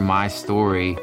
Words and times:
My 0.00 0.28
story, 0.28 0.94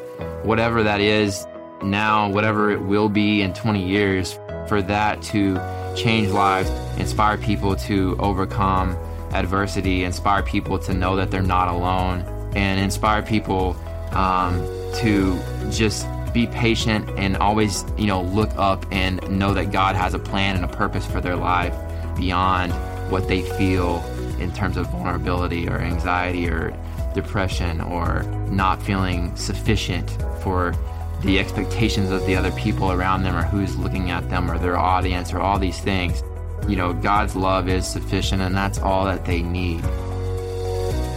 whatever 0.44 0.84
that 0.84 1.02
is 1.02 1.46
now, 1.84 2.30
whatever 2.30 2.72
it 2.72 2.82
will 2.82 3.10
be 3.10 3.42
in 3.42 3.54
20 3.54 3.84
years, 3.84 4.38
for 4.68 4.82
that 4.84 5.22
to 5.24 5.56
change 5.96 6.30
lives, 6.30 6.70
inspire 7.00 7.38
people 7.38 7.76
to 7.76 8.16
overcome 8.20 8.96
adversity, 9.34 10.04
inspire 10.04 10.44
people 10.44 10.78
to 10.80 10.94
know 10.94 11.16
that 11.16 11.32
they're 11.32 11.42
not 11.42 11.68
alone, 11.68 12.22
and 12.56 12.80
inspire 12.80 13.22
people 13.22 13.76
um, 14.12 14.60
to 14.96 15.40
just 15.72 16.08
be 16.34 16.48
patient 16.48 17.10
and 17.18 17.36
always, 17.38 17.84
you 17.98 18.08
know, 18.08 18.22
look 18.22 18.52
up 18.56 18.86
and 18.92 19.22
know 19.30 19.54
that 19.54 19.72
God 19.72 19.96
has 19.96 20.14
a 20.14 20.20
plan 20.20 20.56
and 20.56 20.64
a 20.64 20.68
purpose 20.68 21.06
for 21.06 21.20
their 21.20 21.36
life 21.36 21.76
beyond 22.16 22.72
what 23.12 23.28
they 23.28 23.42
feel 23.42 24.04
in 24.40 24.52
terms 24.54 24.78
of 24.78 24.88
vulnerability 24.88 25.68
or 25.68 25.80
anxiety 25.80 26.48
or 26.50 26.74
depression 27.14 27.82
or 27.82 28.24
not 28.50 28.82
feeling 28.82 29.36
sufficient 29.36 30.10
for 30.42 30.74
the 31.22 31.40
expectations 31.40 32.10
of 32.10 32.26
the 32.26 32.36
other 32.36 32.52
people 32.52 32.92
around 32.92 33.24
them 33.24 33.36
or 33.36 33.44
who's 33.44 33.76
looking 33.78 34.10
at 34.10 34.28
them 34.30 34.50
or 34.50 34.58
their 34.58 34.78
audience 34.78 35.34
or 35.34 35.40
all 35.40 35.60
these 35.60 35.80
things. 35.80 36.24
You 36.68 36.76
know, 36.76 36.94
God's 36.94 37.36
love 37.36 37.70
is 37.70 37.88
sufficient 37.88 38.42
and 38.42 38.56
that's 38.56 38.80
all 38.80 39.06
that 39.06 39.26
they 39.26 39.42
need. 39.42 39.84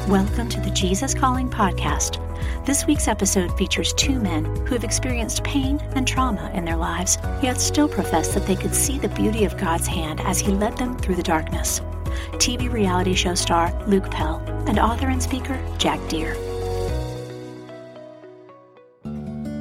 Welcome 0.09 0.51
to 0.51 0.60
the 0.60 0.70
Jesus 0.70 1.15
Calling 1.15 1.48
Podcast. 1.48 2.20
This 2.66 2.87
week's 2.87 3.09
episode 3.09 3.56
features 3.56 3.92
two 3.95 4.18
men 4.20 4.45
who 4.66 4.74
have 4.74 4.84
experienced 4.84 5.45
pain 5.45 5.80
and 5.95 6.06
trauma 6.06 6.51
in 6.54 6.65
their 6.65 6.76
lives, 6.76 7.18
yet 7.42 7.60
still 7.60 7.88
profess 7.88 8.34
that 8.34 8.46
they 8.46 8.56
could 8.56 8.74
see 8.74 8.98
the 8.98 9.09
beauty 9.09 9.45
of 9.45 9.56
God's 9.56 9.87
hand 9.87 10.20
as 10.23 10.40
He 10.40 10.52
led 10.52 10.76
them 10.76 10.96
through 10.98 11.16
the 11.16 11.23
darkness. 11.23 11.80
TV 12.34 12.70
reality 12.70 13.14
show 13.14 13.34
star 13.34 13.73
Luke 13.86 14.10
Pell 14.10 14.42
and 14.66 14.78
author 14.78 15.09
and 15.09 15.23
speaker 15.23 15.60
Jack 15.78 16.00
Deere. 16.09 16.37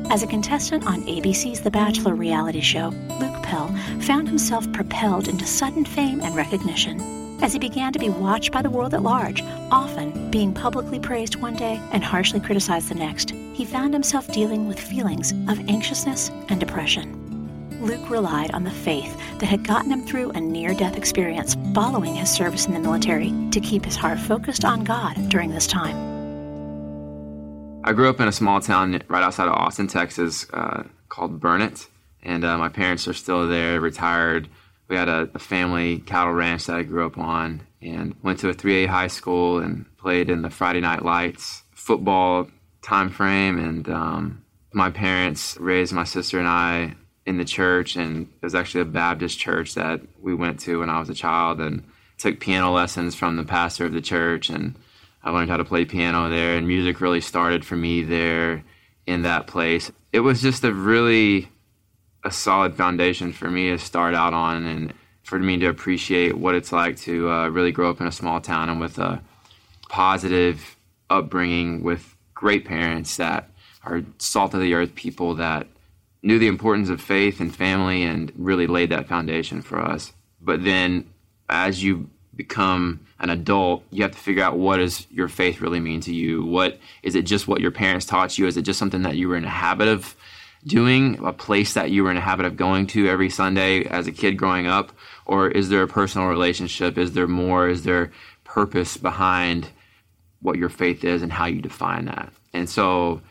As 0.10 0.22
a 0.22 0.28
contestant 0.28 0.86
on 0.86 1.02
ABC's 1.04 1.62
The 1.62 1.72
Bachelor 1.72 2.14
reality 2.14 2.62
show, 2.62 2.90
Luke 3.20 3.42
Pell 3.42 3.68
found 4.02 4.28
himself 4.28 4.72
propelled 4.72 5.28
into 5.28 5.46
sudden 5.46 5.86
fame 5.86 6.22
and 6.22 6.36
recognition. 6.36 7.02
As 7.42 7.54
he 7.54 7.60
began 7.60 7.92
to 7.94 8.00
be 8.00 8.10
watched 8.10 8.52
by 8.52 8.62
the 8.62 8.70
world 8.70 8.94
at 8.94 9.02
large, 9.02 9.42
often 9.72 10.30
being 10.30 10.54
publicly 10.54 11.00
praised 11.00 11.38
one 11.38 11.56
day 11.56 11.82
and 11.92 12.04
harshly 12.04 12.40
criticized 12.40 12.90
the 12.90 12.96
next, 12.96 13.32
he 13.32 13.66
found 13.66 13.92
himself 13.92 14.28
dealing 14.32 14.68
with 14.68 14.80
feelings 14.80 15.32
of 15.50 15.60
anxiousness 15.68 16.30
and 16.48 16.60
depression. 16.60 17.23
Luke 17.84 18.10
relied 18.10 18.52
on 18.52 18.64
the 18.64 18.72
faith 18.72 19.16
that 19.40 19.48
had 19.48 19.68
gotten 19.68 19.92
him 19.92 20.06
through 20.06 20.32
a 20.32 20.40
near 20.40 20.74
death 20.74 20.96
experience 20.96 21.58
following 21.74 22.16
his 22.16 22.32
service 22.32 22.66
in 22.66 22.74
the 22.74 22.80
military 22.80 23.34
to 23.52 23.60
keep 23.60 23.84
his 23.84 23.98
heart 23.98 24.18
focused 24.18 24.64
on 24.64 24.86
God 24.86 25.30
during 25.30 25.52
this 25.52 25.68
time. 25.68 25.96
I 27.84 27.92
grew 27.92 28.10
up 28.10 28.22
in 28.22 28.30
a 28.30 28.32
small 28.32 28.62
town 28.62 29.04
right 29.10 29.22
outside 29.22 29.50
of 29.50 29.56
Austin, 29.56 29.88
Texas, 29.88 30.48
uh, 30.54 30.84
called 31.10 31.42
Burnet, 31.42 31.88
and 32.24 32.46
uh, 32.46 32.58
my 32.58 32.70
parents 32.70 33.06
are 33.10 33.14
still 33.14 33.50
there, 33.50 33.82
retired. 33.82 34.48
We 34.88 34.96
had 34.96 35.10
a, 35.10 35.30
a, 35.34 35.40
family 35.40 36.00
cattle 36.00 36.32
ranch 36.32 36.68
that 36.68 36.78
I 36.78 36.84
grew 36.84 37.06
up 37.06 37.18
on, 37.18 37.68
and 37.82 38.16
went 38.24 38.40
to 38.40 38.50
a 38.50 38.54
3A 38.54 38.88
high 38.88 39.08
school 39.08 39.60
and 39.60 39.86
played 39.98 40.30
in 40.30 40.44
the 40.44 40.50
Friday 40.50 40.80
Night 40.80 41.04
Lights 41.04 41.64
football 41.74 42.48
time 42.82 43.10
frame. 43.10 43.60
And 43.60 43.90
um, 43.90 44.46
my 44.72 44.90
parents 44.90 45.58
raised 45.60 45.92
my 45.92 46.06
sister 46.06 46.40
and 46.40 46.48
I 46.48 46.96
in 47.26 47.38
the 47.38 47.46
church, 47.46 47.96
and 47.96 48.28
it 48.42 48.46
was 48.46 48.56
actually 48.56 48.82
a 48.82 48.86
Baptist 48.86 49.40
church 49.40 49.76
that 49.76 50.02
we 50.22 50.34
went 50.34 50.60
to 50.62 50.80
when 50.80 50.90
I 50.90 51.00
was 51.00 51.10
a 51.10 51.14
child, 51.14 51.60
and 51.62 51.84
took 52.18 52.40
piano 52.40 52.72
lessons 52.72 53.16
from 53.16 53.38
the 53.38 53.44
pastor 53.44 53.86
of 53.86 53.94
the 53.94 54.02
church, 54.02 54.50
and 54.50 54.76
I 55.24 55.32
learned 55.32 55.50
how 55.50 55.58
to 55.58 55.66
play 55.66 55.86
piano 55.86 56.30
there, 56.30 56.58
and 56.58 56.68
music 56.68 57.02
really 57.02 57.22
started 57.22 57.66
for 57.66 57.76
me 57.76 58.04
there 58.04 58.64
in 59.06 59.22
that 59.24 59.48
place. 59.48 59.92
It 60.12 60.20
was 60.20 60.42
just 60.42 60.64
a 60.64 60.74
really 60.74 61.50
a 62.26 62.32
solid 62.32 62.76
foundation 62.76 63.34
for 63.34 63.50
me 63.50 63.70
to 63.70 63.78
start 63.78 64.16
out 64.16 64.34
on, 64.34 64.66
and 64.66 64.94
for 65.24 65.40
me 65.40 65.58
to 65.58 65.68
appreciate 65.68 66.38
what 66.38 66.56
it's 66.56 66.72
like 66.72 66.98
to 66.98 67.30
uh, 67.30 67.48
really 67.48 67.72
grow 67.72 67.90
up 67.90 68.02
in 68.02 68.08
a 68.08 68.12
small 68.12 68.42
town 68.42 68.70
and 68.70 68.80
with 68.80 68.98
a 69.00 69.22
positive 69.90 70.76
upbringing 71.10 71.84
with 71.84 72.16
great 72.34 72.66
parents 72.66 73.18
that 73.18 73.50
are 73.84 74.04
salt 74.18 74.54
of 74.54 74.60
the 74.60 74.74
earth 74.74 74.96
people 74.96 75.36
that 75.36 75.68
knew 76.24 76.40
the 76.40 76.48
importance 76.48 76.90
of 76.90 77.02
faith 77.02 77.40
and 77.40 77.54
family 77.54 78.04
and 78.04 78.32
really 78.36 78.66
laid 78.66 78.90
that 78.90 79.08
foundation 79.08 79.62
for 79.62 79.80
us. 79.80 80.14
But 80.42 80.64
then 80.64 81.14
as 81.50 81.84
you 81.84 82.10
become 82.36 83.06
an 83.20 83.30
adult, 83.30 83.84
you 83.92 84.04
have 84.04 84.14
to 84.14 84.18
figure 84.18 84.44
out 84.44 84.58
what 84.58 84.78
does 84.78 85.06
your 85.12 85.28
faith 85.28 85.62
really 85.62 85.80
mean 85.80 86.00
to 86.02 86.14
you. 86.14 86.44
What 86.44 86.80
is 87.04 87.16
it 87.16 87.24
just 87.24 87.48
what 87.48 87.62
your 87.62 87.72
parents 87.72 88.06
taught 88.06 88.38
you? 88.38 88.48
Is 88.48 88.58
it 88.58 88.64
just 88.64 88.80
something 88.80 89.04
that 89.04 89.18
you 89.18 89.28
were 89.28 89.36
in 89.36 89.46
a 89.46 89.50
habit 89.50 89.90
of 89.90 90.16
doing, 90.66 91.20
a 91.26 91.34
place 91.34 91.74
that 91.74 91.92
you 91.92 92.04
were 92.04 92.12
in 92.12 92.18
a 92.18 92.22
habit 92.22 92.46
of 92.46 92.56
going 92.56 92.88
to 92.88 93.08
every 93.08 93.30
Sunday 93.30 93.84
as 93.84 94.08
a 94.08 94.12
kid 94.12 94.38
growing 94.38 94.66
up? 94.66 94.94
Or 95.26 95.50
is 95.50 95.70
there 95.70 95.84
a 95.84 95.88
personal 95.88 96.28
relationship? 96.28 96.98
Is 96.98 97.12
there 97.14 97.28
more? 97.28 97.68
Is 97.68 97.84
there 97.84 98.12
purpose 98.46 98.98
behind 98.98 99.70
what 100.42 100.58
your 100.58 100.70
faith 100.70 101.04
is 101.04 101.22
and 101.22 101.32
how 101.32 101.46
you 101.46 101.62
define 101.62 102.06
that? 102.06 102.32
And 102.54 102.70
so 102.70 103.22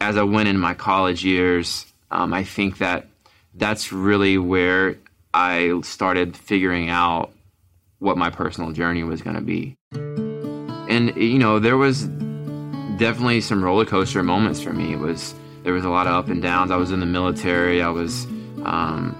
as 0.00 0.16
I 0.16 0.22
went 0.22 0.48
in 0.48 0.58
my 0.58 0.74
college 0.74 1.24
years, 1.24 1.86
um, 2.10 2.32
I 2.32 2.44
think 2.44 2.78
that 2.78 3.06
that's 3.54 3.92
really 3.92 4.38
where 4.38 4.96
I 5.32 5.80
started 5.82 6.36
figuring 6.36 6.88
out 6.90 7.32
what 7.98 8.18
my 8.18 8.30
personal 8.30 8.72
journey 8.72 9.02
was 9.02 9.22
going 9.22 9.36
to 9.36 9.42
be. 9.42 9.76
And 9.92 11.14
you 11.16 11.38
know, 11.38 11.58
there 11.58 11.76
was 11.76 12.04
definitely 12.98 13.40
some 13.40 13.62
roller 13.62 13.84
coaster 13.84 14.22
moments 14.22 14.60
for 14.60 14.72
me. 14.72 14.92
It 14.92 14.98
was 14.98 15.34
there 15.62 15.72
was 15.72 15.84
a 15.84 15.90
lot 15.90 16.06
of 16.06 16.12
up 16.14 16.28
and 16.28 16.40
downs. 16.40 16.70
I 16.70 16.76
was 16.76 16.90
in 16.90 17.00
the 17.00 17.06
military. 17.06 17.82
I 17.82 17.88
was 17.88 18.24
um, 18.64 19.16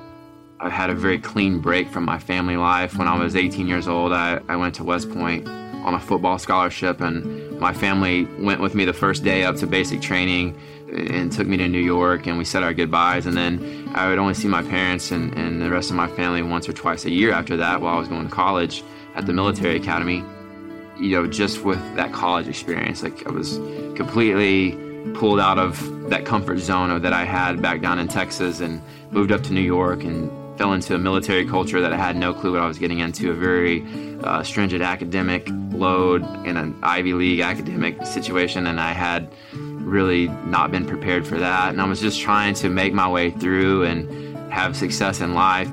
I 0.60 0.70
had 0.70 0.90
a 0.90 0.94
very 0.94 1.18
clean 1.18 1.60
break 1.60 1.90
from 1.90 2.04
my 2.04 2.18
family 2.18 2.56
life. 2.56 2.96
When 2.96 3.08
I 3.08 3.18
was 3.18 3.36
18 3.36 3.66
years 3.66 3.88
old, 3.88 4.12
I, 4.12 4.40
I 4.48 4.56
went 4.56 4.74
to 4.76 4.84
West 4.84 5.10
Point 5.10 5.46
on 5.48 5.94
a 5.94 6.00
football 6.00 6.38
scholarship, 6.38 7.00
and 7.00 7.60
my 7.60 7.72
family 7.72 8.24
went 8.40 8.60
with 8.60 8.74
me 8.74 8.84
the 8.84 8.92
first 8.92 9.22
day 9.22 9.44
up 9.44 9.56
to 9.56 9.66
basic 9.66 10.00
training 10.00 10.58
and 10.92 11.32
took 11.32 11.46
me 11.46 11.56
to 11.56 11.68
New 11.68 11.80
York 11.80 12.26
and 12.26 12.38
we 12.38 12.44
said 12.44 12.62
our 12.62 12.74
goodbyes. 12.74 13.26
And 13.26 13.36
then 13.36 13.90
I 13.94 14.08
would 14.08 14.18
only 14.18 14.34
see 14.34 14.48
my 14.48 14.62
parents 14.62 15.10
and, 15.10 15.36
and 15.36 15.60
the 15.60 15.70
rest 15.70 15.90
of 15.90 15.96
my 15.96 16.08
family 16.08 16.42
once 16.42 16.68
or 16.68 16.72
twice 16.72 17.04
a 17.04 17.10
year 17.10 17.32
after 17.32 17.56
that 17.56 17.80
while 17.80 17.96
I 17.96 17.98
was 17.98 18.08
going 18.08 18.28
to 18.28 18.34
college 18.34 18.82
at 19.14 19.26
the 19.26 19.32
military 19.32 19.76
academy. 19.76 20.24
You 20.98 21.10
know, 21.10 21.26
just 21.26 21.62
with 21.62 21.78
that 21.96 22.12
college 22.12 22.48
experience, 22.48 23.02
like 23.02 23.26
I 23.26 23.30
was 23.30 23.56
completely 23.96 24.78
pulled 25.14 25.40
out 25.40 25.58
of 25.58 26.08
that 26.10 26.24
comfort 26.24 26.58
zone 26.58 27.02
that 27.02 27.12
I 27.12 27.24
had 27.24 27.60
back 27.60 27.82
down 27.82 27.98
in 27.98 28.08
Texas 28.08 28.60
and 28.60 28.80
moved 29.10 29.30
up 29.30 29.42
to 29.44 29.52
New 29.52 29.60
York 29.60 30.04
and 30.04 30.30
fell 30.56 30.72
into 30.72 30.94
a 30.94 30.98
military 30.98 31.46
culture 31.46 31.80
that 31.80 31.92
I 31.92 31.96
had 31.96 32.16
no 32.16 32.32
clue 32.32 32.52
what 32.52 32.62
I 32.62 32.66
was 32.66 32.78
getting 32.78 33.00
into, 33.00 33.30
a 33.30 33.34
very 33.34 33.84
uh, 34.24 34.42
stringent 34.42 34.82
academic 34.82 35.46
load 35.70 36.22
in 36.46 36.56
an 36.56 36.74
Ivy 36.82 37.12
League 37.12 37.40
academic 37.40 38.06
situation. 38.06 38.66
And 38.66 38.80
I 38.80 38.92
had 38.92 39.30
really 39.86 40.26
not 40.46 40.70
been 40.72 40.84
prepared 40.84 41.26
for 41.26 41.38
that. 41.38 41.70
And 41.70 41.80
I 41.80 41.86
was 41.86 42.00
just 42.00 42.20
trying 42.20 42.54
to 42.54 42.68
make 42.68 42.92
my 42.92 43.08
way 43.08 43.30
through 43.30 43.84
and 43.84 44.52
have 44.52 44.76
success 44.76 45.20
in 45.20 45.32
life. 45.32 45.70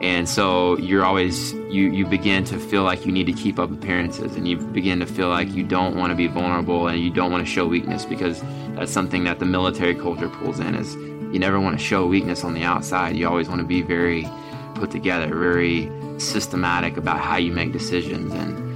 And 0.00 0.28
so 0.28 0.78
you're 0.78 1.04
always 1.04 1.52
you 1.52 1.90
you 1.90 2.06
begin 2.06 2.44
to 2.44 2.58
feel 2.58 2.84
like 2.84 3.04
you 3.04 3.10
need 3.10 3.26
to 3.26 3.32
keep 3.32 3.58
up 3.58 3.72
appearances 3.72 4.36
and 4.36 4.46
you 4.46 4.58
begin 4.58 5.00
to 5.00 5.06
feel 5.06 5.28
like 5.28 5.48
you 5.50 5.64
don't 5.64 5.96
want 5.96 6.10
to 6.10 6.14
be 6.14 6.28
vulnerable 6.28 6.86
and 6.86 7.00
you 7.00 7.10
don't 7.10 7.32
want 7.32 7.44
to 7.44 7.50
show 7.50 7.66
weakness 7.66 8.04
because 8.04 8.40
that's 8.76 8.92
something 8.92 9.24
that 9.24 9.40
the 9.40 9.44
military 9.44 9.94
culture 9.94 10.28
pulls 10.28 10.60
in 10.60 10.76
is 10.76 10.94
you 10.94 11.38
never 11.38 11.58
want 11.58 11.76
to 11.76 11.84
show 11.84 12.06
weakness 12.06 12.44
on 12.44 12.54
the 12.54 12.62
outside. 12.62 13.16
You 13.16 13.28
always 13.28 13.48
want 13.48 13.60
to 13.60 13.66
be 13.66 13.82
very 13.82 14.28
put 14.76 14.90
together, 14.92 15.34
very 15.34 15.90
systematic 16.20 16.96
about 16.96 17.18
how 17.18 17.36
you 17.36 17.52
make 17.52 17.72
decisions 17.72 18.32
and 18.32 18.67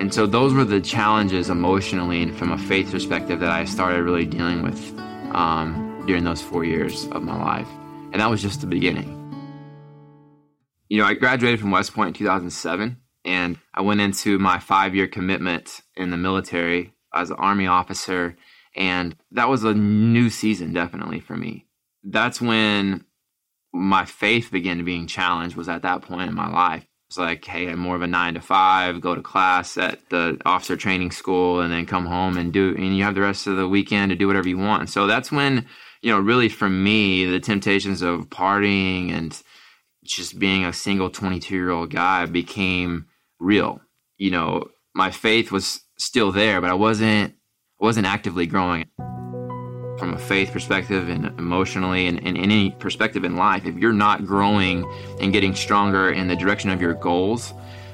and 0.00 0.14
so 0.14 0.26
those 0.26 0.54
were 0.54 0.64
the 0.64 0.80
challenges 0.80 1.50
emotionally 1.50 2.22
and 2.22 2.34
from 2.34 2.52
a 2.52 2.56
faith 2.58 2.90
perspective 2.90 3.38
that 3.40 3.50
I 3.50 3.66
started 3.66 4.02
really 4.02 4.24
dealing 4.24 4.62
with 4.62 4.98
um, 5.34 6.02
during 6.06 6.24
those 6.24 6.40
four 6.40 6.64
years 6.64 7.06
of 7.08 7.22
my 7.22 7.36
life. 7.36 7.68
And 8.10 8.14
that 8.14 8.30
was 8.30 8.40
just 8.40 8.62
the 8.62 8.66
beginning. 8.66 9.18
You 10.88 10.98
know, 10.98 11.04
I 11.04 11.12
graduated 11.12 11.60
from 11.60 11.70
West 11.70 11.92
Point 11.92 12.08
in 12.08 12.14
2007 12.14 12.96
and 13.26 13.58
I 13.74 13.82
went 13.82 14.00
into 14.00 14.38
my 14.38 14.58
five 14.58 14.94
year 14.94 15.06
commitment 15.06 15.82
in 15.94 16.10
the 16.10 16.16
military 16.16 16.94
as 17.14 17.28
an 17.28 17.36
Army 17.36 17.66
officer. 17.66 18.38
And 18.74 19.14
that 19.32 19.50
was 19.50 19.64
a 19.64 19.74
new 19.74 20.30
season, 20.30 20.72
definitely 20.72 21.20
for 21.20 21.36
me. 21.36 21.66
That's 22.04 22.40
when 22.40 23.04
my 23.74 24.06
faith 24.06 24.50
began 24.50 24.82
being 24.82 25.06
challenged, 25.06 25.56
was 25.56 25.68
at 25.68 25.82
that 25.82 26.00
point 26.00 26.30
in 26.30 26.34
my 26.34 26.48
life. 26.48 26.86
It's 27.10 27.18
like, 27.18 27.44
hey, 27.44 27.68
I'm 27.68 27.80
more 27.80 27.96
of 27.96 28.02
a 28.02 28.06
nine 28.06 28.34
to 28.34 28.40
five, 28.40 29.00
go 29.00 29.16
to 29.16 29.20
class 29.20 29.76
at 29.76 30.08
the 30.10 30.40
officer 30.46 30.76
training 30.76 31.10
school, 31.10 31.60
and 31.60 31.72
then 31.72 31.84
come 31.84 32.06
home 32.06 32.38
and 32.38 32.52
do, 32.52 32.72
and 32.78 32.96
you 32.96 33.02
have 33.02 33.16
the 33.16 33.20
rest 33.20 33.48
of 33.48 33.56
the 33.56 33.66
weekend 33.66 34.10
to 34.10 34.16
do 34.16 34.28
whatever 34.28 34.48
you 34.48 34.58
want. 34.58 34.90
So 34.90 35.08
that's 35.08 35.32
when, 35.32 35.66
you 36.02 36.12
know, 36.12 36.20
really 36.20 36.48
for 36.48 36.68
me, 36.68 37.24
the 37.24 37.40
temptations 37.40 38.00
of 38.00 38.28
partying 38.28 39.10
and 39.10 39.36
just 40.04 40.38
being 40.38 40.64
a 40.64 40.72
single 40.72 41.10
22 41.10 41.52
year 41.52 41.70
old 41.70 41.90
guy 41.90 42.26
became 42.26 43.06
real. 43.40 43.80
You 44.16 44.30
know, 44.30 44.68
my 44.94 45.10
faith 45.10 45.50
was 45.50 45.80
still 45.98 46.30
there, 46.30 46.60
but 46.60 46.70
I 46.70 46.74
wasn't, 46.74 47.34
wasn't 47.80 48.06
actively 48.06 48.46
growing 48.46 48.86
from 50.00 50.14
a 50.14 50.18
faith 50.18 50.50
perspective 50.50 51.08
and 51.08 51.26
emotionally 51.38 52.08
and, 52.08 52.26
and 52.26 52.36
any 52.36 52.70
perspective 52.72 53.22
in 53.22 53.36
life. 53.36 53.66
If 53.66 53.76
you're 53.76 53.92
not 53.92 54.26
growing 54.26 54.84
and 55.20 55.32
getting 55.32 55.54
stronger 55.54 56.10
in 56.10 56.26
the 56.26 56.34
direction 56.34 56.70
of 56.70 56.80
your 56.80 56.94
goals, 56.94 57.52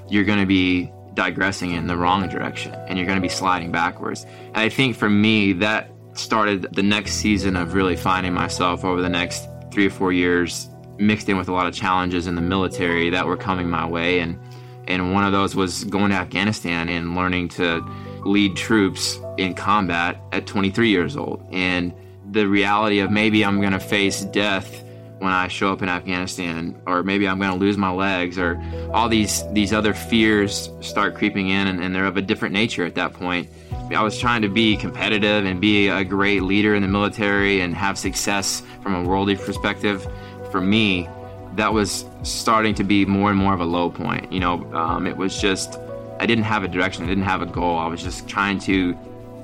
you're 0.09 0.25
going 0.25 0.39
to 0.39 0.47
be 0.47 0.91
digressing 1.15 1.73
in 1.73 1.89
the 1.89 1.97
wrong 1.97 2.29
direction 2.29 2.73
and 2.87 2.97
you're 2.97 3.07
going 3.07 3.19
to 3.19 3.23
be 3.23 3.29
sliding 3.29 3.73
backwards. 3.73 4.25
And 4.25 4.59
I 4.59 4.69
think 4.69 4.97
for 4.97 5.11
me, 5.11 5.53
that 5.55 5.91
started 6.15 6.69
the 6.73 6.83
next 6.83 7.15
season 7.15 7.57
of 7.57 7.75
really 7.75 7.97
finding 7.97 8.33
myself 8.33 8.85
over 8.85 9.03
the 9.03 9.09
next 9.09 9.49
three 9.73 9.87
or 9.87 9.91
four 9.91 10.13
years, 10.13 10.69
mixed 10.99 11.29
in 11.29 11.37
with 11.37 11.49
a 11.49 11.53
lot 11.53 11.67
of 11.67 11.75
challenges 11.75 12.27
in 12.27 12.37
the 12.37 12.41
military 12.41 13.11
that 13.11 13.27
were 13.27 13.37
coming 13.37 13.69
my 13.69 13.87
way. 13.87 14.21
And, 14.21 14.39
and 14.87 15.13
one 15.13 15.25
of 15.25 15.33
those 15.33 15.57
was 15.57 15.85
going 15.85 16.11
to 16.11 16.17
Afghanistan 16.17 16.89
and 16.89 17.17
learning 17.17 17.49
to 17.49 17.81
lead 18.25 18.57
troops 18.57 19.19
in 19.39 19.55
combat 19.55 20.21
at 20.33 20.47
23 20.47 20.89
years 20.89 21.17
old. 21.17 21.47
And 21.53 21.93
the 22.31 22.47
reality 22.49 22.99
of 23.01 23.11
maybe 23.11 23.45
I'm 23.45 23.61
going 23.61 23.73
to 23.73 23.81
face 23.81 24.23
death 24.23 24.83
when 25.19 25.33
I 25.33 25.49
show 25.49 25.73
up 25.73 25.83
in 25.83 25.89
Afghanistan, 25.89 26.81
or 26.87 27.03
maybe 27.03 27.27
I'm 27.27 27.39
going 27.39 27.53
to 27.53 27.57
lose 27.57 27.79
my 27.79 27.91
legs, 27.91 28.39
or 28.39 28.63
all 28.93 29.09
these 29.09 29.43
these 29.53 29.73
other 29.73 29.95
fears 29.95 30.71
start 30.81 31.15
creeping 31.15 31.49
in, 31.49 31.69
and, 31.69 31.83
and, 31.83 31.95
they're 31.95 32.05
of 32.05 32.19
a 32.19 32.23
different 32.23 32.53
nature 32.53 32.85
at 32.85 32.95
that 32.97 33.15
point. 33.15 33.49
I 33.95 34.03
was 34.03 34.19
trying 34.19 34.43
to 34.43 34.49
be 34.49 34.77
competitive 34.77 35.47
and 35.47 35.61
be 35.61 35.89
a 35.89 36.05
great 36.05 36.43
leader 36.43 36.75
in 36.75 36.83
the 36.83 36.89
military 36.89 37.61
and 37.61 37.75
have 37.75 37.97
success 37.97 38.63
from 38.83 38.95
a 38.95 39.09
worldly 39.09 39.37
perspective. 39.37 40.07
For 40.51 40.61
me, 40.61 41.09
that 41.55 41.73
was 41.73 42.05
starting 42.23 42.75
to 42.75 42.85
be 42.85 43.07
more 43.07 43.31
and 43.31 43.39
more 43.39 43.55
of 43.55 43.61
a 43.61 43.65
low 43.65 43.91
point. 43.91 44.31
You 44.31 44.41
know, 44.41 44.75
um, 44.75 45.07
it 45.07 45.17
was 45.17 45.41
just 45.41 45.79
I 46.21 46.27
didn't 46.27 46.45
have 46.45 46.63
a 46.63 46.69
direction, 46.69 47.05
I 47.05 47.07
didn't 47.07 47.25
have 47.25 47.43
a 47.43 47.47
goal. 47.47 47.79
I 47.79 47.87
was 47.87 48.03
just 48.03 48.29
trying 48.29 48.59
to 48.61 48.97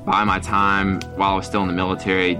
buy 0.04 0.24
my 0.24 0.38
time 0.38 1.00
while 1.16 1.32
I 1.32 1.36
was 1.36 1.46
still 1.46 1.62
in 1.62 1.68
the 1.68 1.74
military, 1.74 2.36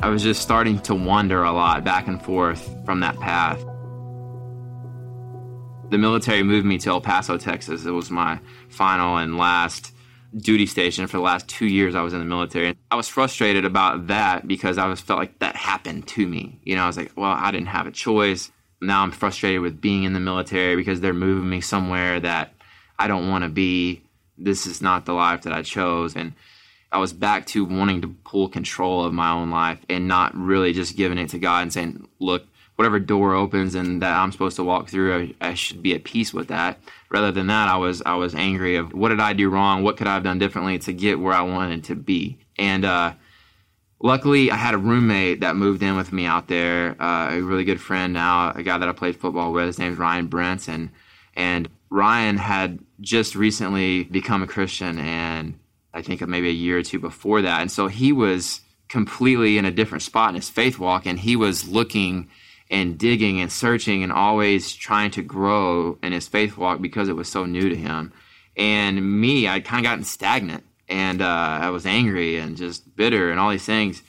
I 0.00 0.08
was 0.08 0.22
just 0.22 0.42
starting 0.42 0.78
to 0.80 0.94
wander 0.94 1.42
a 1.42 1.52
lot 1.52 1.84
back 1.84 2.06
and 2.06 2.22
forth 2.22 2.68
from 2.84 3.00
that 3.00 3.18
path. 3.18 3.58
The 5.90 5.98
military 5.98 6.42
moved 6.42 6.66
me 6.66 6.78
to 6.78 6.90
El 6.90 7.00
Paso, 7.00 7.38
Texas. 7.38 7.86
It 7.86 7.90
was 7.90 8.10
my 8.10 8.38
final 8.68 9.16
and 9.16 9.38
last 9.38 9.92
duty 10.36 10.66
station 10.66 11.06
for 11.06 11.16
the 11.16 11.22
last 11.22 11.48
two 11.48 11.66
years 11.66 11.94
I 11.94 12.02
was 12.02 12.12
in 12.12 12.18
the 12.18 12.26
military. 12.26 12.76
I 12.90 12.96
was 12.96 13.08
frustrated 13.08 13.64
about 13.64 14.08
that 14.08 14.46
because 14.46 14.76
I 14.76 14.86
was 14.86 15.00
felt 15.00 15.18
like 15.18 15.38
that 15.38 15.56
happened 15.56 16.06
to 16.08 16.26
me. 16.26 16.60
You 16.62 16.76
know, 16.76 16.84
I 16.84 16.86
was 16.86 16.98
like, 16.98 17.12
well, 17.16 17.30
I 17.30 17.50
didn't 17.50 17.68
have 17.68 17.86
a 17.86 17.90
choice. 17.90 18.50
Now 18.80 19.02
I'm 19.02 19.10
frustrated 19.10 19.62
with 19.62 19.80
being 19.80 20.04
in 20.04 20.12
the 20.12 20.20
military 20.20 20.76
because 20.76 21.00
they're 21.00 21.14
moving 21.14 21.48
me 21.48 21.60
somewhere 21.62 22.20
that 22.20 22.52
I 22.98 23.08
don't 23.08 23.28
want 23.28 23.44
to 23.44 23.50
be. 23.50 24.02
This 24.36 24.66
is 24.66 24.82
not 24.82 25.06
the 25.06 25.14
life 25.14 25.42
that 25.42 25.52
I 25.52 25.62
chose. 25.62 26.14
And 26.14 26.34
I 26.90 26.98
was 26.98 27.12
back 27.12 27.46
to 27.48 27.64
wanting 27.64 28.00
to 28.02 28.08
pull 28.24 28.48
control 28.48 29.04
of 29.04 29.12
my 29.12 29.30
own 29.30 29.50
life 29.50 29.78
and 29.88 30.08
not 30.08 30.34
really 30.34 30.72
just 30.72 30.96
giving 30.96 31.18
it 31.18 31.28
to 31.30 31.38
God 31.38 31.62
and 31.62 31.72
saying, 31.72 32.08
look, 32.18 32.46
whatever 32.76 32.98
door 33.00 33.34
opens 33.34 33.74
and 33.74 34.00
that 34.02 34.16
I'm 34.16 34.32
supposed 34.32 34.56
to 34.56 34.64
walk 34.64 34.88
through, 34.88 35.34
I, 35.40 35.48
I, 35.48 35.54
should 35.54 35.82
be 35.82 35.94
at 35.94 36.04
peace 36.04 36.32
with 36.32 36.48
that. 36.48 36.78
Rather 37.10 37.32
than 37.32 37.48
that, 37.48 37.68
I 37.68 37.76
was 37.76 38.02
I 38.06 38.14
was 38.14 38.34
angry 38.34 38.76
of 38.76 38.94
what 38.94 39.08
did 39.08 39.20
I 39.20 39.32
do 39.32 39.50
wrong? 39.50 39.82
What 39.82 39.96
could 39.96 40.06
I 40.06 40.14
have 40.14 40.22
done 40.22 40.38
differently 40.38 40.78
to 40.78 40.92
get 40.92 41.18
where 41.18 41.34
I 41.34 41.42
wanted 41.42 41.84
to 41.84 41.96
be? 41.96 42.38
And 42.56 42.84
uh, 42.84 43.14
luckily, 44.00 44.50
I 44.50 44.56
had 44.56 44.74
a 44.74 44.78
roommate 44.78 45.40
that 45.40 45.56
moved 45.56 45.82
in 45.82 45.96
with 45.96 46.12
me 46.12 46.24
out 46.24 46.46
there, 46.46 47.00
uh, 47.02 47.34
a 47.34 47.40
really 47.40 47.64
good 47.64 47.80
friend 47.80 48.12
now, 48.12 48.52
a 48.52 48.62
guy 48.62 48.78
that 48.78 48.88
I 48.88 48.92
played 48.92 49.16
football 49.16 49.52
with. 49.52 49.66
His 49.66 49.78
name's 49.78 49.98
Ryan 49.98 50.28
Brenson, 50.28 50.92
and 51.34 51.68
Ryan 51.90 52.36
had 52.36 52.78
just 53.00 53.34
recently 53.34 54.04
become 54.04 54.42
a 54.42 54.46
Christian 54.46 54.98
and 54.98 55.58
I 55.98 56.02
think 56.02 56.20
of 56.20 56.28
maybe 56.28 56.48
a 56.48 56.52
year 56.52 56.78
or 56.78 56.82
two 56.82 56.98
before 56.98 57.42
that. 57.42 57.60
And 57.60 57.70
so 57.70 57.88
he 57.88 58.12
was 58.12 58.60
completely 58.88 59.58
in 59.58 59.64
a 59.64 59.70
different 59.70 60.02
spot 60.02 60.30
in 60.30 60.36
his 60.36 60.48
faith 60.48 60.78
walk, 60.78 61.06
and 61.06 61.18
he 61.18 61.36
was 61.36 61.68
looking 61.68 62.28
and 62.70 62.98
digging 62.98 63.40
and 63.40 63.50
searching 63.50 64.02
and 64.02 64.12
always 64.12 64.74
trying 64.74 65.10
to 65.12 65.22
grow 65.22 65.98
in 66.02 66.12
his 66.12 66.28
faith 66.28 66.56
walk 66.56 66.80
because 66.80 67.08
it 67.08 67.16
was 67.16 67.28
so 67.28 67.44
new 67.44 67.68
to 67.68 67.76
him. 67.76 68.12
And 68.56 69.20
me, 69.20 69.48
I'd 69.48 69.64
kind 69.64 69.84
of 69.84 69.90
gotten 69.90 70.04
stagnant 70.04 70.64
and 70.88 71.20
uh, 71.20 71.58
I 71.62 71.70
was 71.70 71.86
angry 71.86 72.38
and 72.38 72.56
just 72.56 72.96
bitter 72.96 73.30
and 73.30 73.38
all 73.38 73.50
these 73.50 73.64
things. 73.64 74.02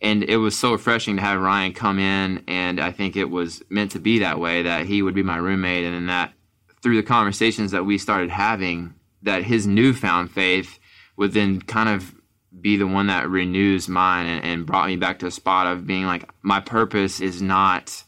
And 0.00 0.22
it 0.24 0.36
was 0.36 0.56
so 0.56 0.72
refreshing 0.72 1.16
to 1.16 1.22
have 1.22 1.40
Ryan 1.40 1.72
come 1.72 1.98
in, 1.98 2.44
and 2.46 2.78
I 2.78 2.92
think 2.92 3.16
it 3.16 3.30
was 3.30 3.62
meant 3.70 3.92
to 3.92 3.98
be 3.98 4.18
that 4.18 4.38
way 4.38 4.62
that 4.62 4.84
he 4.84 5.00
would 5.00 5.14
be 5.14 5.22
my 5.22 5.38
roommate, 5.38 5.84
and 5.84 5.94
then 5.94 6.06
that 6.06 6.34
through 6.82 6.96
the 6.96 7.02
conversations 7.02 7.70
that 7.70 7.86
we 7.86 7.96
started 7.96 8.28
having, 8.28 8.94
that 9.22 9.42
his 9.42 9.66
newfound 9.66 10.30
faith 10.30 10.78
would 11.16 11.32
then 11.32 11.60
kind 11.60 11.88
of 11.88 12.14
be 12.60 12.76
the 12.76 12.86
one 12.86 13.08
that 13.08 13.28
renews 13.28 13.88
mine 13.88 14.26
and, 14.26 14.44
and 14.44 14.66
brought 14.66 14.86
me 14.86 14.96
back 14.96 15.18
to 15.18 15.26
a 15.26 15.30
spot 15.30 15.66
of 15.66 15.86
being 15.86 16.06
like, 16.06 16.28
my 16.42 16.60
purpose 16.60 17.20
is 17.20 17.42
not 17.42 18.02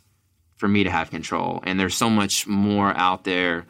for 0.56 0.68
me 0.68 0.84
to 0.84 0.90
have 0.90 1.10
control. 1.10 1.62
And 1.64 1.78
there's 1.78 1.96
so 1.96 2.10
much 2.10 2.46
more 2.46 2.96
out 2.96 3.24
there 3.24 3.66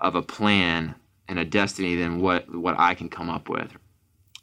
of 0.00 0.14
a 0.14 0.22
plan 0.22 0.94
and 1.28 1.38
a 1.38 1.44
destiny 1.44 1.96
than 1.96 2.20
what, 2.20 2.52
what 2.54 2.76
I 2.78 2.94
can 2.94 3.08
come 3.08 3.30
up 3.30 3.48
with. 3.48 3.70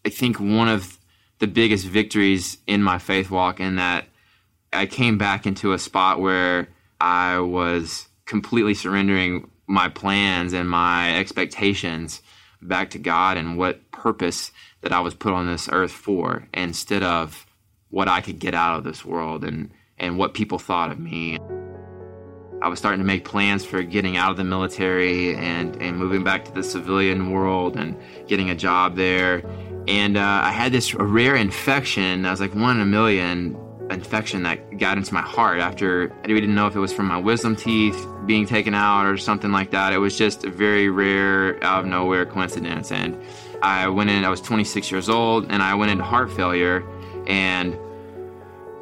I 0.05 0.09
think 0.09 0.39
one 0.39 0.69
of 0.69 0.97
the 1.39 1.47
biggest 1.47 1.85
victories 1.85 2.57
in 2.67 2.83
my 2.83 2.99
faith 2.99 3.31
walk 3.31 3.59
in 3.59 3.77
that 3.77 4.05
I 4.71 4.85
came 4.85 5.17
back 5.17 5.45
into 5.45 5.73
a 5.73 5.79
spot 5.79 6.19
where 6.19 6.69
I 7.01 7.39
was 7.39 8.07
completely 8.25 8.73
surrendering 8.73 9.49
my 9.67 9.89
plans 9.89 10.53
and 10.53 10.69
my 10.69 11.17
expectations 11.17 12.21
back 12.61 12.91
to 12.91 12.99
God 12.99 13.37
and 13.37 13.57
what 13.57 13.91
purpose 13.91 14.51
that 14.81 14.91
I 14.91 14.99
was 14.99 15.13
put 15.13 15.33
on 15.33 15.47
this 15.47 15.69
earth 15.71 15.91
for 15.91 16.47
instead 16.53 17.03
of 17.03 17.45
what 17.89 18.07
I 18.07 18.21
could 18.21 18.39
get 18.39 18.53
out 18.53 18.77
of 18.77 18.83
this 18.83 19.03
world 19.03 19.43
and, 19.43 19.71
and 19.97 20.17
what 20.17 20.33
people 20.33 20.59
thought 20.59 20.91
of 20.91 20.99
me. 20.99 21.37
I 22.61 22.67
was 22.67 22.77
starting 22.77 22.99
to 22.99 23.05
make 23.05 23.23
plans 23.23 23.63
for 23.63 23.81
getting 23.83 24.17
out 24.17 24.31
of 24.31 24.37
the 24.37 24.43
military 24.43 25.35
and, 25.35 25.81
and 25.81 25.97
moving 25.97 26.23
back 26.23 26.43
to 26.45 26.51
the 26.51 26.63
civilian 26.63 27.31
world 27.31 27.77
and 27.77 27.97
getting 28.27 28.49
a 28.49 28.55
job 28.55 28.95
there. 28.95 29.43
And 29.87 30.17
uh, 30.17 30.41
I 30.43 30.51
had 30.51 30.71
this 30.71 30.93
rare 30.93 31.35
infection. 31.35 32.25
I 32.25 32.31
was 32.31 32.41
like 32.41 32.53
one 32.53 32.75
in 32.75 32.81
a 32.81 32.85
million 32.85 33.57
infection 33.91 34.43
that 34.43 34.77
got 34.77 34.97
into 34.97 35.13
my 35.13 35.21
heart 35.21 35.59
after 35.59 36.13
we 36.25 36.33
didn't 36.33 36.55
know 36.55 36.67
if 36.67 36.75
it 36.75 36.79
was 36.79 36.93
from 36.93 37.07
my 37.07 37.17
wisdom 37.17 37.55
teeth 37.55 38.07
being 38.25 38.45
taken 38.45 38.73
out 38.73 39.05
or 39.05 39.17
something 39.17 39.51
like 39.51 39.71
that. 39.71 39.93
It 39.93 39.97
was 39.97 40.17
just 40.17 40.45
a 40.45 40.49
very 40.49 40.89
rare, 40.89 41.63
out 41.63 41.81
of 41.81 41.85
nowhere 41.87 42.25
coincidence. 42.25 42.91
And 42.91 43.19
I 43.61 43.87
went 43.87 44.09
in, 44.09 44.23
I 44.23 44.29
was 44.29 44.41
26 44.41 44.91
years 44.91 45.09
old, 45.09 45.51
and 45.51 45.61
I 45.61 45.75
went 45.75 45.91
into 45.91 46.03
heart 46.03 46.31
failure 46.31 46.83
and 47.27 47.77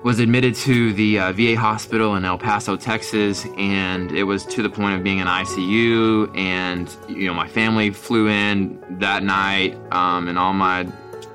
was 0.04 0.20
admitted 0.20 0.56
to 0.56 0.94
the 0.94 1.20
uh, 1.20 1.32
VA 1.34 1.56
hospital 1.56 2.16
in 2.16 2.24
El 2.24 2.38
Paso, 2.38 2.78
Texas, 2.78 3.46
and 3.58 4.12
it 4.12 4.24
was 4.24 4.46
to 4.46 4.62
the 4.62 4.70
point 4.70 4.96
of 4.96 5.04
being 5.04 5.20
in 5.20 5.28
ICU. 5.28 6.38
And 6.38 6.96
you 7.10 7.28
know, 7.28 7.34
my 7.34 7.48
family 7.48 7.90
flew 7.90 8.28
in 8.28 8.82
that 9.00 9.24
night, 9.24 9.76
um, 9.92 10.28
and 10.28 10.38
all 10.38 10.54
my 10.54 10.88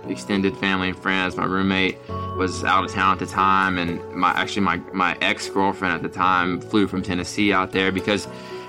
extended 0.09 0.57
family 0.57 0.89
and 0.89 0.99
friends. 0.99 1.37
My 1.37 1.45
roommate 1.45 1.99
was 2.37 2.65
out 2.65 2.85
of 2.85 2.93
town 2.93 3.13
at 3.13 3.19
the 3.19 3.27
time, 3.27 3.79
and 3.79 4.01
my 4.15 4.31
actually 4.31 4.63
my 4.63 4.79
my 4.93 5.17
ex 5.21 5.49
girlfriend 5.49 5.95
at 5.95 6.03
the 6.03 6.09
time 6.09 6.61
flew 6.61 6.87
from 6.87 7.03
Tennessee 7.03 7.53
out 7.53 7.73
there 7.73 7.93
because 7.93 8.27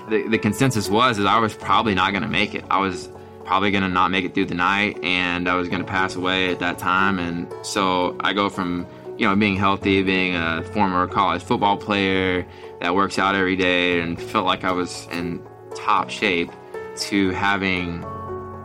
the, 0.08 0.26
the 0.28 0.38
consensus 0.38 0.88
was 0.88 1.16
that 1.16 1.26
I 1.26 1.38
was 1.38 1.54
probably 1.54 1.94
not 1.94 2.12
going 2.12 2.22
to 2.22 2.28
make 2.28 2.54
it. 2.54 2.64
I 2.70 2.78
was 2.78 3.08
probably 3.44 3.70
going 3.70 3.82
to 3.82 3.88
not 3.88 4.10
make 4.10 4.24
it 4.24 4.34
through 4.34 4.46
the 4.46 4.54
night, 4.54 5.02
and 5.02 5.48
I 5.48 5.54
was 5.54 5.68
going 5.68 5.82
to 5.82 5.88
pass 5.88 6.16
away 6.16 6.50
at 6.50 6.58
that 6.60 6.78
time. 6.78 7.18
And 7.18 7.52
so 7.62 8.16
I 8.20 8.32
go 8.32 8.48
from 8.48 8.86
you 9.18 9.26
know 9.26 9.34
being 9.36 9.56
healthy, 9.56 10.02
being 10.02 10.36
a 10.36 10.62
former 10.72 11.06
college 11.06 11.42
football 11.42 11.76
player 11.76 12.46
that 12.80 12.94
works 12.94 13.18
out 13.18 13.34
every 13.34 13.56
day, 13.56 14.00
and 14.00 14.20
felt 14.20 14.46
like 14.46 14.64
I 14.64 14.72
was 14.72 15.08
in 15.12 15.42
top 15.74 16.10
shape, 16.10 16.50
to 16.96 17.30
having 17.30 18.04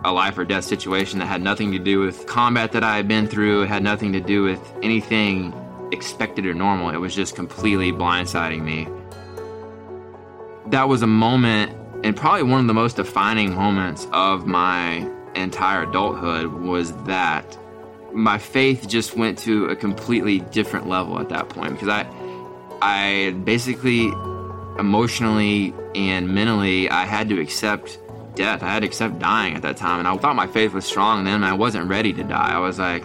a 0.03 0.11
life 0.11 0.37
or 0.37 0.45
death 0.45 0.63
situation 0.63 1.19
that 1.19 1.25
had 1.25 1.41
nothing 1.41 1.71
to 1.73 1.79
do 1.79 1.99
with 1.99 2.25
combat 2.25 2.71
that 2.71 2.83
I 2.83 2.95
had 2.95 3.07
been 3.07 3.27
through. 3.27 3.63
Had 3.63 3.83
nothing 3.83 4.13
to 4.13 4.19
do 4.19 4.43
with 4.43 4.61
anything 4.81 5.53
expected 5.91 6.45
or 6.45 6.53
normal. 6.53 6.89
It 6.89 6.97
was 6.97 7.15
just 7.15 7.35
completely 7.35 7.91
blindsiding 7.91 8.63
me. 8.63 8.87
That 10.67 10.87
was 10.87 11.01
a 11.01 11.07
moment, 11.07 11.71
and 12.03 12.15
probably 12.15 12.43
one 12.43 12.61
of 12.61 12.67
the 12.67 12.73
most 12.73 12.95
defining 12.95 13.55
moments 13.55 14.07
of 14.13 14.45
my 14.45 15.09
entire 15.35 15.83
adulthood 15.83 16.47
was 16.53 16.93
that 17.03 17.57
my 18.13 18.37
faith 18.37 18.87
just 18.87 19.15
went 19.15 19.37
to 19.39 19.65
a 19.65 19.75
completely 19.75 20.39
different 20.39 20.87
level 20.87 21.19
at 21.19 21.29
that 21.29 21.49
point 21.49 21.73
because 21.73 21.89
I 21.89 22.07
I 22.81 23.31
basically 23.43 24.07
emotionally 24.79 25.73
and 25.93 26.29
mentally 26.29 26.89
I 26.89 27.05
had 27.05 27.29
to 27.29 27.39
accept 27.39 27.99
death. 28.39 28.63
I 28.63 28.69
had 28.69 28.79
to 28.79 28.87
accept 28.87 29.19
dying 29.19 29.53
at 29.55 29.61
that 29.63 29.75
time, 29.75 29.99
and 29.99 30.07
I 30.07 30.15
thought 30.15 30.35
my 30.35 30.47
faith 30.47 30.73
was 30.73 30.85
strong 30.85 31.25
then. 31.25 31.43
I 31.43 31.53
wasn't 31.53 31.89
ready 31.89 32.13
to 32.13 32.23
die. 32.23 32.51
I 32.53 32.59
was 32.59 32.79
like, 32.79 33.03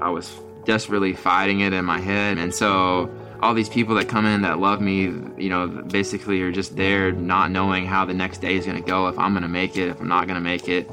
I 0.00 0.08
was 0.08 0.32
desperately 0.64 1.14
fighting 1.14 1.60
it 1.60 1.72
in 1.72 1.84
my 1.84 1.98
head, 1.98 2.38
and 2.38 2.54
so 2.54 3.10
all 3.42 3.54
these 3.54 3.68
people 3.68 3.96
that 3.96 4.08
come 4.08 4.24
in 4.24 4.42
that 4.42 4.60
love 4.60 4.80
me, 4.80 5.02
you 5.36 5.48
know, 5.48 5.66
basically 5.66 6.40
are 6.42 6.52
just 6.52 6.76
there, 6.76 7.10
not 7.12 7.50
knowing 7.50 7.86
how 7.86 8.04
the 8.04 8.14
next 8.14 8.38
day 8.38 8.56
is 8.56 8.66
going 8.66 8.80
to 8.80 8.88
go, 8.88 9.08
if 9.08 9.18
I'm 9.18 9.32
going 9.32 9.42
to 9.42 9.48
make 9.48 9.76
it, 9.76 9.88
if 9.88 10.00
I'm 10.00 10.08
not 10.08 10.28
going 10.28 10.36
to 10.36 10.40
make 10.40 10.68
it, 10.68 10.88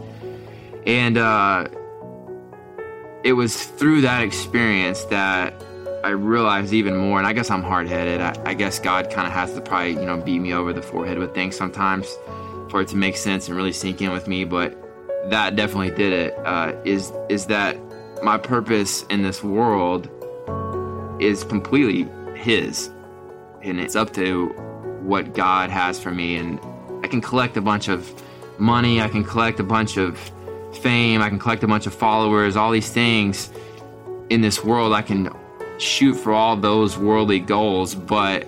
and 0.87 1.17
uh, 1.19 1.67
it 3.23 3.33
was 3.33 3.65
through 3.65 4.01
that 4.01 4.23
experience 4.23 5.03
that 5.05 5.53
I 6.03 6.09
realized 6.09 6.73
even 6.73 6.97
more, 6.97 7.19
and 7.19 7.27
I 7.27 7.33
guess 7.33 7.51
I'm 7.51 7.63
hard 7.63 7.87
headed. 7.87 8.19
I, 8.19 8.33
I, 8.45 8.53
guess 8.55 8.79
God 8.79 9.11
kind 9.11 9.27
of 9.27 9.33
has 9.33 9.53
to 9.53 9.61
probably, 9.61 9.93
you 9.93 10.05
know, 10.05 10.17
beat 10.17 10.39
me 10.39 10.53
over 10.53 10.73
the 10.73 10.81
forehead 10.81 11.17
with 11.19 11.33
things 11.35 11.55
sometimes 11.55 12.07
for 12.69 12.81
it 12.81 12.87
to 12.89 12.97
make 12.97 13.17
sense 13.17 13.47
and 13.47 13.55
really 13.55 13.71
sink 13.71 14.01
in 14.01 14.11
with 14.11 14.27
me. 14.27 14.43
But 14.43 14.81
that 15.29 15.55
definitely 15.55 15.91
did 15.91 16.13
it. 16.13 16.37
Uh, 16.45 16.73
is 16.83 17.11
is 17.29 17.45
that 17.47 17.77
my 18.23 18.37
purpose 18.37 19.03
in 19.09 19.21
this 19.21 19.43
world 19.43 20.09
is 21.19 21.43
completely 21.43 22.07
His, 22.35 22.89
and 23.61 23.79
it's 23.79 23.95
up 23.95 24.13
to 24.13 24.47
what 25.01 25.33
God 25.33 25.69
has 25.69 25.99
for 25.99 26.11
me. 26.11 26.37
And 26.37 26.59
I 27.03 27.07
can 27.07 27.21
collect 27.21 27.57
a 27.57 27.61
bunch 27.61 27.87
of 27.87 28.11
money, 28.57 29.01
I 29.01 29.07
can 29.07 29.23
collect 29.23 29.59
a 29.59 29.63
bunch 29.63 29.97
of 29.97 30.17
fame, 30.81 31.21
I 31.21 31.29
can 31.29 31.39
collect 31.39 31.63
a 31.63 31.67
bunch 31.67 31.85
of 31.85 31.93
followers, 31.93 32.55
all 32.55 32.71
these 32.71 32.91
things 32.91 33.51
in 34.29 34.41
this 34.41 34.63
world. 34.63 34.93
I 34.93 35.01
can 35.01 35.29
shoot 35.77 36.15
for 36.15 36.33
all 36.33 36.55
those 36.55 36.97
worldly 36.97 37.39
goals, 37.39 37.95
but 37.95 38.47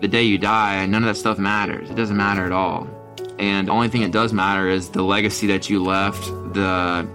the 0.00 0.08
day 0.08 0.22
you 0.22 0.38
die, 0.38 0.84
none 0.86 1.02
of 1.02 1.06
that 1.06 1.16
stuff 1.16 1.38
matters. 1.38 1.90
It 1.90 1.94
doesn't 1.94 2.16
matter 2.16 2.44
at 2.44 2.52
all. 2.52 2.88
And 3.38 3.68
the 3.68 3.72
only 3.72 3.88
thing 3.88 4.02
that 4.02 4.12
does 4.12 4.32
matter 4.32 4.68
is 4.68 4.90
the 4.90 5.02
legacy 5.02 5.46
that 5.48 5.68
you 5.68 5.82
left, 5.82 6.24
the 6.54 7.08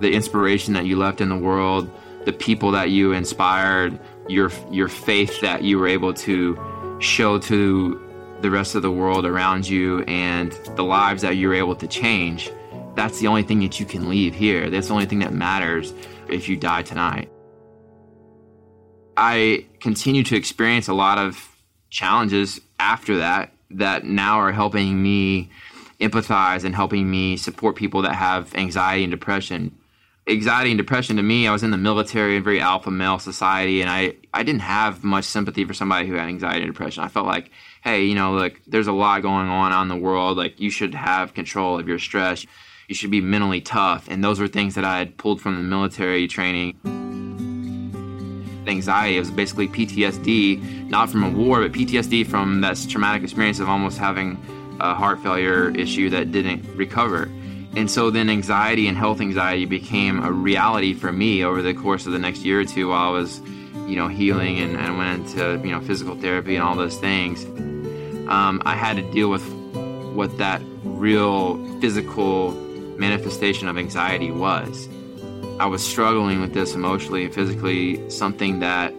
the 0.00 0.12
inspiration 0.12 0.74
that 0.74 0.84
you 0.84 0.98
left 0.98 1.20
in 1.20 1.28
the 1.28 1.36
world, 1.36 1.90
the 2.24 2.32
people 2.32 2.72
that 2.72 2.90
you 2.90 3.12
inspired, 3.12 3.98
your 4.28 4.50
your 4.70 4.88
faith 4.88 5.40
that 5.40 5.62
you 5.62 5.78
were 5.78 5.88
able 5.88 6.12
to 6.14 6.58
show 7.00 7.38
to 7.38 8.00
the 8.40 8.50
rest 8.50 8.74
of 8.74 8.82
the 8.82 8.90
world 8.90 9.24
around 9.24 9.68
you 9.68 10.02
and 10.02 10.52
the 10.76 10.82
lives 10.82 11.22
that 11.22 11.36
you're 11.36 11.54
able 11.54 11.76
to 11.76 11.86
change. 11.86 12.50
That's 12.94 13.20
the 13.20 13.28
only 13.28 13.42
thing 13.42 13.60
that 13.60 13.80
you 13.80 13.86
can 13.86 14.08
leave 14.08 14.34
here. 14.34 14.68
That's 14.68 14.88
the 14.88 14.94
only 14.94 15.06
thing 15.06 15.20
that 15.20 15.32
matters 15.32 15.94
if 16.28 16.48
you 16.48 16.56
die 16.56 16.82
tonight. 16.82 17.30
I 19.16 19.66
continue 19.80 20.22
to 20.24 20.36
experience 20.36 20.88
a 20.88 20.94
lot 20.94 21.18
of 21.18 21.48
challenges 21.90 22.60
after 22.78 23.18
that 23.18 23.52
that 23.78 24.04
now 24.04 24.38
are 24.38 24.52
helping 24.52 25.02
me 25.02 25.50
empathize 26.00 26.64
and 26.64 26.74
helping 26.74 27.10
me 27.10 27.36
support 27.36 27.76
people 27.76 28.02
that 28.02 28.14
have 28.14 28.54
anxiety 28.54 29.04
and 29.04 29.10
depression. 29.10 29.76
Anxiety 30.28 30.70
and 30.70 30.78
depression 30.78 31.16
to 31.16 31.22
me, 31.22 31.48
I 31.48 31.52
was 31.52 31.62
in 31.62 31.72
the 31.72 31.76
military, 31.76 32.36
and 32.36 32.44
very 32.44 32.60
alpha 32.60 32.90
male 32.90 33.18
society, 33.18 33.80
and 33.80 33.90
I, 33.90 34.14
I 34.32 34.44
didn't 34.44 34.60
have 34.62 35.02
much 35.02 35.24
sympathy 35.24 35.64
for 35.64 35.74
somebody 35.74 36.06
who 36.06 36.14
had 36.14 36.28
anxiety 36.28 36.62
and 36.62 36.72
depression. 36.72 37.02
I 37.02 37.08
felt 37.08 37.26
like, 37.26 37.50
hey, 37.82 38.04
you 38.04 38.14
know, 38.14 38.34
look, 38.34 38.60
there's 38.66 38.86
a 38.86 38.92
lot 38.92 39.22
going 39.22 39.48
on 39.48 39.82
in 39.82 39.88
the 39.88 39.96
world. 39.96 40.36
Like, 40.36 40.60
you 40.60 40.70
should 40.70 40.94
have 40.94 41.34
control 41.34 41.78
of 41.78 41.88
your 41.88 41.98
stress. 41.98 42.46
You 42.86 42.94
should 42.94 43.10
be 43.10 43.20
mentally 43.20 43.60
tough. 43.60 44.06
And 44.08 44.22
those 44.22 44.38
were 44.38 44.48
things 44.48 44.76
that 44.76 44.84
I 44.84 44.98
had 44.98 45.16
pulled 45.16 45.40
from 45.40 45.56
the 45.56 45.62
military 45.62 46.28
training 46.28 46.76
anxiety. 48.66 49.16
It 49.16 49.20
was 49.20 49.30
basically 49.30 49.68
PTSD, 49.68 50.88
not 50.88 51.10
from 51.10 51.22
a 51.22 51.30
war, 51.30 51.60
but 51.60 51.72
PTSD 51.72 52.26
from 52.26 52.60
that 52.60 52.84
traumatic 52.88 53.22
experience 53.22 53.60
of 53.60 53.68
almost 53.68 53.98
having 53.98 54.38
a 54.80 54.94
heart 54.94 55.20
failure 55.22 55.70
issue 55.70 56.10
that 56.10 56.32
didn't 56.32 56.64
recover. 56.76 57.30
And 57.74 57.90
so 57.90 58.10
then 58.10 58.28
anxiety 58.28 58.86
and 58.86 58.96
health 58.96 59.20
anxiety 59.20 59.64
became 59.64 60.22
a 60.22 60.30
reality 60.30 60.92
for 60.92 61.10
me 61.10 61.42
over 61.42 61.62
the 61.62 61.72
course 61.72 62.06
of 62.06 62.12
the 62.12 62.18
next 62.18 62.44
year 62.44 62.60
or 62.60 62.64
two 62.64 62.88
while 62.88 63.08
I 63.08 63.10
was, 63.10 63.40
you 63.86 63.96
know, 63.96 64.08
healing 64.08 64.58
and, 64.58 64.76
and 64.76 64.98
went 64.98 65.28
into, 65.28 65.66
you 65.66 65.72
know, 65.72 65.80
physical 65.80 66.14
therapy 66.14 66.54
and 66.54 66.62
all 66.62 66.76
those 66.76 66.98
things. 66.98 67.44
Um, 68.28 68.60
I 68.66 68.76
had 68.76 68.96
to 68.96 69.10
deal 69.12 69.30
with 69.30 69.42
what 70.14 70.36
that 70.38 70.60
real 70.84 71.56
physical 71.80 72.52
manifestation 72.98 73.68
of 73.68 73.78
anxiety 73.78 74.30
was. 74.30 74.88
I 75.58 75.66
was 75.66 75.84
struggling 75.84 76.40
with 76.40 76.54
this 76.54 76.74
emotionally 76.74 77.24
and 77.24 77.34
physically, 77.34 78.08
something 78.10 78.60
that 78.60 78.92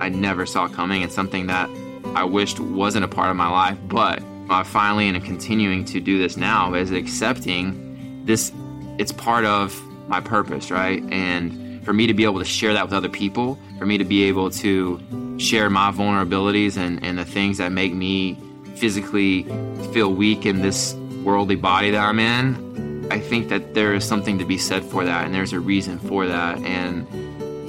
I 0.00 0.08
never 0.08 0.46
saw 0.46 0.68
coming 0.68 1.02
and 1.02 1.10
something 1.12 1.46
that 1.48 1.68
I 2.14 2.24
wished 2.24 2.60
wasn't 2.60 3.04
a 3.04 3.08
part 3.08 3.30
of 3.30 3.36
my 3.36 3.48
life. 3.48 3.78
But 3.88 4.22
I 4.48 4.62
finally 4.62 5.08
and 5.08 5.16
I'm 5.16 5.22
continuing 5.22 5.84
to 5.86 6.00
do 6.00 6.18
this 6.18 6.36
now 6.36 6.74
is 6.74 6.90
accepting 6.90 8.24
this, 8.24 8.52
it's 8.98 9.12
part 9.12 9.44
of 9.44 9.80
my 10.08 10.20
purpose, 10.20 10.70
right? 10.70 11.02
And 11.12 11.84
for 11.84 11.92
me 11.92 12.06
to 12.06 12.14
be 12.14 12.24
able 12.24 12.38
to 12.40 12.44
share 12.44 12.72
that 12.74 12.84
with 12.84 12.92
other 12.92 13.08
people, 13.08 13.58
for 13.78 13.86
me 13.86 13.98
to 13.98 14.04
be 14.04 14.24
able 14.24 14.50
to 14.50 15.38
share 15.38 15.70
my 15.70 15.90
vulnerabilities 15.90 16.76
and, 16.76 17.02
and 17.02 17.18
the 17.18 17.24
things 17.24 17.58
that 17.58 17.72
make 17.72 17.94
me 17.94 18.38
physically 18.74 19.44
feel 19.92 20.12
weak 20.12 20.46
in 20.46 20.62
this 20.62 20.94
worldly 21.24 21.56
body 21.56 21.90
that 21.90 22.00
I'm 22.00 22.18
in, 22.18 22.89
I 23.10 23.18
think 23.18 23.48
that 23.48 23.74
there 23.74 23.94
is 23.94 24.04
something 24.04 24.38
to 24.38 24.44
be 24.44 24.56
said 24.56 24.84
for 24.84 25.04
that, 25.04 25.26
and 25.26 25.34
there's 25.34 25.52
a 25.52 25.60
reason 25.60 25.98
for 25.98 26.26
that, 26.26 26.58
and 26.58 27.06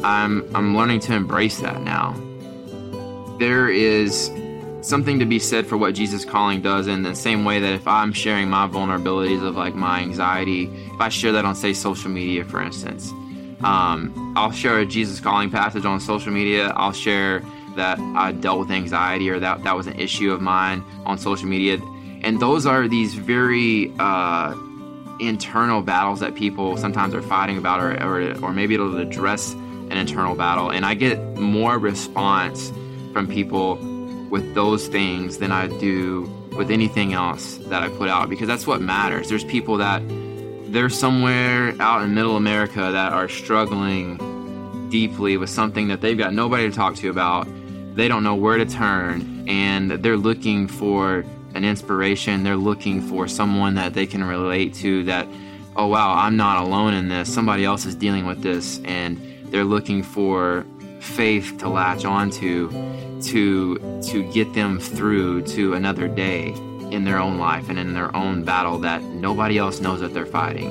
I'm 0.05 0.47
I'm 0.55 0.75
learning 0.77 0.99
to 1.01 1.13
embrace 1.13 1.59
that 1.61 1.81
now. 1.81 2.15
There 3.39 3.69
is 3.69 4.31
something 4.81 5.19
to 5.19 5.25
be 5.25 5.39
said 5.39 5.65
for 5.65 5.77
what 5.77 5.93
Jesus 5.95 6.25
Calling 6.25 6.61
does 6.61 6.87
in 6.87 7.03
the 7.03 7.15
same 7.15 7.45
way 7.45 7.59
that 7.59 7.73
if 7.73 7.87
I'm 7.87 8.13
sharing 8.13 8.49
my 8.49 8.67
vulnerabilities 8.67 9.45
of 9.45 9.55
like 9.55 9.75
my 9.75 9.99
anxiety, 10.01 10.65
if 10.93 11.01
I 11.01 11.09
share 11.09 11.31
that 11.31 11.45
on 11.45 11.55
say 11.55 11.73
social 11.73 12.09
media, 12.09 12.43
for 12.45 12.61
instance, 12.61 13.11
um, 13.63 14.33
I'll 14.35 14.51
share 14.51 14.79
a 14.79 14.85
Jesus 14.85 15.19
Calling 15.19 15.49
passage 15.49 15.85
on 15.85 15.99
social 15.99 16.31
media. 16.31 16.69
I'll 16.75 16.93
share 16.93 17.43
that 17.75 17.99
I 17.99 18.31
dealt 18.31 18.59
with 18.59 18.71
anxiety 18.71 19.29
or 19.29 19.39
that 19.39 19.63
that 19.63 19.75
was 19.75 19.87
an 19.87 19.99
issue 19.99 20.31
of 20.31 20.41
mine 20.41 20.83
on 21.05 21.17
social 21.17 21.47
media, 21.47 21.79
and 22.21 22.39
those 22.39 22.65
are 22.67 22.87
these 22.87 23.15
very 23.15 23.91
uh, 23.97 24.53
internal 25.21 25.81
battles 25.81 26.19
that 26.19 26.35
people 26.35 26.75
sometimes 26.77 27.13
are 27.13 27.21
fighting 27.21 27.57
about, 27.57 27.79
or, 27.79 27.91
or, 28.03 28.43
or 28.43 28.51
maybe 28.51 28.73
it'll 28.73 28.97
address 28.97 29.53
an 29.53 29.93
internal 29.93 30.35
battle. 30.35 30.71
And 30.71 30.85
I 30.85 30.95
get 30.95 31.19
more 31.35 31.77
response 31.77 32.71
from 33.13 33.27
people 33.27 33.75
with 34.29 34.55
those 34.55 34.87
things 34.87 35.37
than 35.37 35.51
I 35.51 35.67
do 35.67 36.23
with 36.57 36.71
anything 36.71 37.13
else 37.13 37.57
that 37.67 37.83
I 37.83 37.89
put 37.89 38.09
out 38.09 38.29
because 38.29 38.47
that's 38.47 38.65
what 38.65 38.81
matters. 38.81 39.29
There's 39.29 39.43
people 39.43 39.77
that 39.77 40.01
they're 40.71 40.89
somewhere 40.89 41.73
out 41.81 42.01
in 42.01 42.15
middle 42.15 42.37
America 42.37 42.79
that 42.79 43.13
are 43.13 43.27
struggling 43.29 44.17
deeply 44.89 45.37
with 45.37 45.49
something 45.49 45.89
that 45.89 46.01
they've 46.01 46.17
got 46.17 46.33
nobody 46.33 46.69
to 46.69 46.75
talk 46.75 46.95
to 46.95 47.09
about. 47.09 47.47
They 47.95 48.07
don't 48.07 48.23
know 48.23 48.35
where 48.35 48.57
to 48.57 48.65
turn 48.65 49.45
and 49.47 49.91
they're 49.91 50.17
looking 50.17 50.67
for 50.67 51.25
an 51.53 51.65
inspiration. 51.65 52.43
They're 52.43 52.55
looking 52.55 53.01
for 53.01 53.27
someone 53.27 53.75
that 53.75 53.93
they 53.93 54.05
can 54.05 54.23
relate 54.23 54.73
to 54.75 55.03
that, 55.05 55.27
oh, 55.75 55.87
wow, 55.87 56.13
I'm 56.13 56.37
not 56.37 56.63
alone 56.63 56.93
in 56.93 57.07
this. 57.07 57.33
Somebody 57.33 57.65
else 57.65 57.85
is 57.85 57.95
dealing 57.95 58.25
with 58.25 58.41
this. 58.41 58.79
And 58.85 59.19
they're 59.51 59.65
looking 59.65 60.03
for 60.03 60.65
faith 60.99 61.57
to 61.57 61.67
latch 61.67 62.05
onto 62.05 62.69
to 63.21 64.01
to 64.01 64.31
get 64.31 64.53
them 64.53 64.79
through 64.79 65.41
to 65.41 65.73
another 65.73 66.07
day 66.07 66.53
in 66.91 67.03
their 67.03 67.17
own 67.17 67.37
life 67.37 67.69
and 67.69 67.79
in 67.79 67.93
their 67.93 68.15
own 68.15 68.43
battle 68.43 68.77
that 68.79 69.01
nobody 69.01 69.57
else 69.57 69.79
knows 69.79 69.99
that 70.01 70.13
they're 70.13 70.25
fighting. 70.25 70.69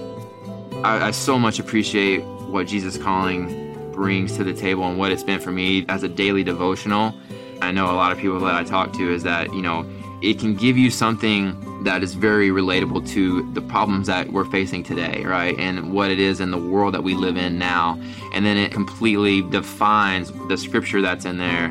I, 0.85 1.09
I 1.09 1.11
so 1.11 1.39
much 1.39 1.59
appreciate 1.59 2.23
what 2.23 2.67
Jesus 2.67 2.97
Calling 2.97 3.93
brings 3.93 4.37
to 4.37 4.45
the 4.45 4.55
table 4.55 4.85
and 4.85 4.99
what 4.99 5.13
it's 5.13 5.23
been 5.23 5.41
for 5.41 5.51
me 5.51 5.85
as 5.89 6.03
a 6.03 6.09
daily 6.09 6.45
devotional. 6.45 7.15
I 7.63 7.73
know 7.73 7.91
a 7.91 7.97
lot 7.97 8.13
of 8.13 8.19
people 8.19 8.41
that 8.41 8.55
I 8.55 8.65
talk 8.65 8.93
to 8.95 9.13
is 9.13 9.23
that, 9.25 9.53
you 9.53 9.63
know, 9.63 9.87
it 10.23 10.39
can 10.39 10.55
give 10.55 10.77
you 10.77 10.91
something 10.91 11.83
that 11.85 12.03
is 12.03 12.15
very 12.15 12.51
relatable 12.51 13.09
to 13.09 13.51
the 13.53 13.63
problems 13.63 14.07
that 14.07 14.31
we're 14.31 14.45
facing 14.45 14.83
today, 14.83 15.25
right? 15.25 15.59
And 15.59 15.93
what 15.93 16.11
it 16.11 16.19
is 16.19 16.41
in 16.41 16.51
the 16.51 16.59
world 16.59 16.95
that 16.95 17.03
we 17.03 17.15
live 17.15 17.37
in 17.37 17.59
now. 17.59 17.99
And 18.35 18.45
then 18.45 18.59
it 18.59 18.71
completely 18.71 19.41
defines 19.43 20.31
the 20.49 20.59
scripture 20.59 21.01
that's 21.01 21.25
in 21.25 21.39
there 21.39 21.67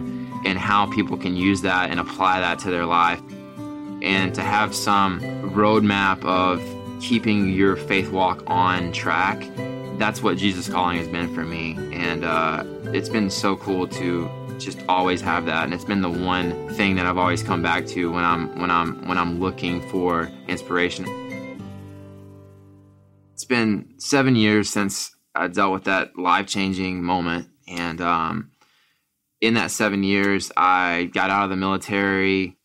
and 0.46 0.58
how 0.58 0.88
people 0.88 1.18
can 1.18 1.36
use 1.36 1.62
that 1.62 1.91
and 1.91 2.00
apply 2.00 2.39
that 2.39 2.58
to 2.60 2.72
their 2.72 2.86
life. 2.86 3.22
And 4.01 4.34
to 4.34 4.41
have 4.41 4.74
some 4.74 5.20
roadmap 5.51 6.24
of 6.24 6.63
keeping 7.01 7.53
your 7.53 7.75
faith 7.75 8.10
walk 8.10 8.44
on 8.48 8.91
track, 8.94 9.44
that's 10.00 10.24
what 10.24 10.38
Jesus 10.38 10.70
Calling 10.70 10.98
has 10.98 11.08
been 11.08 11.34
for 11.36 11.44
me. 11.44 11.77
And 11.94 12.24
uh, 12.24 12.63
it's 12.86 13.10
been 13.10 13.29
so 13.29 13.58
cool 13.58 13.88
to 13.89 14.29
just 14.60 14.80
always 14.89 15.22
have 15.22 15.46
that 15.46 15.63
and 15.63 15.74
it's 15.74 15.86
been 15.86 16.01
the 16.01 16.10
one 16.10 16.70
thing 16.75 16.96
that 16.96 17.06
I've 17.06 17.18
always 17.18 17.42
come 17.42 17.62
back 17.62 17.86
to 17.88 18.12
when 18.12 18.24
I'm 18.24 18.60
when 18.60 18.70
I'm 18.70 19.08
when 19.08 19.18
I'm 19.18 19.39
looking 19.39 19.82
for 19.89 20.30
inspiration. 20.48 21.06
It's 23.34 23.46
been 23.46 23.94
7 23.98 24.36
years 24.36 24.70
since 24.70 25.16
I 25.34 25.48
dealt 25.48 25.72
with 25.72 25.86
that 25.86 26.18
life-changing 26.18 27.01
moment 27.01 27.48
and 27.68 28.01
um, 28.01 28.51
in 29.39 29.54
that 29.54 29.72
7 29.72 30.04
years 30.04 30.51
I 30.58 31.10
got 31.13 31.30
out 31.30 31.46
of 31.46 31.50
the 31.50 31.56
military 31.56 32.58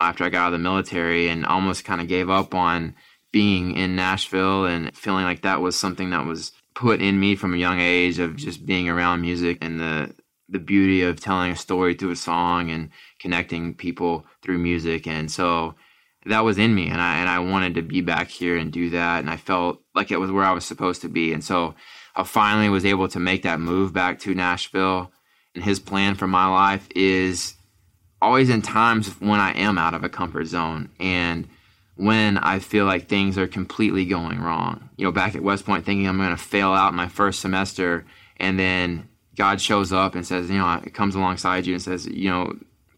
after 0.00 0.24
I 0.24 0.30
got 0.30 0.42
out 0.42 0.46
of 0.48 0.52
the 0.52 0.58
military 0.58 1.28
and 1.28 1.44
almost 1.44 1.84
kind 1.84 2.00
of 2.00 2.08
gave 2.08 2.30
up 2.30 2.54
on 2.54 2.94
being 3.32 3.76
in 3.76 3.96
Nashville 3.96 4.66
and 4.66 4.96
feeling 4.96 5.24
like 5.24 5.42
that 5.42 5.60
was 5.60 5.78
something 5.78 6.10
that 6.10 6.26
was 6.26 6.52
put 6.74 7.02
in 7.02 7.18
me 7.18 7.36
from 7.36 7.54
a 7.54 7.58
young 7.58 7.80
age 7.80 8.18
of 8.18 8.36
just 8.36 8.64
being 8.64 8.88
around 8.88 9.20
music 9.20 9.58
and 9.60 9.78
the 9.78 10.14
the 10.50 10.58
beauty 10.58 11.02
of 11.02 11.20
telling 11.20 11.52
a 11.52 11.56
story 11.56 11.94
through 11.94 12.10
a 12.10 12.16
song 12.16 12.70
and 12.70 12.90
connecting 13.20 13.74
people 13.74 14.26
through 14.42 14.58
music 14.58 15.06
and 15.06 15.30
so 15.30 15.74
that 16.26 16.44
was 16.44 16.58
in 16.58 16.74
me 16.74 16.88
and 16.88 17.00
I 17.00 17.18
and 17.18 17.28
I 17.28 17.38
wanted 17.38 17.74
to 17.76 17.82
be 17.82 18.00
back 18.00 18.28
here 18.28 18.56
and 18.56 18.72
do 18.72 18.90
that 18.90 19.20
and 19.20 19.30
I 19.30 19.36
felt 19.36 19.80
like 19.94 20.10
it 20.10 20.18
was 20.18 20.30
where 20.30 20.44
I 20.44 20.52
was 20.52 20.64
supposed 20.64 21.02
to 21.02 21.08
be 21.08 21.32
and 21.32 21.42
so 21.42 21.74
I 22.14 22.24
finally 22.24 22.68
was 22.68 22.84
able 22.84 23.08
to 23.08 23.18
make 23.18 23.42
that 23.42 23.60
move 23.60 23.92
back 23.92 24.18
to 24.20 24.34
Nashville. 24.34 25.10
And 25.54 25.64
his 25.64 25.80
plan 25.80 26.14
for 26.14 26.26
my 26.26 26.46
life 26.46 26.86
is 26.94 27.54
always 28.22 28.50
in 28.50 28.62
times 28.62 29.08
when 29.20 29.40
I 29.40 29.52
am 29.52 29.78
out 29.78 29.94
of 29.94 30.04
a 30.04 30.08
comfort 30.08 30.44
zone 30.44 30.90
and 31.00 31.48
when 31.96 32.38
I 32.38 32.60
feel 32.60 32.84
like 32.84 33.08
things 33.08 33.36
are 33.36 33.48
completely 33.48 34.04
going 34.04 34.40
wrong. 34.40 34.90
You 34.96 35.04
know, 35.04 35.12
back 35.12 35.34
at 35.34 35.42
West 35.42 35.66
Point 35.66 35.84
thinking 35.84 36.06
I'm 36.06 36.18
going 36.18 36.30
to 36.30 36.36
fail 36.36 36.72
out 36.72 36.94
my 36.94 37.08
first 37.08 37.40
semester 37.40 38.04
and 38.36 38.58
then 38.58 39.08
God 39.36 39.60
shows 39.60 39.92
up 39.92 40.14
and 40.14 40.26
says, 40.26 40.50
you 40.50 40.58
know, 40.58 40.80
it 40.84 40.94
comes 40.94 41.14
alongside 41.14 41.66
you 41.66 41.74
and 41.74 41.82
says, 41.82 42.06
you 42.06 42.30
know, 42.30 42.52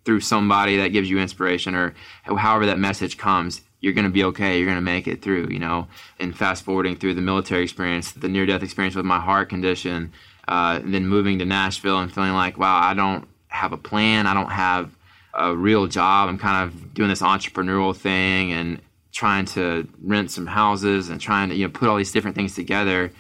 through 0.05 0.21
somebody 0.21 0.77
that 0.79 0.89
gives 0.89 1.09
you 1.09 1.19
inspiration 1.19 1.75
or 1.75 1.95
however 2.25 2.67
that 2.67 2.79
message 2.79 3.19
comes, 3.19 3.63
you're 3.81 3.93
going 3.93 4.05
to 4.05 4.11
be 4.11 4.25
okay. 4.25 4.59
You're 4.59 4.67
going 4.67 4.77
to 4.77 4.81
make 4.81 5.07
it 5.07 5.23
through, 5.23 5.49
you 5.51 5.59
know. 5.59 5.89
And 6.19 6.37
fast 6.37 6.65
forwarding 6.65 6.97
through 6.97 7.15
the 7.15 7.21
military 7.21 7.63
experience, 7.65 8.13
the 8.13 8.29
near 8.29 8.47
death 8.47 8.63
experience 8.63 8.95
with 8.95 9.05
my 9.05 9.21
heart 9.21 9.49
condition, 9.49 10.13
uh, 10.49 10.81
then 10.85 11.07
moving 11.07 11.39
to 11.41 11.45
Nashville 11.45 11.99
and 11.99 12.13
feeling 12.13 12.33
like, 12.33 12.59
wow, 12.59 12.81
I 12.81 12.95
don't 12.95 13.29
have 13.49 13.73
a 13.73 13.77
plan. 13.77 14.27
I 14.27 14.35
don't 14.35 14.51
have 14.51 14.97
a 15.35 15.55
real 15.55 15.87
job. 15.87 16.29
I'm 16.29 16.39
kind 16.39 16.69
of 16.69 16.95
doing 16.95 17.09
this 17.09 17.23
entrepreneurial 17.23 17.95
thing 17.95 18.53
and 18.53 18.81
trying 19.13 19.45
to 19.45 19.89
rent 20.03 20.31
some 20.31 20.47
houses 20.47 21.09
and 21.09 21.21
trying 21.21 21.51
to, 21.51 21.55
you 21.55 21.67
know, 21.67 21.73
put 21.73 21.89
all 21.89 21.97
these 21.97 22.13
different 22.13 22.37
things 22.37 22.55
together. 22.55 23.13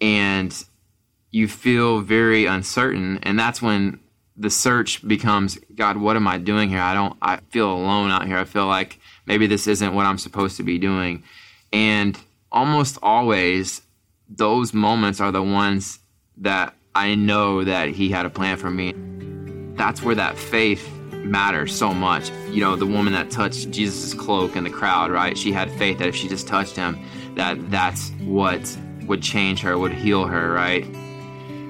And 0.00 0.52
you 1.32 1.48
feel 1.48 2.00
very 2.00 2.46
uncertain. 2.46 3.18
And 3.22 3.38
that's 3.38 3.60
when 3.60 3.98
the 4.36 4.50
search 4.50 5.06
becomes, 5.06 5.58
God, 5.74 5.96
what 5.96 6.14
am 6.14 6.28
I 6.28 6.38
doing 6.38 6.68
here? 6.68 6.80
I 6.80 6.94
don't, 6.94 7.16
I 7.20 7.38
feel 7.50 7.72
alone 7.72 8.10
out 8.10 8.26
here. 8.26 8.38
I 8.38 8.44
feel 8.44 8.66
like 8.66 9.00
maybe 9.26 9.46
this 9.46 9.66
isn't 9.66 9.94
what 9.94 10.06
I'm 10.06 10.18
supposed 10.18 10.58
to 10.58 10.62
be 10.62 10.78
doing. 10.78 11.24
And 11.72 12.18
almost 12.52 12.98
always, 13.02 13.82
those 14.28 14.72
moments 14.72 15.20
are 15.20 15.32
the 15.32 15.42
ones 15.42 15.98
that 16.36 16.74
I 16.94 17.14
know 17.14 17.64
that 17.64 17.88
He 17.88 18.10
had 18.10 18.26
a 18.26 18.30
plan 18.30 18.58
for 18.58 18.70
me. 18.70 18.94
That's 19.74 20.02
where 20.02 20.14
that 20.14 20.36
faith 20.36 20.86
matters 21.12 21.74
so 21.74 21.94
much. 21.94 22.30
You 22.50 22.60
know, 22.60 22.76
the 22.76 22.86
woman 22.86 23.14
that 23.14 23.30
touched 23.30 23.70
Jesus' 23.70 24.12
cloak 24.12 24.54
in 24.56 24.64
the 24.64 24.70
crowd, 24.70 25.10
right? 25.10 25.36
She 25.36 25.52
had 25.52 25.70
faith 25.72 25.98
that 25.98 26.08
if 26.08 26.14
she 26.14 26.28
just 26.28 26.46
touched 26.46 26.76
him, 26.76 27.02
that 27.36 27.70
that's 27.70 28.10
what 28.20 28.60
would 29.06 29.22
change 29.22 29.60
her, 29.60 29.78
would 29.78 29.92
heal 29.92 30.26
her, 30.26 30.52
right? 30.52 30.86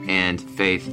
And 0.08 0.40
faith 0.40 0.86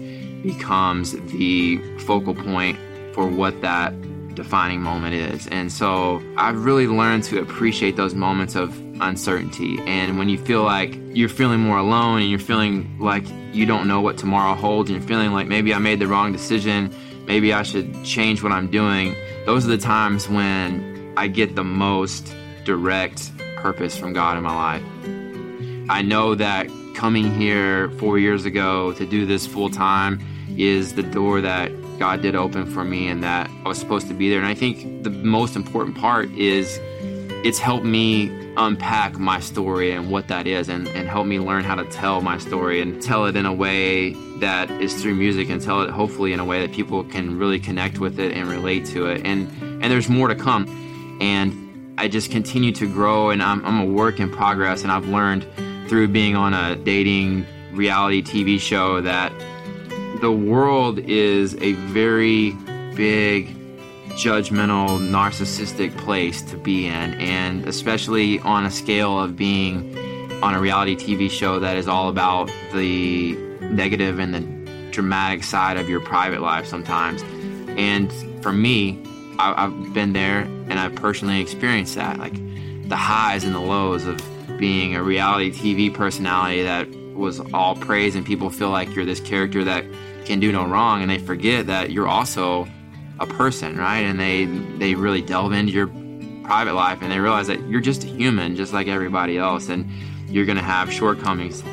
becomes 0.43 1.13
the 1.31 1.77
focal 1.99 2.35
point 2.35 2.77
for 3.13 3.27
what 3.27 3.61
that 3.61 3.93
defining 4.35 4.81
moment 4.81 5.13
is. 5.13 5.47
And 5.47 5.71
so 5.71 6.21
I've 6.37 6.63
really 6.63 6.87
learned 6.87 7.23
to 7.25 7.41
appreciate 7.41 7.97
those 7.97 8.15
moments 8.15 8.55
of 8.55 8.77
uncertainty. 9.01 9.79
And 9.85 10.17
when 10.17 10.29
you 10.29 10.37
feel 10.37 10.63
like 10.63 10.97
you're 11.13 11.29
feeling 11.29 11.59
more 11.59 11.77
alone 11.77 12.21
and 12.21 12.29
you're 12.29 12.39
feeling 12.39 12.97
like 12.99 13.23
you 13.51 13.65
don't 13.65 13.87
know 13.87 14.01
what 14.01 14.17
tomorrow 14.17 14.55
holds 14.55 14.89
and 14.89 14.99
you're 14.99 15.07
feeling 15.07 15.31
like 15.31 15.47
maybe 15.47 15.73
I 15.73 15.79
made 15.79 15.99
the 15.99 16.07
wrong 16.07 16.31
decision, 16.31 16.93
maybe 17.25 17.51
I 17.53 17.63
should 17.63 18.03
change 18.05 18.41
what 18.43 18.51
I'm 18.51 18.69
doing, 18.69 19.15
those 19.45 19.65
are 19.65 19.69
the 19.69 19.77
times 19.77 20.29
when 20.29 21.13
I 21.17 21.27
get 21.27 21.55
the 21.55 21.63
most 21.63 22.33
direct 22.63 23.31
purpose 23.57 23.97
from 23.97 24.13
God 24.13 24.37
in 24.37 24.43
my 24.43 24.55
life. 24.55 24.83
I 25.89 26.01
know 26.01 26.35
that 26.35 26.69
coming 26.99 27.33
here 27.33 27.89
four 27.91 28.19
years 28.19 28.43
ago 28.43 28.91
to 28.91 29.05
do 29.05 29.25
this 29.25 29.47
full 29.47 29.69
time 29.69 30.19
is 30.57 30.95
the 30.95 31.01
door 31.01 31.39
that 31.39 31.71
God 31.97 32.21
did 32.21 32.35
open 32.35 32.65
for 32.65 32.83
me 32.83 33.07
and 33.07 33.23
that 33.23 33.49
I 33.63 33.69
was 33.69 33.77
supposed 33.77 34.09
to 34.09 34.13
be 34.13 34.29
there. 34.29 34.39
And 34.39 34.45
I 34.45 34.53
think 34.53 35.03
the 35.05 35.09
most 35.09 35.55
important 35.55 35.95
part 35.95 36.29
is 36.31 36.77
it's 37.45 37.57
helped 37.57 37.85
me 37.85 38.29
unpack 38.57 39.17
my 39.17 39.39
story 39.39 39.93
and 39.93 40.11
what 40.11 40.27
that 40.27 40.45
is 40.45 40.67
and, 40.67 40.89
and 40.89 41.07
help 41.07 41.25
me 41.25 41.39
learn 41.39 41.63
how 41.63 41.75
to 41.75 41.85
tell 41.85 42.19
my 42.19 42.37
story 42.37 42.81
and 42.81 43.01
tell 43.01 43.27
it 43.27 43.37
in 43.37 43.45
a 43.45 43.53
way 43.53 44.11
that 44.41 44.69
is 44.69 45.01
through 45.01 45.15
music 45.15 45.49
and 45.49 45.61
tell 45.61 45.81
it 45.81 45.89
hopefully 45.89 46.33
in 46.33 46.41
a 46.41 46.45
way 46.45 46.59
that 46.59 46.73
people 46.73 47.05
can 47.05 47.39
really 47.39 47.61
connect 47.61 47.99
with 47.99 48.19
it 48.19 48.33
and 48.33 48.49
relate 48.49 48.85
to 48.87 49.05
it. 49.05 49.25
And 49.25 49.47
and 49.61 49.85
there's 49.85 50.09
more 50.09 50.27
to 50.27 50.35
come. 50.35 50.67
And 51.21 51.95
I 51.97 52.09
just 52.09 52.29
continue 52.29 52.73
to 52.73 52.91
grow 52.91 53.29
and 53.29 53.41
I'm, 53.41 53.63
I'm 53.63 53.79
a 53.79 53.85
work 53.85 54.19
in 54.19 54.29
progress 54.29 54.83
and 54.83 54.91
I've 54.91 55.07
learned 55.07 55.47
through 55.89 56.07
being 56.07 56.35
on 56.35 56.53
a 56.53 56.75
dating 56.75 57.45
reality 57.73 58.21
TV 58.21 58.59
show 58.59 59.01
that 59.01 59.33
the 60.21 60.31
world 60.31 60.99
is 60.99 61.55
a 61.55 61.73
very 61.73 62.51
big, 62.95 63.55
judgmental, 64.09 64.99
narcissistic 64.99 65.95
place 65.97 66.41
to 66.43 66.57
be 66.57 66.85
in, 66.85 67.13
and 67.15 67.67
especially 67.67 68.39
on 68.39 68.65
a 68.65 68.71
scale 68.71 69.19
of 69.19 69.35
being 69.35 69.97
on 70.43 70.53
a 70.53 70.59
reality 70.59 70.95
TV 70.95 71.29
show 71.29 71.59
that 71.59 71.75
is 71.75 71.87
all 71.87 72.09
about 72.09 72.51
the 72.73 73.33
negative 73.61 74.19
and 74.19 74.33
the 74.33 74.91
dramatic 74.91 75.43
side 75.43 75.77
of 75.77 75.89
your 75.89 75.99
private 75.99 76.41
life 76.41 76.65
sometimes. 76.65 77.23
And 77.77 78.11
for 78.43 78.51
me, 78.51 79.01
I, 79.39 79.63
have 79.63 79.93
been 79.93 80.13
there 80.13 80.41
and 80.69 80.73
I've 80.73 80.95
personally 80.95 81.39
experienced 81.39 81.95
that 81.95 82.19
like 82.19 82.35
the 82.89 82.95
highs 82.95 83.43
and 83.43 83.55
the 83.55 83.59
lows 83.59 84.05
of 84.05 84.21
being 84.59 84.95
a 84.95 85.01
reality 85.01 85.51
TV 85.51 85.93
personality 85.93 86.63
that 86.63 86.87
was 87.15 87.39
all 87.53 87.75
praise 87.75 88.15
and 88.15 88.25
people 88.25 88.49
feel 88.49 88.69
like 88.69 88.93
you're 88.95 89.05
this 89.05 89.19
character 89.19 89.63
that 89.63 89.85
can 90.25 90.39
do 90.39 90.51
no 90.51 90.65
wrong 90.65 91.01
and 91.01 91.09
they 91.09 91.17
forget 91.17 91.67
that 91.67 91.91
you're 91.91 92.07
also 92.07 92.67
a 93.19 93.25
person 93.25 93.77
right? 93.77 94.01
And 94.01 94.19
they 94.19 94.45
they 94.77 94.95
really 94.95 95.21
delve 95.21 95.53
into 95.53 95.71
your 95.71 95.87
private 96.43 96.73
life 96.73 97.01
and 97.01 97.11
they 97.11 97.19
realize 97.19 97.47
that 97.47 97.61
you're 97.67 97.81
just 97.81 98.03
a 98.03 98.07
human 98.07 98.55
just 98.55 98.73
like 98.73 98.87
everybody 98.87 99.37
else 99.37 99.69
and 99.69 99.89
you're 100.27 100.45
going 100.45 100.57
to 100.57 100.63
have 100.63 100.91
shortcomings. 100.91 101.63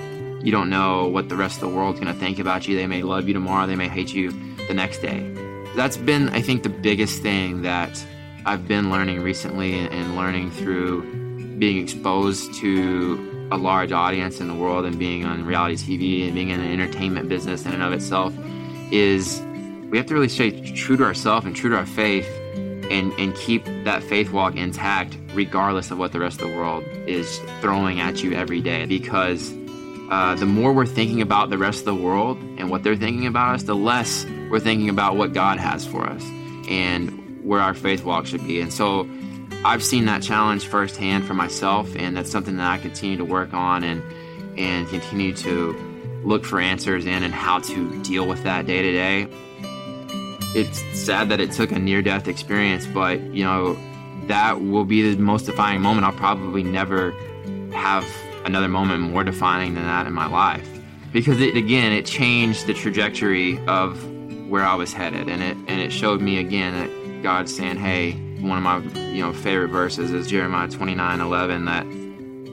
You 0.45 0.53
don't 0.53 0.71
know 0.71 1.09
what 1.09 1.29
the 1.29 1.37
rest 1.37 1.57
of 1.57 1.69
the 1.69 1.77
world's 1.77 2.01
going 2.01 2.13
to 2.13 2.19
think 2.19 2.39
about 2.39 2.69
you. 2.69 2.77
They 2.77 2.87
may 2.87 3.03
love 3.03 3.27
you 3.27 3.35
tomorrow 3.35 3.67
they 3.67 3.77
may 3.77 3.89
hate 3.89 4.15
you 4.15 4.31
the 4.69 4.75
next 4.75 4.99
day. 4.99 5.33
That's 5.75 5.97
been 5.97 6.31
i 6.31 6.41
think 6.41 6.63
the 6.63 6.71
biggest 6.71 7.21
thing 7.21 7.63
that 7.63 8.05
i've 8.47 8.67
been 8.67 8.91
learning 8.91 9.21
recently 9.21 9.75
and 9.75 10.17
learning 10.17 10.51
through 10.51 11.26
being 11.59 11.83
exposed 11.83 12.55
to 12.55 13.49
a 13.51 13.57
large 13.57 13.93
audience 13.93 14.41
in 14.41 14.49
the 14.49 14.55
world 14.55 14.85
and 14.85 14.99
being 14.99 15.25
on 15.25 15.45
reality 15.45 15.77
TV 15.77 16.27
and 16.27 16.35
being 16.35 16.51
in 16.51 16.61
the 16.61 16.67
entertainment 16.67 17.29
business 17.29 17.65
in 17.65 17.73
and 17.73 17.83
of 17.83 17.93
itself 17.93 18.35
is 18.91 19.41
we 19.91 19.97
have 19.97 20.07
to 20.07 20.15
really 20.15 20.29
stay 20.29 20.51
true 20.73 20.97
to 20.97 21.05
ourselves 21.05 21.47
and 21.47 21.55
true 21.55 21.71
to 21.71 21.77
our 21.77 21.87
faith 21.87 22.29
and, 22.91 23.13
and 23.19 23.35
keep 23.37 23.65
that 23.85 24.03
faith 24.03 24.33
walk 24.33 24.57
intact 24.57 25.17
regardless 25.35 25.91
of 25.91 25.99
what 25.99 26.13
the 26.13 26.19
rest 26.19 26.41
of 26.41 26.49
the 26.49 26.57
world 26.57 26.85
is 27.07 27.39
throwing 27.61 28.01
at 28.01 28.23
you 28.23 28.33
every 28.33 28.61
day. 28.61 28.87
Because 28.87 29.53
uh, 30.11 30.35
the 30.37 30.47
more 30.47 30.73
we're 30.73 30.87
thinking 30.87 31.21
about 31.21 31.51
the 31.51 31.59
rest 31.59 31.81
of 31.81 31.85
the 31.87 31.95
world 31.95 32.39
and 32.59 32.71
what 32.71 32.83
they're 32.83 32.97
thinking 32.97 33.27
about 33.27 33.55
us 33.55 33.63
the 33.65 33.75
less 33.75 34.25
we're 34.51 34.61
thinking 34.61 34.89
about 34.89 35.17
what 35.17 35.33
god 35.33 35.59
has 35.59 35.85
for 35.85 36.07
us 36.07 36.23
and 36.69 37.45
where 37.45 37.61
our 37.61 37.75
faith 37.75 38.05
walk 38.05 38.27
should 38.27 38.45
be. 38.47 38.61
And 38.61 38.73
so 38.73 39.09
I've 39.67 39.83
seen 39.83 40.05
that 40.05 40.23
challenge 40.23 40.65
firsthand 40.65 41.27
for 41.27 41.35
myself, 41.35 41.93
and 41.97 42.17
that's 42.17 42.31
something 42.31 42.57
that 42.59 42.71
I 42.71 42.79
continue 42.79 43.17
to 43.17 43.25
work 43.25 43.53
on 43.53 43.83
and 43.83 44.01
and 44.57 44.87
continue 44.89 45.35
to 45.35 45.73
look 46.23 46.45
for 46.45 46.61
answers 46.61 47.05
in 47.05 47.25
and 47.25 47.35
how 47.35 47.59
to 47.59 48.03
deal 48.05 48.29
with 48.29 48.45
that 48.45 48.67
day 48.67 48.83
to 48.83 48.93
day. 48.93 49.29
It's 50.55 50.81
sad 50.97 51.31
that 51.31 51.41
it 51.41 51.51
took 51.51 51.73
a 51.73 51.81
near 51.81 52.01
death 52.01 52.29
experience, 52.29 52.87
but 52.87 53.21
you 53.21 53.43
know 53.43 53.77
that 54.29 54.61
will 54.61 54.85
be 54.85 55.13
the 55.13 55.21
most 55.21 55.47
defining 55.47 55.83
moment. 55.83 56.07
I'll 56.07 56.13
probably 56.13 56.63
never 56.63 57.11
have 57.73 58.07
another 58.45 58.69
moment 58.69 59.01
more 59.01 59.25
defining 59.25 59.75
than 59.75 59.83
that 59.83 60.07
in 60.07 60.13
my 60.13 60.29
life 60.29 60.69
because 61.13 61.41
it 61.41 61.57
again 61.57 61.91
it 61.91 62.07
changed 62.07 62.69
the 62.69 62.73
trajectory 62.73 63.59
of 63.67 64.01
where 64.49 64.63
I 64.63 64.77
was 64.77 64.93
headed, 64.93 65.29
and 65.29 65.43
it 65.43 65.57
and 65.67 65.81
it 65.81 65.91
showed 65.91 66.21
me 66.21 66.39
again 66.39 66.73
that 66.75 67.23
God's 67.25 67.53
saying, 67.53 67.79
"Hey." 67.79 68.26
One 68.47 68.59
of 68.59 68.65
my 68.65 69.03
you 69.11 69.23
know 69.23 69.33
favorite 69.33 69.69
verses 69.69 70.13
is 70.13 70.27
Jeremiah 70.27 70.69
29 70.69 71.21
11 71.21 71.65
that 71.67 71.87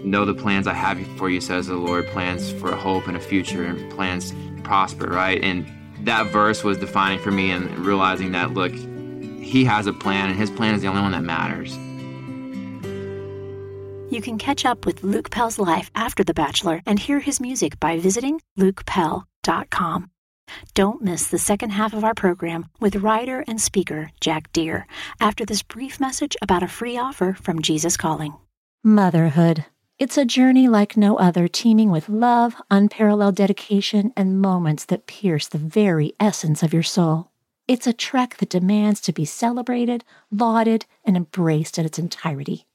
know 0.03 0.25
the 0.25 0.33
plans 0.33 0.67
I 0.67 0.73
have 0.73 1.05
for 1.17 1.29
you, 1.29 1.39
says 1.41 1.67
the 1.67 1.75
Lord, 1.75 2.07
plans 2.07 2.51
for 2.51 2.71
a 2.71 2.75
hope 2.75 3.07
and 3.07 3.15
a 3.15 3.19
future 3.19 3.63
and 3.63 3.91
plans 3.91 4.31
to 4.31 4.61
prosper, 4.63 5.07
right? 5.07 5.41
And 5.41 5.65
that 6.05 6.27
verse 6.27 6.63
was 6.63 6.77
defining 6.77 7.19
for 7.19 7.31
me 7.31 7.51
and 7.51 7.69
realizing 7.79 8.33
that 8.33 8.53
look, 8.53 8.73
he 8.73 9.65
has 9.65 9.87
a 9.87 9.93
plan 9.93 10.29
and 10.29 10.37
his 10.37 10.49
plan 10.49 10.75
is 10.75 10.81
the 10.81 10.87
only 10.87 11.01
one 11.01 11.11
that 11.11 11.23
matters. 11.23 11.77
You 14.11 14.21
can 14.21 14.37
catch 14.37 14.63
up 14.65 14.85
with 14.85 15.03
Luke 15.03 15.31
Pell's 15.31 15.57
life 15.57 15.89
after 15.95 16.23
The 16.23 16.35
Bachelor 16.35 16.81
and 16.85 16.99
hear 16.99 17.19
his 17.19 17.39
music 17.39 17.79
by 17.79 17.97
visiting 17.97 18.39
lukepell.com. 18.59 20.12
Don't 20.73 21.03
miss 21.03 21.27
the 21.27 21.37
second 21.37 21.69
half 21.69 21.93
of 21.93 22.03
our 22.03 22.15
program 22.15 22.65
with 22.79 22.95
writer 22.95 23.43
and 23.47 23.61
speaker 23.61 24.11
Jack 24.19 24.51
Deere 24.53 24.87
after 25.19 25.45
this 25.45 25.61
brief 25.61 25.99
message 25.99 26.35
about 26.41 26.63
a 26.63 26.67
free 26.67 26.97
offer 26.97 27.33
from 27.33 27.61
Jesus 27.61 27.95
Calling. 27.95 28.33
Motherhood. 28.83 29.65
It's 29.99 30.17
a 30.17 30.25
journey 30.25 30.67
like 30.67 30.97
no 30.97 31.17
other, 31.17 31.47
teeming 31.47 31.91
with 31.91 32.09
love, 32.09 32.55
unparalleled 32.71 33.35
dedication, 33.35 34.11
and 34.17 34.41
moments 34.41 34.85
that 34.85 35.05
pierce 35.05 35.47
the 35.47 35.59
very 35.59 36.13
essence 36.19 36.63
of 36.63 36.73
your 36.73 36.83
soul. 36.83 37.29
It's 37.67 37.85
a 37.85 37.93
trek 37.93 38.37
that 38.37 38.49
demands 38.49 38.99
to 39.01 39.13
be 39.13 39.25
celebrated, 39.25 40.03
lauded, 40.31 40.85
and 41.05 41.15
embraced 41.15 41.77
in 41.77 41.85
its 41.85 41.99
entirety. 41.99 42.65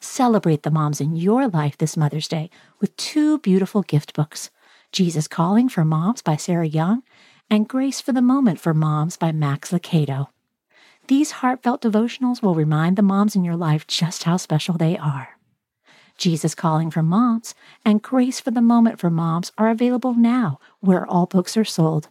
Celebrate 0.00 0.64
the 0.64 0.70
moms 0.70 1.00
in 1.00 1.14
your 1.14 1.46
life 1.46 1.78
this 1.78 1.96
Mother's 1.96 2.28
Day 2.28 2.50
with 2.80 2.96
two 2.96 3.38
beautiful 3.38 3.82
gift 3.82 4.12
books 4.14 4.50
Jesus 4.92 5.28
Calling 5.28 5.68
for 5.68 5.84
Moms 5.84 6.20
by 6.20 6.36
Sarah 6.36 6.66
Young, 6.66 7.02
and 7.48 7.68
Grace 7.68 8.00
for 8.00 8.12
the 8.12 8.22
Moment 8.22 8.58
for 8.58 8.74
Moms 8.74 9.16
by 9.16 9.30
Max 9.30 9.70
Lucado. 9.70 10.28
These 11.06 11.30
heartfelt 11.30 11.82
devotionals 11.82 12.42
will 12.42 12.54
remind 12.54 12.96
the 12.96 13.02
moms 13.02 13.36
in 13.36 13.44
your 13.44 13.56
life 13.56 13.86
just 13.86 14.24
how 14.24 14.36
special 14.36 14.76
they 14.76 14.96
are. 14.96 15.30
Jesus 16.16 16.54
Calling 16.54 16.90
for 16.90 17.02
Moms 17.02 17.54
and 17.84 18.02
Grace 18.02 18.40
for 18.40 18.50
the 18.50 18.60
Moment 18.60 18.98
for 18.98 19.10
Moms 19.10 19.52
are 19.56 19.70
available 19.70 20.14
now 20.14 20.58
where 20.80 21.06
all 21.06 21.26
books 21.26 21.56
are 21.56 21.64
sold. 21.64 22.08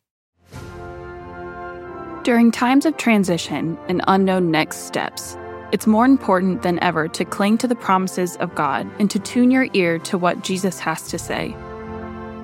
During 2.23 2.51
times 2.51 2.85
of 2.85 2.97
transition 2.97 3.77
and 3.87 4.01
unknown 4.07 4.51
next 4.51 4.87
steps, 4.87 5.37
it's 5.71 5.87
more 5.87 6.05
important 6.05 6.63
than 6.63 6.81
ever 6.81 7.07
to 7.09 7.25
cling 7.25 7.57
to 7.59 7.67
the 7.67 7.75
promises 7.75 8.35
of 8.37 8.55
God 8.55 8.89
and 8.99 9.11
to 9.11 9.19
tune 9.19 9.51
your 9.51 9.67
ear 9.73 9.99
to 9.99 10.17
what 10.17 10.43
Jesus 10.43 10.79
has 10.79 11.07
to 11.09 11.19
say. 11.19 11.55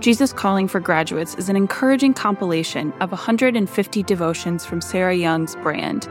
Jesus 0.06 0.32
Calling 0.32 0.68
for 0.68 0.80
Graduates 0.80 1.34
is 1.34 1.50
an 1.50 1.56
encouraging 1.56 2.14
compilation 2.14 2.94
of 3.00 3.10
150 3.12 4.04
devotions 4.04 4.64
from 4.64 4.80
Sarah 4.80 5.16
Young's 5.16 5.56
brand. 5.56 6.08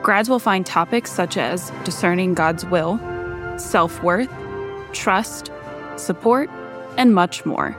Grads 0.00 0.30
will 0.30 0.38
find 0.38 0.64
topics 0.64 1.10
such 1.10 1.36
as 1.36 1.72
discerning 1.82 2.34
God's 2.34 2.64
will, 2.66 3.00
self 3.58 4.00
worth, 4.04 4.30
trust, 4.92 5.50
support, 5.96 6.48
and 6.96 7.12
much 7.12 7.44
more. 7.44 7.76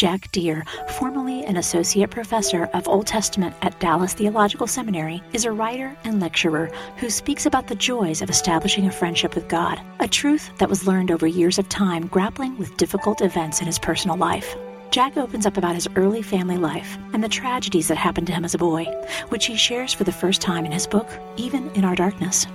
Jack 0.00 0.32
Deere, 0.32 0.64
formerly 0.88 1.44
an 1.44 1.58
associate 1.58 2.10
professor 2.10 2.70
of 2.72 2.88
Old 2.88 3.06
Testament 3.06 3.54
at 3.60 3.78
Dallas 3.80 4.14
Theological 4.14 4.66
Seminary, 4.66 5.22
is 5.34 5.44
a 5.44 5.52
writer 5.52 5.94
and 6.04 6.20
lecturer 6.20 6.70
who 6.96 7.10
speaks 7.10 7.44
about 7.44 7.66
the 7.66 7.74
joys 7.74 8.22
of 8.22 8.30
establishing 8.30 8.86
a 8.86 8.90
friendship 8.90 9.34
with 9.34 9.46
God, 9.46 9.78
a 9.98 10.08
truth 10.08 10.56
that 10.56 10.70
was 10.70 10.86
learned 10.86 11.10
over 11.10 11.26
years 11.26 11.58
of 11.58 11.68
time 11.68 12.06
grappling 12.06 12.56
with 12.56 12.78
difficult 12.78 13.20
events 13.20 13.60
in 13.60 13.66
his 13.66 13.78
personal 13.78 14.16
life. 14.16 14.56
Jack 14.90 15.18
opens 15.18 15.44
up 15.44 15.58
about 15.58 15.74
his 15.74 15.88
early 15.96 16.22
family 16.22 16.56
life 16.56 16.96
and 17.12 17.22
the 17.22 17.28
tragedies 17.28 17.88
that 17.88 17.98
happened 17.98 18.26
to 18.28 18.32
him 18.32 18.46
as 18.46 18.54
a 18.54 18.58
boy, 18.58 18.86
which 19.28 19.44
he 19.44 19.54
shares 19.54 19.92
for 19.92 20.04
the 20.04 20.12
first 20.12 20.40
time 20.40 20.64
in 20.64 20.72
his 20.72 20.86
book, 20.86 21.10
Even 21.36 21.68
in 21.72 21.84
Our 21.84 21.94
Darkness. 21.94 22.46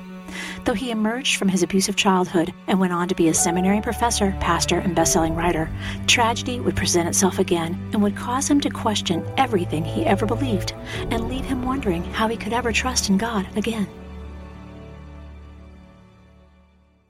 Though 0.63 0.73
he 0.73 0.91
emerged 0.91 1.37
from 1.37 1.47
his 1.47 1.63
abusive 1.63 1.95
childhood 1.95 2.53
and 2.67 2.79
went 2.79 2.93
on 2.93 3.07
to 3.07 3.15
be 3.15 3.29
a 3.29 3.33
seminary 3.33 3.81
professor, 3.81 4.35
pastor, 4.39 4.79
and 4.79 4.95
best-selling 4.95 5.35
writer, 5.35 5.69
tragedy 6.07 6.59
would 6.59 6.75
present 6.75 7.07
itself 7.07 7.39
again 7.39 7.73
and 7.93 8.01
would 8.01 8.15
cause 8.15 8.49
him 8.49 8.59
to 8.61 8.69
question 8.69 9.25
everything 9.37 9.83
he 9.83 10.05
ever 10.05 10.25
believed 10.25 10.73
and 11.11 11.29
leave 11.29 11.45
him 11.45 11.63
wondering 11.63 12.03
how 12.03 12.27
he 12.27 12.37
could 12.37 12.53
ever 12.53 12.71
trust 12.71 13.09
in 13.09 13.17
God 13.17 13.47
again. 13.55 13.87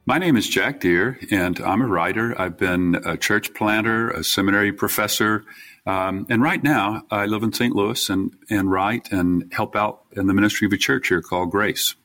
My 0.08 0.20
name 0.20 0.38
is 0.38 0.48
Jack 0.48 0.82
Deere, 0.82 1.18
and 1.32 1.60
I'm 1.62 1.82
a 1.82 1.88
writer. 1.88 2.40
I've 2.40 2.58
been 2.58 2.94
a 3.04 3.18
church 3.18 3.56
planter, 3.56 4.12
a 4.12 4.24
seminary 4.24 4.72
professor, 4.72 5.44
um, 5.88 6.28
and 6.30 6.44
right 6.44 6.64
now 6.64 7.04
I 7.10 7.26
live 7.26 7.42
in 7.42 7.52
St. 7.52 7.76
Louis 7.76 8.08
and, 8.12 8.32
and 8.52 8.70
write 8.70 9.12
and 9.12 9.52
help 9.52 9.76
out 9.76 10.04
in 10.12 10.28
the 10.28 10.34
ministry 10.36 10.68
of 10.68 10.74
a 10.74 10.78
church 10.78 11.08
here 11.08 11.24
called 11.24 11.50
Grace. 11.50 11.96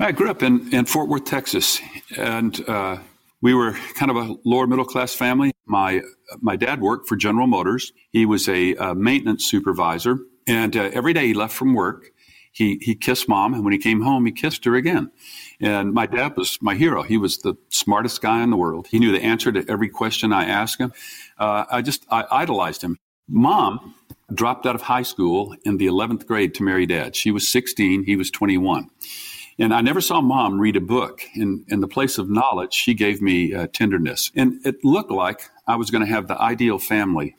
I 0.00 0.12
grew 0.12 0.30
up 0.30 0.44
in, 0.44 0.72
in 0.72 0.84
Fort 0.84 1.08
Worth, 1.08 1.24
Texas, 1.24 1.80
and 2.16 2.60
uh, 2.68 2.98
we 3.40 3.52
were 3.52 3.72
kind 3.96 4.12
of 4.12 4.16
a 4.16 4.36
lower 4.44 4.68
middle 4.68 4.84
class 4.84 5.12
family. 5.12 5.50
My 5.66 6.02
my 6.40 6.54
dad 6.54 6.80
worked 6.80 7.08
for 7.08 7.16
General 7.16 7.48
Motors. 7.48 7.92
He 8.12 8.24
was 8.24 8.48
a, 8.48 8.94
maintenance 8.94 9.44
supervisor, 9.44 10.20
and 10.46 10.76
uh, 10.76 10.90
every 10.92 11.12
day 11.14 11.26
he 11.26 11.34
left 11.34 11.52
from 11.52 11.74
work, 11.74 12.12
he 12.52 12.78
he 12.80 12.94
kissed 12.94 13.28
mom, 13.28 13.54
and 13.54 13.64
when 13.64 13.72
he 13.72 13.78
came 13.78 14.02
home, 14.02 14.24
he 14.24 14.30
kissed 14.30 14.64
her 14.66 14.76
again. 14.76 15.10
And 15.60 15.92
my 15.92 16.06
dad 16.06 16.36
was 16.36 16.58
my 16.62 16.76
hero. 16.76 17.02
He 17.02 17.16
was 17.16 17.38
the 17.38 17.56
smartest 17.68 18.22
guy 18.22 18.40
in 18.44 18.50
the 18.50 18.56
world. 18.56 18.86
He 18.86 19.00
knew 19.00 19.10
the 19.10 19.24
answer 19.24 19.50
to 19.50 19.64
every 19.68 19.88
question 19.88 20.32
I 20.32 20.44
asked 20.44 20.80
him. 20.80 20.92
Uh, 21.38 21.64
I 21.72 21.82
just 21.82 22.06
I 22.08 22.24
idolized 22.30 22.82
him. 22.82 22.98
Mom 23.28 23.96
dropped 24.32 24.64
out 24.64 24.76
of 24.76 24.82
high 24.82 25.02
school 25.02 25.56
in 25.64 25.78
the 25.78 25.86
11th 25.86 26.24
grade 26.26 26.54
to 26.54 26.62
marry 26.62 26.86
dad. 26.86 27.16
She 27.16 27.30
was 27.30 27.48
16, 27.48 28.04
he 28.04 28.14
was 28.14 28.30
21. 28.30 28.90
And 29.58 29.74
I 29.74 29.80
never 29.80 30.00
saw 30.00 30.20
mom 30.20 30.60
read 30.60 30.76
a 30.76 30.80
book. 30.80 31.22
In, 31.34 31.64
in 31.68 31.80
the 31.80 31.88
place 31.88 32.18
of 32.18 32.30
knowledge, 32.30 32.72
she 32.72 32.94
gave 32.94 33.20
me 33.20 33.54
uh, 33.54 33.66
tenderness. 33.72 34.30
And 34.36 34.64
it 34.64 34.84
looked 34.84 35.10
like 35.10 35.50
I 35.66 35.76
was 35.76 35.90
going 35.90 36.06
to 36.06 36.12
have 36.12 36.28
the 36.28 36.40
ideal 36.40 36.78
family. 36.78 37.34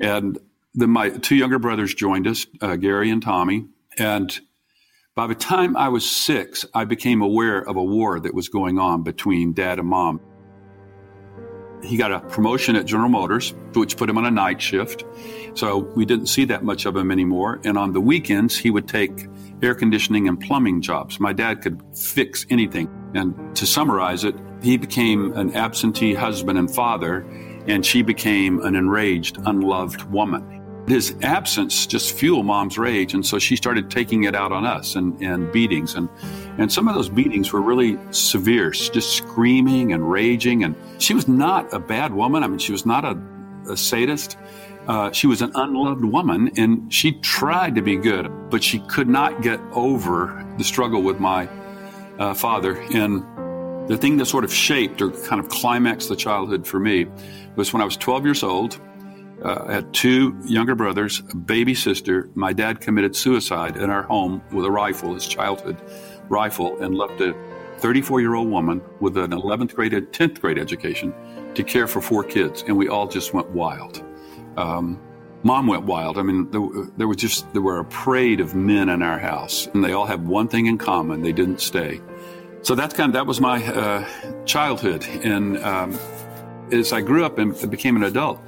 And 0.00 0.38
then 0.74 0.90
my 0.90 1.10
two 1.10 1.34
younger 1.34 1.58
brothers 1.58 1.92
joined 1.92 2.28
us, 2.28 2.46
uh, 2.60 2.76
Gary 2.76 3.10
and 3.10 3.22
Tommy. 3.22 3.66
And 3.98 4.38
by 5.16 5.26
the 5.26 5.34
time 5.34 5.76
I 5.76 5.88
was 5.88 6.08
six, 6.08 6.64
I 6.74 6.84
became 6.84 7.22
aware 7.22 7.58
of 7.58 7.76
a 7.76 7.82
war 7.82 8.20
that 8.20 8.34
was 8.34 8.48
going 8.48 8.78
on 8.78 9.02
between 9.02 9.52
dad 9.52 9.78
and 9.78 9.88
mom. 9.88 10.20
He 11.82 11.96
got 11.96 12.12
a 12.12 12.20
promotion 12.20 12.76
at 12.76 12.86
General 12.86 13.08
Motors, 13.08 13.54
which 13.74 13.96
put 13.96 14.08
him 14.08 14.18
on 14.18 14.24
a 14.24 14.30
night 14.30 14.60
shift. 14.60 15.04
So 15.54 15.78
we 15.78 16.04
didn't 16.04 16.26
see 16.26 16.44
that 16.46 16.64
much 16.64 16.86
of 16.86 16.96
him 16.96 17.10
anymore. 17.10 17.60
And 17.64 17.76
on 17.78 17.92
the 17.92 18.00
weekends, 18.00 18.56
he 18.56 18.70
would 18.70 18.88
take 18.88 19.26
air 19.62 19.74
conditioning 19.74 20.28
and 20.28 20.38
plumbing 20.40 20.80
jobs. 20.82 21.18
My 21.20 21.32
dad 21.32 21.62
could 21.62 21.80
fix 21.96 22.46
anything. 22.50 22.88
And 23.14 23.56
to 23.56 23.66
summarize 23.66 24.24
it, 24.24 24.34
he 24.62 24.76
became 24.76 25.32
an 25.34 25.54
absentee 25.54 26.14
husband 26.14 26.58
and 26.58 26.72
father, 26.72 27.20
and 27.66 27.84
she 27.84 28.02
became 28.02 28.60
an 28.60 28.74
enraged, 28.74 29.38
unloved 29.44 30.02
woman. 30.10 30.62
His 30.86 31.16
absence 31.22 31.84
just 31.84 32.14
fueled 32.14 32.46
mom's 32.46 32.78
rage, 32.78 33.12
and 33.12 33.26
so 33.26 33.40
she 33.40 33.56
started 33.56 33.90
taking 33.90 34.22
it 34.24 34.36
out 34.36 34.52
on 34.52 34.64
us 34.64 34.94
and, 34.94 35.20
and 35.20 35.50
beatings. 35.50 35.96
And, 35.96 36.08
and 36.58 36.70
some 36.70 36.86
of 36.86 36.94
those 36.94 37.08
beatings 37.08 37.52
were 37.52 37.60
really 37.60 37.98
severe, 38.12 38.70
just 38.70 39.16
screaming 39.16 39.92
and 39.92 40.08
raging. 40.08 40.62
And 40.62 40.76
she 40.98 41.12
was 41.12 41.26
not 41.26 41.72
a 41.74 41.80
bad 41.80 42.14
woman. 42.14 42.44
I 42.44 42.46
mean, 42.46 42.58
she 42.58 42.70
was 42.70 42.86
not 42.86 43.04
a, 43.04 43.20
a 43.68 43.76
sadist. 43.76 44.38
Uh, 44.88 45.10
she 45.10 45.26
was 45.26 45.42
an 45.42 45.50
unloved 45.56 46.04
woman 46.04 46.50
and 46.56 46.92
she 46.92 47.12
tried 47.12 47.74
to 47.74 47.82
be 47.82 47.96
good, 47.96 48.30
but 48.50 48.62
she 48.62 48.78
could 48.88 49.08
not 49.08 49.42
get 49.42 49.60
over 49.72 50.46
the 50.58 50.64
struggle 50.64 51.02
with 51.02 51.18
my 51.18 51.48
uh, 52.18 52.34
father. 52.34 52.80
And 52.94 53.22
the 53.88 53.96
thing 53.96 54.16
that 54.18 54.26
sort 54.26 54.44
of 54.44 54.52
shaped 54.52 55.02
or 55.02 55.10
kind 55.10 55.40
of 55.40 55.48
climaxed 55.48 56.08
the 56.08 56.16
childhood 56.16 56.66
for 56.66 56.78
me 56.78 57.06
was 57.56 57.72
when 57.72 57.82
I 57.82 57.84
was 57.84 57.96
12 57.96 58.24
years 58.24 58.42
old. 58.42 58.80
Uh, 59.44 59.64
I 59.66 59.72
had 59.74 59.92
two 59.92 60.36
younger 60.44 60.74
brothers, 60.74 61.22
a 61.30 61.36
baby 61.36 61.74
sister. 61.74 62.30
My 62.34 62.52
dad 62.52 62.80
committed 62.80 63.14
suicide 63.14 63.76
in 63.76 63.90
our 63.90 64.02
home 64.02 64.42
with 64.50 64.64
a 64.64 64.70
rifle, 64.70 65.14
his 65.14 65.26
childhood 65.26 65.76
rifle, 66.28 66.80
and 66.82 66.94
left 66.94 67.20
a 67.20 67.34
34 67.78 68.20
year 68.20 68.34
old 68.34 68.48
woman 68.48 68.80
with 69.00 69.16
an 69.18 69.32
11th 69.32 69.74
grade, 69.74 69.92
and 69.92 70.06
10th 70.08 70.40
grade 70.40 70.58
education 70.58 71.12
to 71.54 71.62
care 71.62 71.86
for 71.86 72.00
four 72.00 72.24
kids. 72.24 72.64
And 72.66 72.76
we 72.76 72.88
all 72.88 73.06
just 73.06 73.34
went 73.34 73.50
wild. 73.50 74.02
Um, 74.56 75.00
mom 75.42 75.66
went 75.66 75.84
wild. 75.84 76.18
I 76.18 76.22
mean, 76.22 76.50
there, 76.50 76.62
there, 76.96 77.08
was 77.08 77.16
just 77.16 77.50
there 77.52 77.62
were 77.62 77.78
a 77.78 77.84
parade 77.84 78.40
of 78.40 78.54
men 78.54 78.88
in 78.88 79.02
our 79.02 79.18
house, 79.18 79.66
and 79.68 79.84
they 79.84 79.92
all 79.92 80.06
had 80.06 80.26
one 80.26 80.48
thing 80.48 80.66
in 80.66 80.78
common: 80.78 81.22
they 81.22 81.32
didn't 81.32 81.60
stay. 81.60 82.00
So 82.62 82.74
that's 82.74 82.94
kind 82.94 83.10
of 83.10 83.14
that 83.14 83.26
was 83.26 83.40
my 83.40 83.64
uh, 83.64 84.44
childhood. 84.44 85.04
And 85.22 85.58
um, 85.58 85.98
as 86.72 86.92
I 86.92 87.00
grew 87.00 87.24
up 87.24 87.38
and 87.38 87.70
became 87.70 87.96
an 87.96 88.02
adult, 88.02 88.40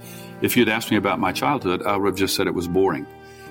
if 0.43 0.57
you'd 0.57 0.69
asked 0.69 0.91
me 0.91 0.97
about 0.97 1.21
my 1.21 1.33
childhood, 1.33 1.83
I 1.85 1.97
would 1.97 2.09
have 2.09 2.17
just 2.17 2.35
said 2.35 2.47
it 2.47 2.55
was 2.55 2.69
boring. 2.69 3.07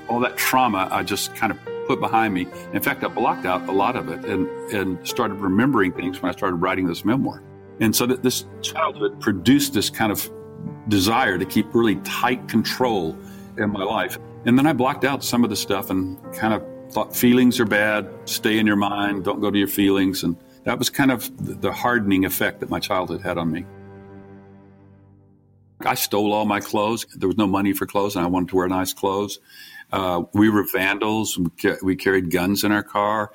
All 0.09 0.19
that 0.21 0.37
trauma 0.37 0.87
I 0.91 1.03
just 1.03 1.35
kind 1.35 1.51
of 1.51 1.59
put 1.87 1.99
behind 1.99 2.33
me. 2.33 2.47
In 2.73 2.81
fact, 2.81 3.03
I 3.03 3.07
blocked 3.07 3.45
out 3.45 3.67
a 3.69 3.71
lot 3.71 3.95
of 3.95 4.09
it 4.09 4.25
and 4.25 4.47
and 4.73 5.07
started 5.07 5.35
remembering 5.35 5.93
things 5.93 6.21
when 6.21 6.29
I 6.29 6.35
started 6.35 6.57
writing 6.57 6.85
this 6.85 7.05
memoir. 7.05 7.41
And 7.79 7.95
so 7.95 8.05
that 8.07 8.23
this 8.23 8.45
childhood 8.61 9.21
produced 9.21 9.73
this 9.73 9.89
kind 9.89 10.11
of 10.11 10.29
desire 10.87 11.37
to 11.37 11.45
keep 11.45 11.73
really 11.73 11.95
tight 11.97 12.47
control 12.47 13.17
in 13.57 13.71
my 13.71 13.83
life. 13.83 14.17
And 14.45 14.57
then 14.57 14.67
I 14.67 14.73
blocked 14.73 15.03
out 15.03 15.23
some 15.23 15.43
of 15.43 15.49
the 15.49 15.55
stuff 15.55 15.89
and 15.89 16.17
kind 16.33 16.53
of 16.53 16.63
thought 16.91 17.15
feelings 17.15 17.59
are 17.59 17.65
bad, 17.65 18.09
stay 18.25 18.59
in 18.59 18.65
your 18.65 18.75
mind, 18.75 19.25
don't 19.25 19.41
go 19.41 19.51
to 19.51 19.57
your 19.57 19.67
feelings. 19.67 20.23
And 20.23 20.37
that 20.63 20.79
was 20.79 20.89
kind 20.89 21.11
of 21.11 21.29
the 21.61 21.71
hardening 21.71 22.25
effect 22.25 22.59
that 22.61 22.69
my 22.69 22.79
childhood 22.79 23.21
had 23.21 23.37
on 23.37 23.51
me. 23.51 23.65
I 25.81 25.95
stole 25.95 26.33
all 26.33 26.45
my 26.45 26.59
clothes. 26.59 27.05
There 27.15 27.27
was 27.27 27.37
no 27.37 27.45
money 27.45 27.71
for 27.73 27.85
clothes, 27.85 28.15
and 28.15 28.25
I 28.25 28.27
wanted 28.27 28.49
to 28.49 28.55
wear 28.55 28.67
nice 28.67 28.93
clothes. 28.93 29.39
Uh, 29.91 30.23
we 30.33 30.49
were 30.49 30.65
vandals. 30.73 31.39
We 31.83 31.95
carried 31.95 32.31
guns 32.31 32.63
in 32.63 32.71
our 32.71 32.83
car. 32.83 33.31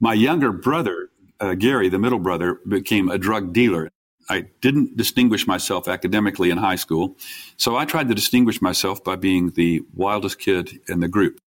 My 0.00 0.14
younger 0.14 0.52
brother, 0.52 1.10
uh, 1.40 1.54
Gary, 1.54 1.88
the 1.88 1.98
middle 1.98 2.18
brother, 2.20 2.60
became 2.68 3.08
a 3.08 3.18
drug 3.18 3.52
dealer. 3.52 3.90
I 4.32 4.46
didn't 4.62 4.96
distinguish 4.96 5.46
myself 5.46 5.88
academically 5.88 6.48
in 6.48 6.56
high 6.56 6.76
school, 6.76 7.16
so 7.58 7.76
I 7.76 7.84
tried 7.84 8.08
to 8.08 8.14
distinguish 8.14 8.62
myself 8.62 9.04
by 9.04 9.16
being 9.16 9.50
the 9.50 9.82
wildest 9.94 10.38
kid 10.38 10.80
in 10.88 11.00
the 11.00 11.08
group. 11.08 11.38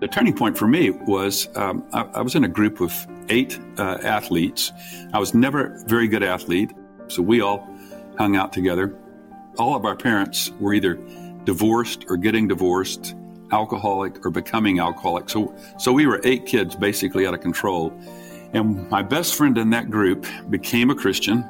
The 0.00 0.08
turning 0.08 0.34
point 0.34 0.58
for 0.58 0.66
me 0.66 0.90
was 0.90 1.48
um, 1.56 1.84
I, 1.92 2.02
I, 2.02 2.22
was 2.22 2.34
in 2.34 2.42
a 2.42 2.48
group 2.48 2.80
of 2.80 2.92
eight 3.28 3.60
uh, 3.78 3.98
athletes. 4.02 4.72
I 5.12 5.20
was 5.20 5.32
never 5.32 5.76
a 5.76 5.84
very 5.86 6.08
good 6.08 6.24
athlete, 6.24 6.72
so 7.06 7.22
we 7.22 7.40
all 7.40 7.64
hung 8.18 8.34
out 8.34 8.52
together. 8.52 8.92
All 9.56 9.76
of 9.76 9.84
our 9.84 9.96
parents 9.96 10.50
were 10.58 10.74
either 10.74 10.98
divorced 11.44 12.04
or 12.08 12.16
getting 12.16 12.48
divorced, 12.48 13.14
alcoholic 13.52 14.26
or 14.26 14.30
becoming 14.30 14.80
alcoholic. 14.80 15.30
So, 15.30 15.54
so 15.78 15.92
we 15.92 16.06
were 16.06 16.20
eight 16.24 16.46
kids 16.46 16.74
basically 16.74 17.28
out 17.28 17.34
of 17.34 17.40
control. 17.40 17.92
And 18.54 18.90
my 18.90 19.02
best 19.02 19.36
friend 19.36 19.56
in 19.56 19.70
that 19.70 19.88
group 19.88 20.26
became 20.50 20.90
a 20.90 20.94
Christian, 20.94 21.44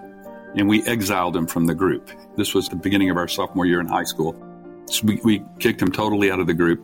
and 0.56 0.68
we 0.68 0.82
exiled 0.86 1.36
him 1.36 1.46
from 1.46 1.66
the 1.66 1.74
group. 1.74 2.10
This 2.36 2.54
was 2.54 2.68
the 2.68 2.76
beginning 2.76 3.10
of 3.10 3.16
our 3.16 3.28
sophomore 3.28 3.66
year 3.66 3.80
in 3.80 3.86
high 3.86 4.04
school. 4.04 4.34
So 4.86 5.06
we, 5.06 5.20
we 5.22 5.44
kicked 5.58 5.80
him 5.80 5.92
totally 5.92 6.30
out 6.30 6.40
of 6.40 6.46
the 6.46 6.54
group. 6.54 6.82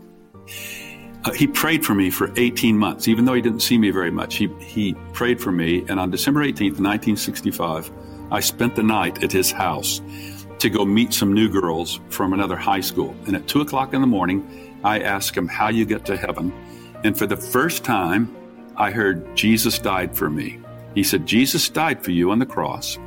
Uh, 1.24 1.32
he 1.32 1.46
prayed 1.46 1.84
for 1.84 1.94
me 1.94 2.10
for 2.10 2.32
18 2.36 2.76
months, 2.76 3.06
even 3.06 3.24
though 3.24 3.34
he 3.34 3.42
didn't 3.42 3.60
see 3.60 3.78
me 3.78 3.90
very 3.90 4.10
much. 4.10 4.36
He, 4.36 4.48
he 4.58 4.94
prayed 5.12 5.40
for 5.40 5.52
me, 5.52 5.84
and 5.88 6.00
on 6.00 6.10
December 6.10 6.40
18th, 6.40 6.80
1965, 6.80 7.90
I 8.32 8.40
spent 8.40 8.74
the 8.74 8.82
night 8.82 9.22
at 9.22 9.30
his 9.30 9.52
house 9.52 10.00
to 10.58 10.68
go 10.68 10.84
meet 10.84 11.12
some 11.12 11.32
new 11.32 11.48
girls 11.48 12.00
from 12.08 12.32
another 12.32 12.56
high 12.56 12.80
school. 12.80 13.14
And 13.26 13.36
at 13.36 13.46
2 13.46 13.60
o'clock 13.60 13.94
in 13.94 14.00
the 14.00 14.06
morning, 14.06 14.78
I 14.84 15.00
asked 15.00 15.36
him 15.36 15.46
how 15.46 15.68
you 15.68 15.84
get 15.84 16.04
to 16.06 16.16
heaven. 16.16 16.52
And 17.04 17.16
for 17.16 17.26
the 17.26 17.36
first 17.36 17.84
time, 17.84 18.34
I 18.76 18.90
heard 18.90 19.36
Jesus 19.36 19.78
died 19.78 20.16
for 20.16 20.28
me. 20.28 20.60
He 20.94 21.02
said, 21.02 21.26
Jesus 21.26 21.68
died 21.68 22.02
for 22.02 22.10
you 22.10 22.30
on 22.30 22.38
the 22.38 22.46
cross. 22.46 22.98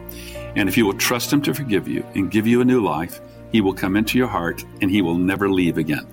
And 0.56 0.70
if 0.70 0.78
you 0.78 0.86
will 0.86 0.94
trust 0.94 1.32
him 1.32 1.42
to 1.44 1.54
forgive 1.54 1.88
you 1.88 2.06
and 2.16 2.32
give 2.32 2.48
you 2.48 2.62
a 2.62 2.66
new 2.66 2.82
life, 2.82 3.20
he 3.52 3.62
will 3.62 3.74
come 3.74 3.96
into 3.96 4.18
your 4.18 4.28
heart 4.28 4.64
and 4.82 4.90
he 4.90 5.02
will 5.02 5.16
never 5.18 5.50
leave 5.50 5.78
again. 5.78 6.08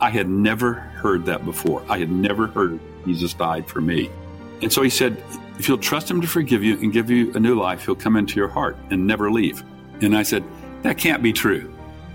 I 0.00 0.10
had 0.10 0.28
never 0.28 0.74
heard 0.74 1.24
that 1.26 1.44
before. 1.44 1.84
I 1.88 1.98
had 1.98 2.10
never 2.10 2.46
heard 2.46 2.78
Jesus 3.04 3.34
died 3.34 3.66
for 3.68 3.80
me. 3.80 4.10
And 4.62 4.72
so 4.72 4.82
he 4.82 4.90
said, 4.90 5.22
if 5.58 5.68
you'll 5.68 5.78
trust 5.78 6.10
him 6.10 6.20
to 6.20 6.26
forgive 6.26 6.62
you 6.62 6.78
and 6.78 6.92
give 6.92 7.10
you 7.10 7.32
a 7.34 7.40
new 7.40 7.56
life, 7.56 7.84
he'll 7.84 7.96
come 7.96 8.16
into 8.16 8.36
your 8.36 8.48
heart 8.48 8.76
and 8.90 9.06
never 9.06 9.30
leave. 9.30 9.62
And 10.00 10.16
I 10.16 10.22
said, 10.22 10.44
that 10.82 10.98
can't 10.98 11.22
be 11.22 11.32
true. 11.32 11.72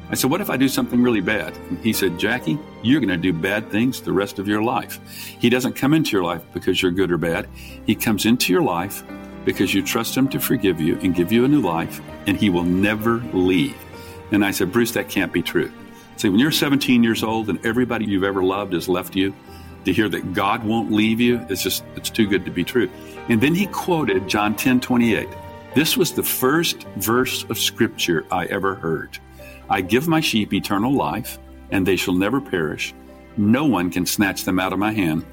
I 0.09 0.15
said, 0.15 0.29
what 0.29 0.41
if 0.41 0.49
I 0.49 0.57
do 0.57 0.67
something 0.67 1.01
really 1.01 1.21
bad? 1.21 1.55
And 1.69 1.77
he 1.79 1.91
said, 1.91 2.19
Jackie, 2.19 2.59
you're 2.83 2.99
going 2.99 3.09
to 3.09 3.17
do 3.17 3.33
bad 3.33 3.69
things 3.69 3.99
the 4.01 4.13
rest 4.13 4.39
of 4.39 4.47
your 4.47 4.61
life. 4.61 4.99
He 5.39 5.49
doesn't 5.49 5.73
come 5.73 5.93
into 5.93 6.11
your 6.11 6.23
life 6.23 6.41
because 6.53 6.81
you're 6.81 6.91
good 6.91 7.11
or 7.11 7.17
bad. 7.17 7.49
He 7.85 7.95
comes 7.95 8.25
into 8.25 8.53
your 8.53 8.61
life 8.61 9.03
because 9.45 9.73
you 9.73 9.83
trust 9.83 10.15
him 10.15 10.27
to 10.29 10.39
forgive 10.39 10.79
you 10.79 10.97
and 10.99 11.15
give 11.15 11.31
you 11.31 11.45
a 11.45 11.47
new 11.47 11.61
life, 11.61 12.01
and 12.27 12.37
he 12.37 12.49
will 12.49 12.63
never 12.63 13.17
leave. 13.33 13.77
And 14.31 14.43
I 14.43 14.51
said, 14.51 14.71
Bruce, 14.71 14.91
that 14.91 15.09
can't 15.09 15.33
be 15.33 15.41
true. 15.41 15.71
See, 16.17 16.29
when 16.29 16.39
you're 16.39 16.51
17 16.51 17.03
years 17.03 17.23
old 17.23 17.49
and 17.49 17.63
everybody 17.65 18.05
you've 18.05 18.23
ever 18.23 18.43
loved 18.43 18.73
has 18.73 18.87
left 18.87 19.15
you, 19.15 19.33
to 19.85 19.91
hear 19.91 20.09
that 20.09 20.33
God 20.33 20.63
won't 20.63 20.91
leave 20.91 21.19
you, 21.19 21.45
it's 21.49 21.63
just, 21.63 21.83
it's 21.95 22.09
too 22.09 22.27
good 22.27 22.45
to 22.45 22.51
be 22.51 22.63
true. 22.63 22.89
And 23.29 23.41
then 23.41 23.53
he 23.53 23.67
quoted 23.67 24.27
John 24.27 24.55
10 24.55 24.79
28. 24.79 25.27
This 25.75 25.97
was 25.97 26.13
the 26.13 26.23
first 26.23 26.83
verse 26.97 27.43
of 27.49 27.57
scripture 27.57 28.25
I 28.31 28.45
ever 28.45 28.75
heard. 28.75 29.17
I 29.69 29.81
give 29.81 30.07
my 30.07 30.19
sheep 30.19 30.53
eternal 30.53 30.93
life, 30.93 31.39
and 31.71 31.85
they 31.85 31.95
shall 31.95 32.13
never 32.13 32.39
perish. 32.39 32.93
No 33.37 33.65
one 33.65 33.89
can 33.89 34.05
snatch 34.05 34.43
them 34.43 34.59
out 34.59 34.73
of 34.73 34.79
my 34.79 34.91
hand. 34.91 35.25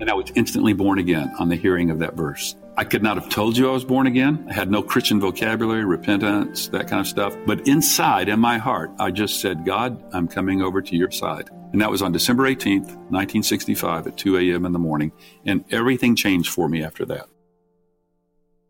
And 0.00 0.10
I 0.10 0.14
was 0.14 0.30
instantly 0.34 0.74
born 0.74 0.98
again 0.98 1.32
on 1.38 1.48
the 1.48 1.56
hearing 1.56 1.90
of 1.90 1.98
that 2.00 2.14
verse. 2.14 2.56
I 2.78 2.84
could 2.84 3.02
not 3.02 3.16
have 3.16 3.30
told 3.30 3.56
you 3.56 3.70
I 3.70 3.72
was 3.72 3.86
born 3.86 4.06
again. 4.06 4.46
I 4.50 4.52
had 4.52 4.70
no 4.70 4.82
Christian 4.82 5.18
vocabulary, 5.18 5.86
repentance, 5.86 6.68
that 6.68 6.88
kind 6.88 7.00
of 7.00 7.06
stuff. 7.06 7.34
But 7.46 7.66
inside, 7.66 8.28
in 8.28 8.38
my 8.38 8.58
heart, 8.58 8.90
I 8.98 9.10
just 9.12 9.40
said, 9.40 9.64
God, 9.64 10.02
I'm 10.12 10.28
coming 10.28 10.60
over 10.60 10.82
to 10.82 10.94
your 10.94 11.10
side. 11.10 11.48
And 11.72 11.80
that 11.80 11.90
was 11.90 12.02
on 12.02 12.12
December 12.12 12.42
18th, 12.42 12.88
1965 13.08 14.08
at 14.08 14.18
2 14.18 14.36
a.m. 14.36 14.66
in 14.66 14.72
the 14.72 14.78
morning. 14.78 15.12
And 15.46 15.64
everything 15.70 16.16
changed 16.16 16.52
for 16.52 16.68
me 16.68 16.84
after 16.84 17.06
that. 17.06 17.28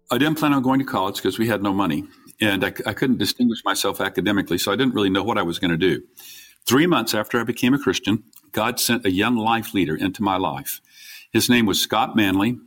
I 0.09 0.19
didn't 0.19 0.39
plan 0.39 0.53
on 0.53 0.63
going 0.63 0.79
to 0.79 0.85
college 0.85 1.17
because 1.17 1.37
we 1.37 1.49
had 1.49 1.61
no 1.61 1.73
money. 1.73 2.05
And 2.41 2.65
I, 2.65 2.73
I 2.87 2.93
couldn't 2.93 3.19
distinguish 3.19 3.65
myself 3.65 4.01
academically, 4.01 4.59
so 4.59 4.71
I 4.71 4.77
didn't 4.77 4.95
really 4.95 5.11
know 5.11 5.25
what 5.25 5.37
I 5.37 5.43
was 5.43 5.59
going 5.59 5.73
to 5.73 5.77
do. 5.77 6.05
Three 6.65 6.87
months 6.87 7.13
after 7.13 7.41
I 7.41 7.43
became 7.45 7.75
a 7.75 7.79
Christian, 7.79 8.23
God 8.53 8.79
sent 8.79 9.05
a 9.05 9.11
Young 9.11 9.37
Life 9.37 9.75
leader 9.75 9.97
into 9.97 10.23
my 10.23 10.37
life. 10.37 10.81
His 11.33 11.51
name 11.51 11.67
was 11.67 11.81
Scott 11.81 12.15
Manley 12.15 12.61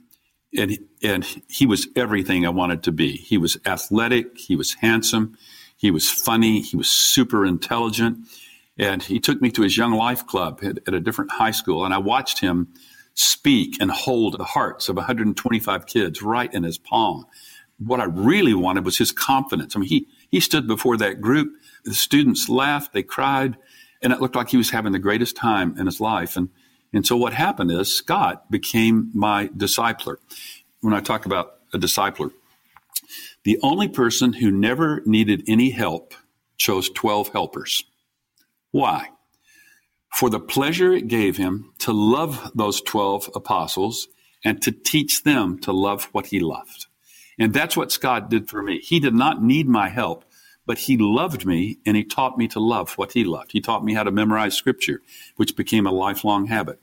and 0.58 0.78
and 1.04 1.26
he 1.48 1.66
was 1.66 1.88
everything 1.96 2.46
I 2.46 2.50
wanted 2.50 2.84
to 2.84 2.92
be. 2.92 3.18
He 3.18 3.38
was 3.38 3.58
athletic, 3.66 4.38
he 4.38 4.56
was 4.56 4.74
handsome, 4.76 5.38
he 5.78 5.92
was 5.92 6.10
funny, 6.10 6.62
he 6.62 6.76
was 6.76 6.90
super 6.90 7.46
intelligent, 7.46 8.28
and 8.78 9.04
he 9.04 9.20
took 9.20 9.42
me 9.42 9.52
to 9.52 9.62
his 9.62 9.78
Young 9.78 9.94
Life 9.94 10.26
Club 10.26 10.60
at, 10.64 10.80
at 10.88 10.94
a 10.94 11.00
different 11.00 11.32
high 11.32 11.52
school, 11.52 11.86
and 11.86 11.94
I 11.94 12.00
watched 12.00 12.40
him 12.40 12.68
speak 13.14 13.82
and 13.82 13.92
hold 13.92 14.38
the 14.38 14.46
hearts 14.46 14.88
of 14.88 14.96
125 14.96 15.86
kids 15.86 16.22
right 16.22 16.54
in 16.54 16.64
his 16.64 16.78
palm. 16.78 17.26
What 17.78 18.00
I 18.00 18.06
really 18.06 18.54
wanted 18.54 18.86
was 18.86 18.98
his 18.98 19.12
confidence. 19.12 19.76
I 19.76 19.80
mean, 19.80 19.90
he 19.90 20.08
he 20.30 20.40
stood 20.40 20.68
before 20.68 20.98
that 20.98 21.22
group. 21.22 21.54
The 21.86 21.94
students 21.94 22.50
laughed, 22.50 22.94
they 22.94 23.04
cried, 23.04 23.58
and 24.02 24.14
it 24.14 24.22
looked 24.22 24.36
like 24.36 24.50
he 24.50 24.58
was 24.58 24.70
having 24.70 24.92
the 24.92 25.00
greatest 25.00 25.36
time 25.36 25.78
in 25.78 25.86
his 25.86 26.00
life. 26.00 26.36
And 26.36 26.50
and 26.94 27.06
so 27.06 27.16
what 27.16 27.34
happened 27.34 27.72
is 27.72 27.94
Scott 27.94 28.50
became 28.50 29.12
my 29.14 29.48
discipler. 29.50 30.18
When 30.82 30.94
I 30.94 31.02
talk 31.02 31.26
about 31.26 31.60
a 31.74 31.78
discipler, 31.78 32.32
the 33.44 33.60
only 33.62 33.88
person 33.88 34.34
who 34.34 34.52
never 34.52 35.02
needed 35.06 35.44
any 35.48 35.72
help 35.72 36.14
chose 36.58 36.90
12 36.90 37.30
helpers. 37.30 37.84
Why? 38.72 39.10
For 40.14 40.30
the 40.30 40.40
pleasure 40.40 40.94
it 40.94 41.08
gave 41.08 41.38
him 41.38 41.72
to 41.80 41.92
love 41.92 42.52
those 42.56 42.82
12 42.82 43.30
apostles 43.36 44.08
and 44.44 44.62
to 44.62 44.72
teach 44.72 45.24
them 45.24 45.60
to 45.60 45.72
love 45.72 46.06
what 46.12 46.28
he 46.28 46.40
loved. 46.40 46.88
And 47.38 47.54
that's 47.54 47.78
what 47.78 47.92
Scott 47.92 48.30
did 48.30 48.50
for 48.50 48.62
me. 48.62 48.80
He 48.80 49.00
did 49.00 49.14
not 49.14 49.44
need 49.44 49.68
my 49.68 49.90
help 49.90 50.26
but 50.70 50.78
he 50.78 50.98
loved 50.98 51.48
me 51.48 51.80
and 51.84 51.98
he 51.98 52.04
taught 52.04 52.38
me 52.38 52.48
to 52.48 52.60
love 52.60 52.96
what 52.96 53.14
he 53.14 53.24
loved. 53.24 53.54
He 53.54 53.60
taught 53.60 53.84
me 53.84 53.96
how 53.96 54.04
to 54.04 54.12
memorize 54.12 54.54
scripture, 54.54 55.02
which 55.36 55.56
became 55.56 55.88
a 55.88 55.92
lifelong 55.92 56.46
habit. 56.46 56.80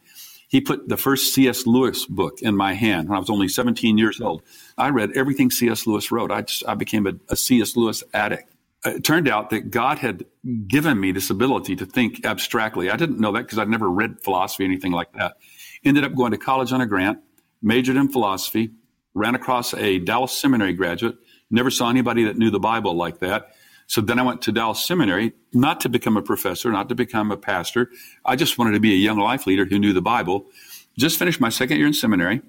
He 0.48 0.60
put 0.60 0.88
the 0.88 0.96
first 0.96 1.32
C.S. 1.32 1.68
Lewis 1.68 2.04
book 2.04 2.42
in 2.42 2.56
my 2.56 2.74
hand 2.74 3.08
when 3.08 3.14
I 3.14 3.20
was 3.20 3.30
only 3.30 3.46
17 3.46 3.96
years 3.96 4.20
old. 4.20 4.42
I 4.76 4.88
read 4.88 5.12
everything 5.12 5.52
C.S. 5.52 5.86
Lewis 5.86 6.10
wrote. 6.10 6.32
I, 6.32 6.42
just, 6.42 6.66
I 6.66 6.74
became 6.74 7.06
a, 7.06 7.12
a 7.28 7.36
C.S. 7.36 7.76
Lewis 7.76 8.02
addict. 8.12 8.52
Uh, 8.84 8.96
it 8.96 9.04
turned 9.04 9.28
out 9.28 9.50
that 9.50 9.70
God 9.70 9.98
had 9.98 10.24
given 10.66 10.98
me 10.98 11.12
this 11.12 11.30
ability 11.30 11.76
to 11.76 11.86
think 11.86 12.26
abstractly. 12.26 12.90
I 12.90 12.96
didn't 12.96 13.20
know 13.20 13.30
that 13.30 13.42
because 13.42 13.60
I'd 13.60 13.68
never 13.68 13.88
read 13.88 14.20
philosophy 14.20 14.64
or 14.64 14.66
anything 14.66 14.90
like 14.90 15.12
that. 15.12 15.36
Ended 15.84 16.02
up 16.02 16.16
going 16.16 16.32
to 16.32 16.38
college 16.38 16.72
on 16.72 16.80
a 16.80 16.86
grant, 16.86 17.20
majored 17.62 17.94
in 17.94 18.08
philosophy, 18.08 18.72
ran 19.14 19.36
across 19.36 19.74
a 19.74 20.00
Dallas 20.00 20.36
Seminary 20.36 20.72
graduate, 20.72 21.18
never 21.52 21.70
saw 21.70 21.88
anybody 21.88 22.24
that 22.24 22.36
knew 22.36 22.50
the 22.50 22.58
Bible 22.58 22.94
like 22.94 23.20
that 23.20 23.52
so 23.86 24.00
then 24.00 24.18
I 24.18 24.22
went 24.22 24.42
to 24.42 24.52
Dallas 24.52 24.84
Seminary, 24.84 25.32
not 25.52 25.80
to 25.82 25.88
become 25.88 26.16
a 26.16 26.22
professor, 26.22 26.70
not 26.70 26.88
to 26.88 26.94
become 26.94 27.30
a 27.30 27.36
pastor. 27.36 27.90
I 28.24 28.36
just 28.36 28.58
wanted 28.58 28.72
to 28.72 28.80
be 28.80 28.92
a 28.92 28.96
Young 28.96 29.18
Life 29.18 29.46
leader 29.46 29.64
who 29.64 29.78
knew 29.78 29.92
the 29.92 30.02
Bible. 30.02 30.46
Just 30.98 31.18
finished 31.18 31.40
my 31.40 31.50
second 31.50 31.78
year 31.78 31.86
in 31.86 31.92
seminary. 31.92 32.42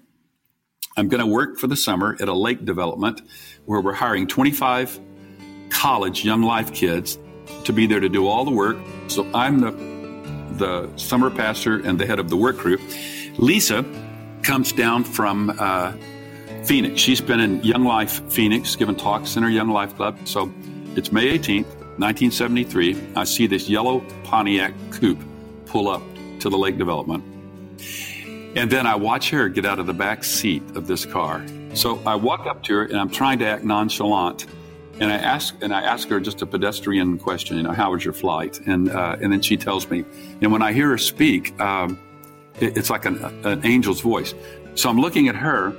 I'm 0.95 1.10
going 1.10 1.21
to 1.21 1.28
work 1.28 1.60
for 1.60 1.67
the 1.67 1.76
summer 1.76 2.17
at 2.19 2.28
a 2.28 2.34
lake 2.34 2.65
development 2.65 3.21
where 3.65 3.80
we're 3.82 3.93
hiring 3.93 4.26
25 4.26 5.00
college 5.69 6.26
Young 6.26 6.41
Life 6.41 6.73
kids 6.73 7.19
to 7.65 7.73
be 7.73 7.86
there 7.86 8.00
to 8.00 8.10
do 8.10 8.28
all 8.28 8.43
the 8.43 8.52
work. 8.52 8.78
So 9.08 9.30
I'm 9.34 9.60
the 9.60 9.97
the 10.58 10.89
summer 10.97 11.30
pastor 11.30 11.80
and 11.86 12.00
the 12.00 12.06
head 12.08 12.17
of 12.17 12.30
the 12.30 12.36
work 12.36 12.58
group. 12.58 12.82
Lisa 13.38 13.86
comes 14.41 14.71
down 14.71 15.04
from 15.04 15.56
uh, 15.60 15.93
Phoenix. 16.63 17.00
She's 17.00 17.21
been 17.21 17.39
in 17.39 17.62
Young 17.63 17.84
Life 17.84 18.23
Phoenix, 18.32 18.76
giving 18.76 18.95
talks 18.95 19.36
in 19.36 19.43
her 19.43 19.50
Young 19.50 19.69
Life 19.69 19.95
Club. 19.95 20.17
So 20.26 20.52
it's 20.98 21.12
May 21.12 21.38
18th, 21.38 21.68
1973. 22.00 23.14
I 23.16 23.24
see 23.24 23.46
this 23.46 23.70
yellow 23.70 24.00
Pontiac 24.24 24.74
coupe 24.90 25.22
pull 25.68 25.90
up 25.90 26.02
to 26.40 26.50
the 26.50 26.58
lake 26.58 26.80
development. 26.80 27.24
And 28.56 28.72
then 28.72 28.88
I 28.88 28.96
watch 28.96 29.30
her 29.30 29.48
get 29.48 29.64
out 29.64 29.78
of 29.78 29.86
the 29.86 29.94
back 29.94 30.24
seat 30.24 30.64
of 30.76 30.88
this 30.88 31.06
car. 31.06 31.46
So 31.76 32.02
I 32.04 32.16
walk 32.16 32.48
up 32.48 32.64
to 32.64 32.74
her 32.74 32.86
and 32.86 32.98
I'm 32.98 33.12
trying 33.12 33.38
to 33.40 33.46
act 33.46 33.64
nonchalant. 33.64 34.48
And 35.00 35.12
I 35.12 35.18
ask 35.18 35.56
and 35.62 35.72
I 35.72 35.82
ask 35.82 36.10
her 36.10 36.20
just 36.20 36.42
a 36.42 36.48
pedestrian 36.48 37.20
question, 37.20 37.58
you 37.58 37.64
know, 37.64 37.74
how 37.74 37.92
was 37.92 38.04
your 38.04 38.16
flight? 38.16 38.60
And 38.66 38.90
uh, 38.90 39.18
and 39.22 39.32
then 39.32 39.42
she 39.44 39.56
tells 39.56 39.88
me. 39.92 40.04
And 40.42 40.52
when 40.52 40.64
I 40.64 40.74
hear 40.74 40.90
her 40.90 40.98
speak, 40.98 41.60
um, 41.62 42.00
it, 42.60 42.76
it's 42.76 42.90
like 42.90 43.06
an, 43.06 43.24
an 43.46 43.64
angel's 43.64 44.02
voice. 44.02 44.34
So 44.74 44.90
I'm 44.90 45.00
looking 45.00 45.28
at 45.28 45.36
her, 45.36 45.76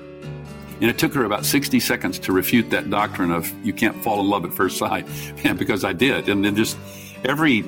And 0.80 0.90
it 0.90 0.98
took 0.98 1.12
her 1.14 1.24
about 1.24 1.44
60 1.44 1.80
seconds 1.80 2.18
to 2.20 2.32
refute 2.32 2.70
that 2.70 2.88
doctrine 2.88 3.30
of 3.30 3.52
you 3.64 3.72
can't 3.72 3.96
fall 4.02 4.20
in 4.20 4.28
love 4.28 4.44
at 4.44 4.52
first 4.52 4.78
sight, 4.78 5.06
and 5.44 5.58
because 5.58 5.84
I 5.84 5.92
did. 5.92 6.28
And 6.28 6.44
then 6.44 6.54
just 6.54 6.76
every 7.24 7.64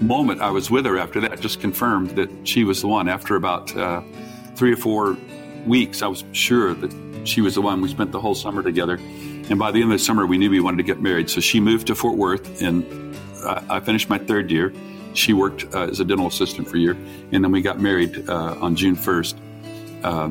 moment 0.00 0.40
I 0.40 0.50
was 0.50 0.70
with 0.70 0.84
her 0.86 0.98
after 0.98 1.20
that 1.20 1.40
just 1.40 1.60
confirmed 1.60 2.10
that 2.10 2.30
she 2.46 2.64
was 2.64 2.82
the 2.82 2.88
one. 2.88 3.08
After 3.08 3.36
about 3.36 3.74
uh, 3.76 4.02
three 4.54 4.72
or 4.72 4.76
four 4.76 5.16
weeks, 5.66 6.02
I 6.02 6.06
was 6.06 6.24
sure 6.32 6.74
that 6.74 7.26
she 7.26 7.40
was 7.40 7.54
the 7.54 7.62
one. 7.62 7.80
We 7.80 7.88
spent 7.88 8.12
the 8.12 8.20
whole 8.20 8.34
summer 8.34 8.62
together. 8.62 8.98
And 9.48 9.58
by 9.58 9.70
the 9.70 9.80
end 9.80 9.92
of 9.92 9.98
the 9.98 10.04
summer, 10.04 10.26
we 10.26 10.38
knew 10.38 10.50
we 10.50 10.60
wanted 10.60 10.78
to 10.78 10.82
get 10.82 11.00
married. 11.00 11.30
So 11.30 11.40
she 11.40 11.60
moved 11.60 11.86
to 11.88 11.94
Fort 11.94 12.16
Worth, 12.16 12.62
and 12.62 12.84
I 13.68 13.80
finished 13.80 14.08
my 14.08 14.18
third 14.18 14.50
year. 14.50 14.72
She 15.14 15.32
worked 15.32 15.72
uh, 15.74 15.82
as 15.82 16.00
a 16.00 16.04
dental 16.04 16.26
assistant 16.26 16.68
for 16.68 16.76
a 16.76 16.80
year, 16.80 16.96
and 17.32 17.42
then 17.42 17.50
we 17.50 17.62
got 17.62 17.80
married 17.80 18.28
uh, 18.28 18.56
on 18.60 18.76
June 18.76 18.96
1st, 18.96 19.34
uh, 20.02 20.30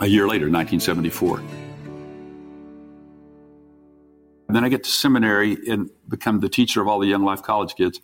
a 0.00 0.06
year 0.06 0.26
later, 0.26 0.50
1974. 0.50 1.38
And 4.48 4.56
then 4.56 4.64
I 4.64 4.68
get 4.68 4.84
to 4.84 4.90
seminary 4.90 5.56
and 5.68 5.90
become 6.08 6.40
the 6.40 6.48
teacher 6.48 6.80
of 6.80 6.88
all 6.88 6.98
the 6.98 7.06
Young 7.06 7.24
Life 7.24 7.42
College 7.42 7.74
kids. 7.74 8.00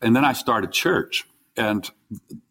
And 0.00 0.14
then 0.14 0.24
I 0.24 0.32
start 0.32 0.64
a 0.64 0.68
church. 0.68 1.24
And 1.56 1.88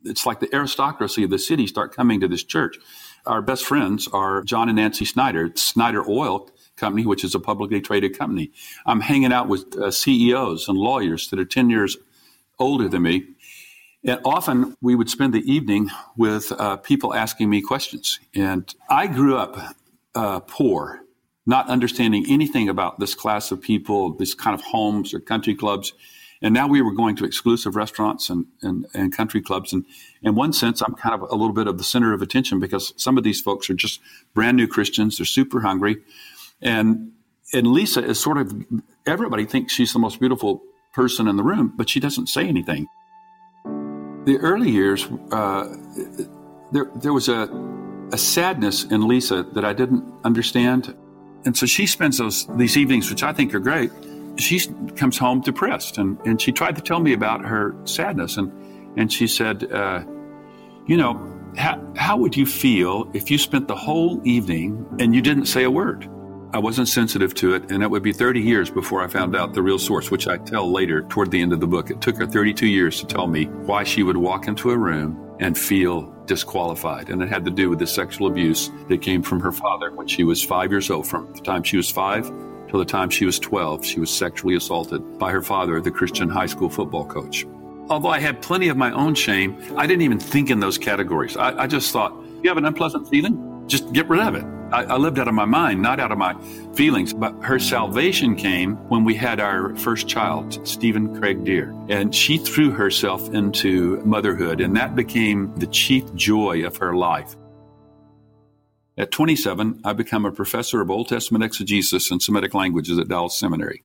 it's 0.04 0.26
like 0.26 0.40
the 0.40 0.54
aristocracy 0.54 1.24
of 1.24 1.30
the 1.30 1.40
city 1.40 1.66
start 1.68 1.96
coming 1.96 2.20
to 2.20 2.28
this 2.28 2.44
church. 2.44 2.78
Our 3.26 3.42
best 3.42 3.66
friends 3.66 4.08
are 4.12 4.42
John 4.44 4.70
and 4.70 4.76
Nancy 4.76 5.06
Snyder, 5.06 5.52
Snyder 5.56 6.04
Oil 6.10 6.50
Company, 6.76 7.06
which 7.06 7.24
is 7.24 7.36
a 7.36 7.40
publicly 7.40 7.80
traded 7.80 8.18
company. 8.18 8.52
I'm 8.86 9.02
hanging 9.02 9.32
out 9.32 9.48
with 9.48 9.76
uh, 9.78 9.92
CEOs 9.92 10.68
and 10.68 10.78
lawyers 10.78 11.30
that 11.30 11.40
are 11.40 11.46
10 11.46 11.70
years 11.70 11.98
older 12.60 12.90
than 12.90 13.04
me. 13.04 13.28
And 14.08 14.22
often 14.24 14.76
we 14.82 14.96
would 14.96 15.10
spend 15.10 15.34
the 15.34 15.52
evening 15.52 15.90
with 16.16 16.54
uh, 16.54 16.78
people 16.78 17.14
asking 17.14 17.50
me 17.50 17.62
questions. 17.62 18.20
And 18.34 18.74
I 18.90 19.08
grew 19.08 19.38
up 19.38 19.76
uh, 20.16 20.40
poor, 20.40 21.02
not 21.46 21.68
understanding 21.68 22.26
anything 22.30 22.70
about 22.70 23.00
this 23.02 23.14
class 23.14 23.52
of 23.52 23.62
people, 23.62 24.14
this 24.14 24.34
kind 24.34 24.54
of 24.54 24.62
homes 24.62 25.14
or 25.14 25.20
country 25.20 25.54
clubs. 25.54 25.92
And 26.42 26.54
now 26.54 26.68
we 26.68 26.82
were 26.82 26.94
going 26.94 27.18
to 27.18 27.26
exclusive 27.26 27.76
restaurants 27.76 28.30
and, 28.30 28.46
and, 28.62 28.86
and 28.94 29.14
country 29.14 29.42
clubs. 29.42 29.74
And 29.74 29.86
in 30.22 30.36
one 30.36 30.54
sense, 30.54 30.82
I'm 30.82 30.96
kind 30.96 31.14
of 31.14 31.30
a 31.30 31.36
little 31.36 31.54
bit 31.54 31.68
of 31.68 31.78
the 31.78 31.84
center 31.84 32.14
of 32.14 32.22
attention 32.22 32.62
because 32.62 32.94
some 32.96 33.18
of 33.18 33.26
these 33.26 33.42
folks 33.42 33.70
are 33.70 33.74
just 33.74 34.00
brand 34.34 34.56
new 34.56 34.68
Christians. 34.68 35.18
They're 35.18 35.26
super 35.26 35.60
hungry. 35.60 35.98
And, 36.62 37.12
and 37.54 37.68
Lisa 37.68 38.06
is 38.06 38.22
sort 38.22 38.38
of, 38.38 38.54
everybody 39.06 39.44
thinks 39.46 39.74
she's 39.74 39.92
the 39.92 40.00
most 40.00 40.20
beautiful 40.22 40.62
person 40.94 41.28
in 41.28 41.36
the 41.36 41.44
room, 41.44 41.74
but 41.76 41.90
she 41.90 42.00
doesn't 42.00 42.28
say 42.28 42.48
anything. 42.48 42.88
The 44.28 44.38
early 44.40 44.70
years, 44.70 45.08
uh, 45.32 45.74
there, 46.74 46.92
there 46.96 47.14
was 47.14 47.30
a, 47.30 47.48
a 48.12 48.18
sadness 48.18 48.84
in 48.84 49.08
Lisa 49.08 49.44
that 49.54 49.64
I 49.64 49.72
didn't 49.72 50.04
understand. 50.26 50.94
And 51.46 51.56
so 51.56 51.66
she 51.66 51.88
spends 51.88 52.18
those, 52.18 52.46
these 52.58 52.76
evenings, 52.76 53.10
which 53.10 53.24
I 53.24 53.32
think 53.32 53.56
are 53.56 53.62
great. 53.62 53.90
She 54.36 54.60
comes 54.98 55.18
home 55.18 55.40
depressed. 55.40 55.98
And, 55.98 56.20
and 56.26 56.42
she 56.42 56.52
tried 56.52 56.76
to 56.76 56.82
tell 56.82 57.00
me 57.00 57.14
about 57.14 57.46
her 57.46 57.74
sadness. 57.86 58.36
And, 58.36 58.52
and 59.00 59.14
she 59.14 59.28
said, 59.28 59.72
uh, 59.72 60.04
You 60.88 60.98
know, 60.98 61.14
how, 61.56 61.82
how 61.96 62.18
would 62.18 62.36
you 62.36 62.46
feel 62.46 63.10
if 63.14 63.32
you 63.32 63.38
spent 63.38 63.70
the 63.70 63.78
whole 63.78 64.20
evening 64.28 64.86
and 65.00 65.16
you 65.16 65.22
didn't 65.22 65.46
say 65.46 65.64
a 65.64 65.72
word? 65.72 66.10
I 66.54 66.60
wasn't 66.60 66.88
sensitive 66.88 67.34
to 67.36 67.56
it, 67.56 67.72
and 67.72 67.84
it 67.84 67.92
would 67.92 68.04
be 68.04 68.14
30 68.14 68.40
years 68.40 68.70
before 68.70 69.04
I 69.04 69.08
found 69.08 69.36
out 69.36 69.54
the 69.54 69.62
real 69.62 69.78
source, 69.78 70.10
which 70.10 70.28
I 70.28 70.38
tell 70.38 70.72
later 70.72 71.02
toward 71.04 71.30
the 71.30 71.42
end 71.42 71.52
of 71.52 71.60
the 71.60 71.68
book. 71.68 71.90
It 71.90 72.00
took 72.00 72.16
her 72.18 72.26
32 72.26 72.68
years 72.68 73.02
to 73.02 73.06
tell 73.06 73.28
me 73.28 73.46
why 73.46 73.84
she 73.84 74.02
would 74.02 74.16
walk 74.16 74.48
into 74.48 74.72
a 74.72 74.78
room 74.78 75.36
and 75.42 75.58
feel 75.58 76.14
disqualified. 76.26 77.10
And 77.10 77.22
it 77.22 77.28
had 77.28 77.44
to 77.46 77.52
do 77.52 77.70
with 77.70 77.80
the 77.80 77.88
sexual 77.88 78.28
abuse 78.28 78.72
that 78.88 79.02
came 79.02 79.22
from 79.22 79.42
her 79.42 79.52
father 79.52 79.92
when 79.92 80.08
she 80.08 80.24
was 80.24 80.42
five 80.42 80.72
years 80.72 80.90
old. 80.90 81.06
From 81.06 81.32
the 81.34 81.42
time 81.42 81.64
she 81.64 81.76
was 81.76 81.92
five 81.92 82.26
till 82.70 82.80
the 82.80 82.86
time 82.86 83.10
she 83.10 83.26
was 83.26 83.40
12, 83.40 83.86
she 83.86 84.00
was 84.00 84.10
sexually 84.10 84.56
assaulted 84.56 85.20
by 85.20 85.32
her 85.32 85.42
father, 85.42 85.82
the 85.82 85.92
Christian 85.92 86.30
high 86.30 86.46
school 86.46 86.70
football 86.70 87.06
coach. 87.06 87.46
Although 87.90 88.10
I 88.10 88.20
had 88.20 88.42
plenty 88.42 88.70
of 88.70 88.78
my 88.78 88.92
own 88.92 89.16
shame, 89.16 89.58
I 89.78 89.86
didn't 89.86 90.02
even 90.02 90.20
think 90.20 90.50
in 90.50 90.60
those 90.60 90.78
categories. 90.78 91.36
I, 91.36 91.64
I 91.64 91.68
just 91.68 91.92
thought, 91.92 92.14
you 92.42 92.50
have 92.50 92.58
an 92.58 92.66
unpleasant 92.66 93.10
feeling? 93.10 93.64
Just 93.68 93.92
get 93.92 94.08
rid 94.08 94.22
of 94.22 94.36
it. 94.36 94.57
I, 94.72 94.84
I, 94.84 94.98
lived 94.98 95.18
out 95.18 95.28
of 95.28 95.34
my 95.34 95.46
mind, 95.46 95.82
not 95.82 96.00
out 96.00 96.12
of 96.12 96.18
my 96.18 96.36
feelings. 96.74 97.14
But 97.14 97.34
her 97.44 97.60
salvation 97.60 98.36
came 98.36 98.76
when 98.90 99.06
we 99.06 99.16
had 99.16 99.40
our 99.40 99.76
first 99.76 100.08
child, 100.08 100.68
Stephen 100.68 101.18
Craig 101.18 101.44
Deere. 101.44 101.74
And 101.90 102.14
she 102.14 102.38
threw 102.38 102.72
herself 102.72 103.34
into 103.34 104.02
motherhood, 104.06 104.60
and 104.60 104.76
that 104.76 104.96
became 104.96 105.56
the 105.56 105.68
chief 105.68 106.14
joy 106.16 106.66
of 106.66 106.78
her 106.78 106.96
life. 106.96 107.36
At 108.98 109.12
27, 109.12 109.82
I 109.86 109.94
become 109.94 110.26
a 110.26 110.32
professor 110.32 110.82
of 110.82 110.90
Old 110.90 111.08
Testament 111.08 111.44
exegesis 111.44 112.12
and 112.12 112.22
Semitic 112.22 112.54
languages 112.54 112.98
at 112.98 113.08
Dallas 113.08 113.38
Seminary. 113.38 113.84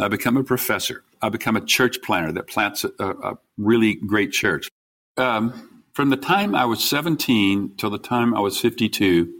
I 0.00 0.08
become 0.08 0.36
a 0.36 0.44
professor. 0.44 1.04
I 1.22 1.28
become 1.28 1.56
a 1.56 1.60
church 1.60 2.02
planner 2.02 2.32
that 2.32 2.48
plants 2.48 2.84
a, 2.84 2.90
a 2.98 3.38
really 3.56 3.94
great 3.94 4.32
church. 4.32 4.68
Um, 5.16 5.84
from 5.94 6.10
the 6.10 6.16
time 6.16 6.54
I 6.54 6.64
was 6.64 6.84
17 6.84 7.74
till 7.76 7.90
the 7.90 7.98
time 7.98 8.34
I 8.34 8.40
was 8.40 8.60
52, 8.60 9.32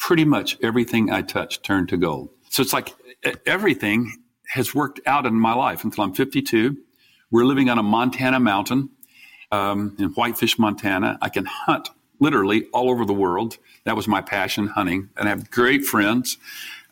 pretty 0.00 0.24
much 0.24 0.56
everything 0.62 1.12
I 1.12 1.22
touched 1.22 1.62
turned 1.62 1.90
to 1.90 1.96
gold. 1.96 2.30
So 2.48 2.62
it's 2.62 2.72
like 2.72 2.94
everything 3.46 4.12
has 4.48 4.74
worked 4.74 4.98
out 5.06 5.26
in 5.26 5.34
my 5.34 5.54
life 5.54 5.84
until 5.84 6.02
I'm 6.02 6.14
52. 6.14 6.76
We're 7.30 7.44
living 7.44 7.68
on 7.68 7.78
a 7.78 7.82
Montana 7.82 8.40
mountain 8.40 8.88
um, 9.52 9.94
in 9.98 10.08
Whitefish, 10.08 10.58
Montana. 10.58 11.18
I 11.22 11.28
can 11.28 11.44
hunt 11.44 11.90
literally 12.18 12.64
all 12.72 12.90
over 12.90 13.04
the 13.04 13.12
world. 13.12 13.58
That 13.84 13.94
was 13.94 14.08
my 14.08 14.20
passion, 14.20 14.66
hunting, 14.66 15.10
and 15.16 15.28
I 15.28 15.30
have 15.30 15.50
great 15.50 15.84
friends. 15.84 16.38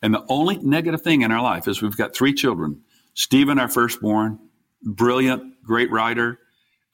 And 0.00 0.14
the 0.14 0.24
only 0.28 0.58
negative 0.58 1.02
thing 1.02 1.22
in 1.22 1.32
our 1.32 1.42
life 1.42 1.66
is 1.66 1.82
we've 1.82 1.96
got 1.96 2.14
three 2.14 2.34
children. 2.34 2.82
Stephen, 3.14 3.58
our 3.58 3.68
firstborn, 3.68 4.38
brilliant, 4.84 5.64
great 5.64 5.90
writer. 5.90 6.38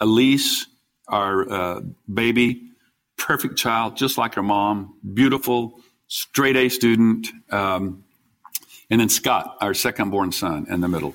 Elise, 0.01 0.67
our 1.09 1.53
uh, 1.53 1.81
baby, 2.13 2.71
perfect 3.19 3.57
child, 3.57 3.97
just 3.97 4.17
like 4.17 4.35
her 4.35 4.43
mom, 4.43 4.95
beautiful, 5.13 5.81
straight 6.15 6.57
A 6.57 6.69
student, 6.69 7.27
um, 7.51 8.05
and 8.89 9.01
then 9.01 9.09
Scott, 9.09 9.57
our 9.61 9.75
second 9.75 10.11
born 10.11 10.31
son, 10.31 10.65
in 10.71 10.81
the 10.81 10.87
middle. 10.87 11.13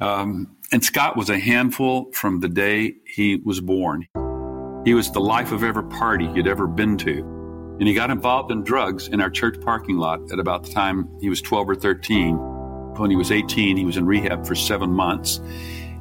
Um, 0.00 0.56
and 0.72 0.82
Scott 0.82 1.18
was 1.18 1.28
a 1.28 1.38
handful 1.38 2.10
from 2.12 2.40
the 2.40 2.48
day 2.48 2.94
he 3.04 3.36
was 3.36 3.60
born. 3.60 4.08
He 4.86 4.94
was 4.94 5.10
the 5.10 5.20
life 5.20 5.52
of 5.52 5.62
every 5.62 5.84
party 5.84 6.30
you'd 6.34 6.48
ever 6.48 6.66
been 6.66 6.96
to. 6.98 7.18
And 7.78 7.86
he 7.86 7.92
got 7.92 8.10
involved 8.10 8.50
in 8.50 8.64
drugs 8.64 9.06
in 9.06 9.20
our 9.20 9.28
church 9.28 9.60
parking 9.60 9.98
lot 9.98 10.20
at 10.32 10.38
about 10.38 10.64
the 10.64 10.72
time 10.72 11.10
he 11.20 11.28
was 11.28 11.42
12 11.42 11.68
or 11.68 11.74
13. 11.74 12.36
When 12.96 13.10
he 13.10 13.16
was 13.16 13.30
18, 13.30 13.76
he 13.76 13.84
was 13.84 13.98
in 13.98 14.06
rehab 14.06 14.46
for 14.46 14.54
seven 14.54 14.92
months. 14.92 15.40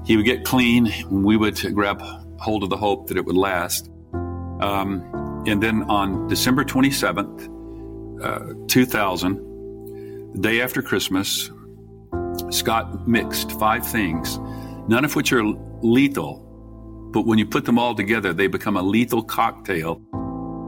He 0.05 0.15
would 0.15 0.25
get 0.25 0.45
clean, 0.45 0.87
and 0.87 1.25
we 1.25 1.35
would 1.35 1.59
grab 1.75 2.01
hold 2.39 2.63
of 2.63 2.69
the 2.69 2.77
hope 2.77 3.07
that 3.07 3.17
it 3.17 3.25
would 3.25 3.35
last. 3.35 3.89
Um, 4.61 5.43
and 5.45 5.61
then 5.61 5.83
on 5.83 6.29
December 6.29 6.63
27th, 6.63 7.60
uh, 8.21 8.53
2000, 8.67 10.33
the 10.33 10.39
day 10.39 10.61
after 10.61 10.81
Christmas, 10.81 11.49
Scott 12.49 13.07
mixed 13.07 13.51
five 13.53 13.85
things, 13.85 14.37
none 14.87 15.05
of 15.05 15.15
which 15.15 15.33
are 15.33 15.43
lethal, 15.81 16.47
but 17.11 17.25
when 17.25 17.37
you 17.37 17.45
put 17.45 17.65
them 17.65 17.77
all 17.77 17.93
together, 17.93 18.33
they 18.33 18.47
become 18.47 18.77
a 18.77 18.81
lethal 18.81 19.21
cocktail. 19.21 20.01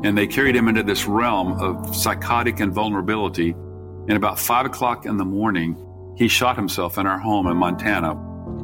And 0.03 0.17
they 0.17 0.27
carried 0.27 0.55
him 0.55 0.67
into 0.67 0.83
this 0.83 1.05
realm 1.05 1.53
of 1.53 1.95
psychotic 1.95 2.59
invulnerability. 2.59 3.51
And 3.51 4.11
about 4.11 4.37
five 4.37 4.65
o'clock 4.65 5.05
in 5.05 5.15
the 5.15 5.25
morning, 5.25 5.77
he 6.17 6.27
shot 6.27 6.57
himself 6.57 6.97
in 6.97 7.07
our 7.07 7.17
home 7.17 7.47
in 7.47 7.55
Montana 7.55 8.15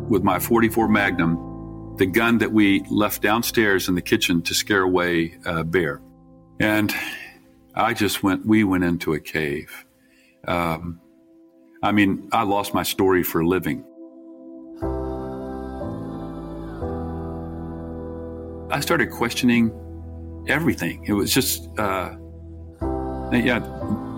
with 0.09 0.23
my 0.23 0.39
44 0.39 0.89
Magnum, 0.89 1.95
the 1.97 2.05
gun 2.05 2.39
that 2.39 2.51
we 2.51 2.83
left 2.89 3.21
downstairs 3.21 3.87
in 3.87 3.95
the 3.95 4.01
kitchen 4.01 4.41
to 4.41 4.53
scare 4.53 4.81
away 4.81 5.37
a 5.45 5.63
bear. 5.63 6.01
And 6.59 6.93
I 7.75 7.93
just 7.93 8.23
went, 8.23 8.45
we 8.45 8.63
went 8.63 8.83
into 8.83 9.13
a 9.13 9.19
cave. 9.19 9.85
Um, 10.47 10.99
I 11.81 11.91
mean, 11.91 12.27
I 12.31 12.43
lost 12.43 12.73
my 12.73 12.83
story 12.83 13.23
for 13.23 13.41
a 13.41 13.47
living. 13.47 13.85
I 18.71 18.79
started 18.81 19.11
questioning 19.11 19.71
everything. 20.47 21.03
It 21.05 21.13
was 21.13 21.33
just, 21.33 21.67
uh, 21.79 22.15
yeah, 23.31 23.59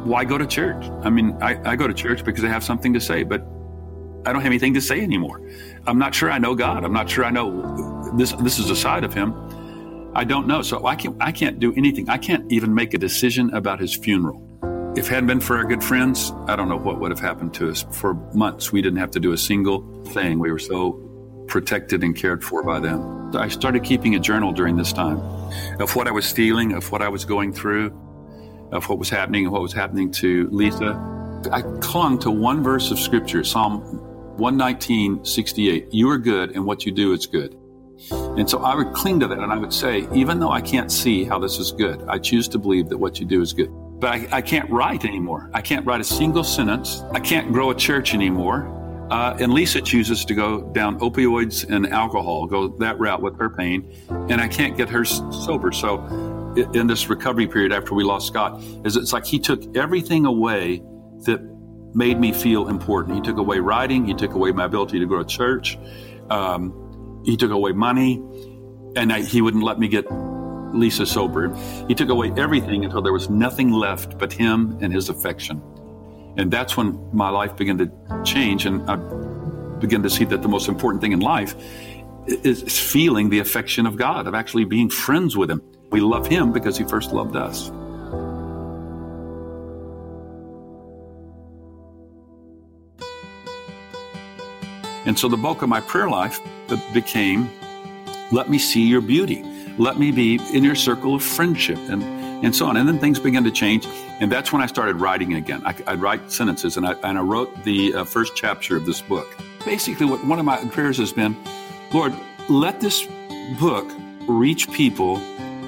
why 0.04 0.26
go 0.26 0.38
to 0.38 0.48
church? 0.48 0.84
I 1.04 1.10
mean, 1.10 1.38
I, 1.42 1.72
I 1.72 1.76
go 1.76 1.88
to 1.88 1.94
church 1.94 2.24
because 2.24 2.44
I 2.44 2.48
have 2.48 2.64
something 2.64 2.94
to 2.94 3.00
say, 3.00 3.24
but 3.24 3.42
I 4.26 4.34
don't 4.34 4.42
have 4.42 4.52
anything 4.52 4.74
to 4.74 4.82
say 4.82 5.02
anymore. 5.02 5.42
I'm 5.88 5.98
not 5.98 6.14
sure 6.14 6.32
I 6.32 6.38
know 6.38 6.56
God. 6.56 6.84
I'm 6.84 6.94
not 6.94 7.10
sure 7.10 7.26
I 7.26 7.32
know 7.32 8.16
this. 8.18 8.34
This 8.34 8.60
is 8.60 8.70
a 8.70 8.76
side 8.76 9.04
of 9.04 9.14
Him 9.14 9.34
I 10.16 10.24
don't 10.26 10.48
know. 10.48 10.62
So 10.62 10.86
I 10.86 10.96
can't, 10.96 11.18
I 11.22 11.32
can't 11.32 11.60
do 11.60 11.74
anything. 11.76 12.10
I 12.10 12.18
can't 12.18 12.52
even 12.52 12.74
make 12.76 12.94
a 12.94 12.98
decision 12.98 13.54
about 13.54 13.80
his 13.80 13.96
funeral. 13.96 14.42
If 14.96 15.08
it 15.08 15.10
hadn't 15.14 15.28
been 15.28 15.40
for 15.42 15.58
our 15.58 15.66
good 15.66 15.84
friends, 15.84 16.34
I 16.48 16.56
don't 16.58 16.70
know 16.70 16.78
what 16.78 17.00
would 17.00 17.12
have 17.12 17.20
happened 17.22 17.54
to 17.56 17.70
us. 17.70 17.86
For 17.92 18.16
months, 18.34 18.72
we 18.74 18.82
didn't 18.82 19.00
have 19.00 19.12
to 19.12 19.20
do 19.22 19.32
a 19.34 19.38
single 19.38 20.04
thing. 20.06 20.40
We 20.40 20.52
were 20.52 20.60
so 20.60 21.00
protected 21.48 22.04
and 22.04 22.16
cared 22.16 22.44
for 22.44 22.64
by 22.64 22.80
them. 22.82 23.36
I 23.36 23.48
started 23.50 23.84
keeping 23.84 24.16
a 24.16 24.20
journal 24.20 24.52
during 24.54 24.78
this 24.78 24.94
time 24.94 25.20
of 25.80 25.96
what 25.96 26.08
I 26.08 26.12
was 26.12 26.32
feeling, 26.32 26.74
of 26.74 26.92
what 26.92 27.02
I 27.02 27.10
was 27.10 27.26
going 27.26 27.54
through. 27.54 27.92
of 28.72 28.88
what 28.90 29.00
was 29.00 29.10
happening 29.10 29.46
and 29.46 29.54
what 29.54 29.62
was 29.62 29.74
happening 29.74 30.12
to 30.12 30.48
Lisa. 30.52 31.00
I 31.52 31.64
clung 31.82 32.20
to 32.20 32.32
one 32.32 32.64
verse 32.64 32.92
of 32.92 33.00
scripture, 33.00 33.44
Psalm 33.44 33.82
119, 34.38 35.26
68. 35.26 35.88
You 35.94 36.10
are 36.10 36.18
good, 36.18 36.52
and 36.56 36.66
what 36.66 36.86
you 36.86 36.92
do 36.92 37.14
is 37.14 37.26
good. 37.28 37.56
And 38.38 38.50
so 38.50 38.60
I 38.60 38.76
would 38.76 38.94
cling 38.94 39.20
to 39.20 39.28
that 39.28 39.40
and 39.40 39.52
I 39.52 39.58
would 39.58 39.74
say, 39.74 40.08
even 40.14 40.40
though 40.40 40.52
I 40.52 40.62
can't 40.62 40.92
see 40.92 41.24
how 41.26 41.38
this 41.38 41.58
is 41.58 41.72
good, 41.72 42.04
I 42.08 42.18
choose 42.18 42.48
to 42.50 42.60
believe 42.60 42.88
that 42.90 42.98
what 42.98 43.20
you 43.20 43.26
do 43.26 43.42
is 43.42 43.52
good. 43.52 43.70
But 44.00 44.10
I, 44.10 44.28
I 44.38 44.42
can't 44.42 44.70
write 44.70 45.06
anymore. 45.06 45.50
I 45.54 45.62
can't 45.62 45.86
write 45.86 46.02
a 46.02 46.06
single 46.06 46.44
sentence. 46.44 47.02
I 47.12 47.20
can't 47.20 47.52
grow 47.52 47.72
a 47.72 47.76
church 47.76 48.14
anymore. 48.14 48.78
Uh, 49.12 49.36
and 49.42 49.54
Lisa 49.54 49.82
chooses 49.82 50.24
to 50.24 50.34
go 50.34 50.62
down 50.72 50.98
opioids 51.02 51.70
and 51.70 51.86
alcohol, 51.88 52.48
go 52.48 52.70
that 52.78 52.98
route 52.98 53.22
with 53.22 53.38
her 53.38 53.50
pain, 53.50 53.94
and 54.10 54.40
I 54.40 54.48
can't 54.48 54.78
get 54.78 54.88
her 54.88 55.04
sober. 55.04 55.74
So, 55.74 56.00
in 56.74 56.88
this 56.88 57.10
recovery 57.10 57.48
period 57.48 57.74
after 57.74 57.94
we 57.94 58.06
lost 58.06 58.28
Scott, 58.28 58.64
is 58.86 58.96
it's 58.96 59.12
like 59.12 59.26
he 59.26 59.38
took 59.38 59.76
everything 59.76 60.26
away 60.26 60.82
that 61.26 61.42
made 61.94 62.20
me 62.22 62.32
feel 62.32 62.70
important. 62.70 63.18
He 63.18 63.22
took 63.22 63.38
away 63.38 63.60
writing, 63.60 64.06
he 64.06 64.14
took 64.14 64.34
away 64.34 64.54
my 64.54 64.64
ability 64.64 65.00
to 65.00 65.06
grow 65.06 65.20
a 65.20 65.26
church, 65.26 65.78
um, 66.30 66.81
he 67.24 67.38
took 67.38 67.52
away 67.52 67.72
money, 67.72 68.22
and 68.96 69.12
I, 69.12 69.22
he 69.22 69.42
wouldn't 69.42 69.64
let 69.64 69.80
me 69.80 69.88
get 69.88 70.06
Lisa 70.74 71.06
sober. 71.06 71.54
He 71.88 71.96
took 71.96 72.10
away 72.10 72.32
everything 72.38 72.86
until 72.86 73.02
there 73.02 73.14
was 73.14 73.30
nothing 73.30 73.72
left 73.72 74.18
but 74.18 74.32
him 74.32 74.78
and 74.82 74.94
his 74.94 75.10
affection. 75.10 75.62
And 76.38 76.50
that's 76.50 76.78
when 76.78 77.10
my 77.14 77.30
life 77.30 77.56
began 77.56 77.78
to 77.78 77.92
change, 78.24 78.66
and 78.66 78.90
I 78.90 78.96
began 79.80 80.02
to 80.04 80.10
see 80.10 80.26
that 80.26 80.42
the 80.42 80.48
most 80.48 80.70
important 80.70 81.02
thing 81.02 81.12
in 81.12 81.20
life 81.20 81.56
is 82.28 82.80
feeling 82.80 83.30
the 83.30 83.40
affection 83.40 83.86
of 83.86 83.98
God, 83.98 84.28
of 84.28 84.36
actually 84.36 84.66
being 84.66 84.90
friends 84.90 85.36
with 85.36 85.50
Him. 85.50 85.62
We 85.92 86.00
love 86.00 86.28
Him 86.28 86.52
because 86.52 86.78
He 86.78 86.84
first 86.84 87.12
loved 87.12 87.36
us. 87.36 87.72
And 95.06 95.18
so 95.18 95.28
the 95.28 95.38
bulk 95.38 95.62
of 95.62 95.70
my 95.70 95.82
prayer 95.82 96.10
life 96.10 96.40
became 96.94 97.50
let 98.32 98.50
me 98.50 98.58
see 98.58 98.88
your 98.88 99.02
beauty. 99.02 99.44
Let 99.78 100.00
me 100.00 100.12
be 100.12 100.40
in 100.54 100.64
your 100.64 100.76
circle 100.76 101.16
of 101.16 101.24
friendship. 101.24 101.78
And 101.90 102.04
and 102.44 102.56
so 102.56 102.66
on. 102.66 102.78
And 102.78 102.88
then 102.88 103.00
things 103.00 103.20
began 103.20 103.44
to 103.44 103.52
change. 103.52 103.88
And 104.20 104.32
that's 104.32 104.52
when 104.52 104.62
I 104.62 104.66
started 104.66 105.00
writing 105.00 105.36
again. 105.36 105.62
I, 105.66 105.76
would 105.92 106.02
write 106.02 106.32
sentences, 106.32 106.78
and 106.78 106.86
I, 106.86 106.94
and 107.04 107.18
I 107.18 107.22
wrote 107.22 107.64
the 107.64 107.94
uh, 107.94 108.04
first 108.04 108.36
chapter 108.36 108.76
of 108.76 108.86
this 108.86 109.02
book. 109.02 109.28
Basically, 109.66 110.06
what 110.06 110.24
one 110.26 110.40
of 110.40 110.46
my 110.46 110.58
prayers 110.66 110.98
has 110.98 111.14
been 111.14 111.36
Lord, 111.94 112.14
let 112.48 112.80
this 112.80 113.06
book 113.60 113.90
reach 114.28 114.72
people 114.72 115.18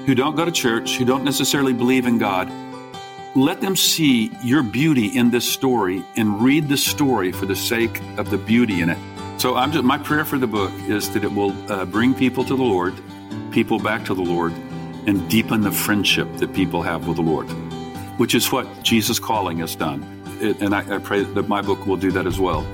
who 0.06 0.14
don't 0.14 0.36
go 0.36 0.44
to 0.44 0.52
church, 0.52 0.96
who 0.96 1.04
don't 1.04 1.24
necessarily 1.24 1.72
believe 1.72 2.06
in 2.06 2.18
God. 2.18 2.50
Let 3.36 3.60
them 3.60 3.74
see 3.74 4.30
your 4.42 4.62
beauty 4.62 5.06
in 5.06 5.30
this 5.30 5.50
story 5.50 6.04
and 6.16 6.40
read 6.40 6.68
the 6.68 6.76
story 6.76 7.32
for 7.32 7.46
the 7.46 7.56
sake 7.56 8.00
of 8.16 8.30
the 8.30 8.38
beauty 8.38 8.80
in 8.80 8.90
it. 8.90 8.98
So 9.44 9.56
I'm 9.56 9.72
just, 9.72 9.84
my 9.84 9.98
prayer 9.98 10.24
for 10.24 10.38
the 10.38 10.46
book 10.46 10.72
is 10.88 11.10
that 11.10 11.22
it 11.22 11.30
will 11.30 11.52
uh, 11.70 11.84
bring 11.84 12.14
people 12.14 12.44
to 12.44 12.56
the 12.56 12.62
Lord, 12.62 12.94
people 13.50 13.78
back 13.78 14.02
to 14.06 14.14
the 14.14 14.22
Lord, 14.22 14.54
and 15.06 15.28
deepen 15.28 15.60
the 15.60 15.70
friendship 15.70 16.34
that 16.38 16.54
people 16.54 16.80
have 16.80 17.06
with 17.06 17.16
the 17.16 17.22
Lord, 17.22 17.44
which 18.18 18.34
is 18.34 18.50
what 18.50 18.66
Jesus 18.82 19.18
Calling 19.18 19.58
has 19.58 19.76
done. 19.76 20.02
It, 20.40 20.62
and 20.62 20.74
I, 20.74 20.94
I 20.94 20.98
pray 20.98 21.24
that 21.24 21.46
my 21.46 21.60
book 21.60 21.84
will 21.84 21.98
do 21.98 22.10
that 22.12 22.26
as 22.26 22.40
well. 22.40 22.66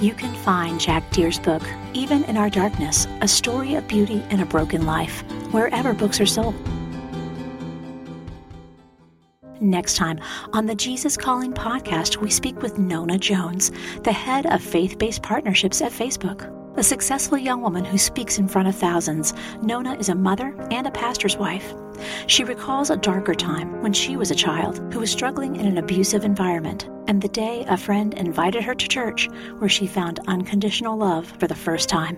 You 0.00 0.12
can 0.12 0.34
find 0.34 0.80
Jack 0.80 1.08
Deere's 1.12 1.38
book, 1.38 1.62
Even 1.94 2.24
in 2.24 2.36
Our 2.36 2.50
Darkness 2.50 3.06
A 3.20 3.28
Story 3.28 3.76
of 3.76 3.86
Beauty 3.86 4.20
in 4.28 4.40
a 4.40 4.44
Broken 4.44 4.86
Life, 4.86 5.20
wherever 5.52 5.94
books 5.94 6.20
are 6.20 6.26
sold. 6.26 6.56
Next 9.60 9.96
time 9.96 10.20
on 10.52 10.66
the 10.66 10.74
Jesus 10.74 11.16
Calling 11.16 11.52
podcast, 11.52 12.18
we 12.18 12.30
speak 12.30 12.62
with 12.62 12.78
Nona 12.78 13.18
Jones, 13.18 13.72
the 14.04 14.12
head 14.12 14.46
of 14.46 14.62
faith 14.62 14.98
based 14.98 15.22
partnerships 15.22 15.82
at 15.82 15.90
Facebook. 15.90 16.54
A 16.76 16.82
successful 16.82 17.36
young 17.36 17.60
woman 17.60 17.84
who 17.84 17.98
speaks 17.98 18.38
in 18.38 18.46
front 18.46 18.68
of 18.68 18.76
thousands, 18.76 19.34
Nona 19.60 19.94
is 19.94 20.10
a 20.10 20.14
mother 20.14 20.54
and 20.70 20.86
a 20.86 20.92
pastor's 20.92 21.36
wife. 21.36 21.74
She 22.28 22.44
recalls 22.44 22.90
a 22.90 22.96
darker 22.96 23.34
time 23.34 23.82
when 23.82 23.92
she 23.92 24.16
was 24.16 24.30
a 24.30 24.36
child 24.36 24.78
who 24.92 25.00
was 25.00 25.10
struggling 25.10 25.56
in 25.56 25.66
an 25.66 25.78
abusive 25.78 26.24
environment, 26.24 26.88
and 27.08 27.20
the 27.20 27.28
day 27.28 27.64
a 27.66 27.76
friend 27.76 28.14
invited 28.14 28.62
her 28.62 28.76
to 28.76 28.88
church 28.88 29.28
where 29.58 29.68
she 29.68 29.88
found 29.88 30.20
unconditional 30.28 30.96
love 30.96 31.26
for 31.40 31.48
the 31.48 31.56
first 31.56 31.88
time. 31.88 32.16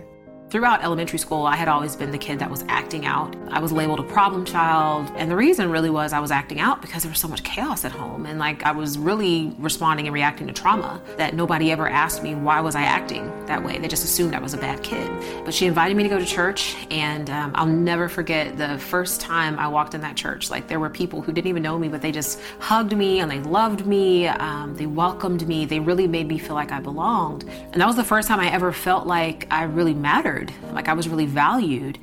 Throughout 0.51 0.83
elementary 0.83 1.21
school, 1.21 1.47
I 1.47 1.55
had 1.55 1.69
always 1.69 1.95
been 1.95 2.11
the 2.11 2.19
kid 2.19 2.41
that 2.41 2.51
was 2.51 2.65
acting 2.67 3.07
out. 3.07 3.37
I 3.53 3.61
was 3.61 3.71
labeled 3.71 4.01
a 4.01 4.03
problem 4.03 4.45
child. 4.45 5.09
And 5.15 5.31
the 5.31 5.37
reason 5.37 5.71
really 5.71 5.91
was 5.91 6.13
I 6.13 6.19
was 6.19 6.33
acting 6.33 6.59
out 6.59 6.83
because 6.83 7.05
there 7.05 7.11
was 7.11 7.21
so 7.21 7.29
much 7.29 7.45
chaos 7.45 7.85
at 7.85 7.93
home. 7.93 8.27
And 8.27 8.41
like 8.41 8.65
I 8.65 8.73
was 8.73 8.99
really 8.99 9.55
responding 9.61 10.09
and 10.09 10.15
reacting 10.15 10.49
to 10.49 10.53
trauma 10.53 11.01
that 11.19 11.35
nobody 11.35 11.71
ever 11.71 11.89
asked 11.89 12.25
me 12.25 12.35
why 12.35 12.61
was 12.61 12.75
I 12.75 12.83
acting 12.83 13.31
that 13.47 13.63
way. 13.63 13.79
They 13.79 13.87
just 13.87 14.03
assumed 14.03 14.35
I 14.35 14.41
was 14.41 14.53
a 14.53 14.59
bad 14.59 14.83
kid. 14.83 15.09
But 15.45 15.55
she 15.55 15.67
invited 15.67 15.97
me 15.97 16.03
to 16.03 16.09
go 16.09 16.19
to 16.19 16.27
church. 16.27 16.75
And 16.91 17.31
um, 17.31 17.53
I'll 17.55 17.67
never 17.67 18.09
forget 18.09 18.59
the 18.59 18.77
first 18.77 19.21
time 19.21 19.57
I 19.57 19.69
walked 19.69 19.95
in 19.95 20.01
that 20.01 20.17
church. 20.17 20.51
Like 20.51 20.67
there 20.67 20.81
were 20.81 20.91
people 20.91 21.23
who 21.23 21.31
didn't 21.31 21.49
even 21.49 21.63
know 21.63 21.79
me, 21.79 21.87
but 21.87 22.03
they 22.03 22.11
just 22.11 22.41
hugged 22.59 22.97
me 22.97 23.21
and 23.21 23.31
they 23.31 23.39
loved 23.39 23.87
me. 23.87 24.27
Um, 24.27 24.75
they 24.75 24.87
welcomed 24.87 25.47
me. 25.47 25.65
They 25.65 25.79
really 25.79 26.09
made 26.09 26.27
me 26.27 26.39
feel 26.39 26.55
like 26.55 26.73
I 26.73 26.81
belonged. 26.81 27.45
And 27.73 27.81
that 27.81 27.87
was 27.87 27.95
the 27.95 28.03
first 28.03 28.27
time 28.27 28.41
I 28.41 28.51
ever 28.51 28.73
felt 28.73 29.07
like 29.07 29.47
I 29.53 29.63
really 29.63 29.95
mattered 29.95 30.40
like 30.73 30.89
I 30.89 30.95
was 30.95 31.09
really 31.09 31.27
valued. 31.27 31.99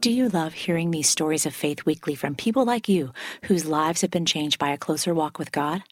Do 0.00 0.10
you 0.12 0.28
love 0.28 0.52
hearing 0.52 0.90
these 0.90 1.08
stories 1.08 1.46
of 1.46 1.54
faith 1.54 1.84
weekly 1.84 2.14
from 2.14 2.34
people 2.34 2.64
like 2.64 2.88
you 2.88 3.12
whose 3.44 3.66
lives 3.66 4.02
have 4.02 4.10
been 4.10 4.26
changed 4.26 4.58
by 4.58 4.70
a 4.70 4.78
closer 4.78 5.12
walk 5.12 5.38
with 5.38 5.50
God? 5.50 5.82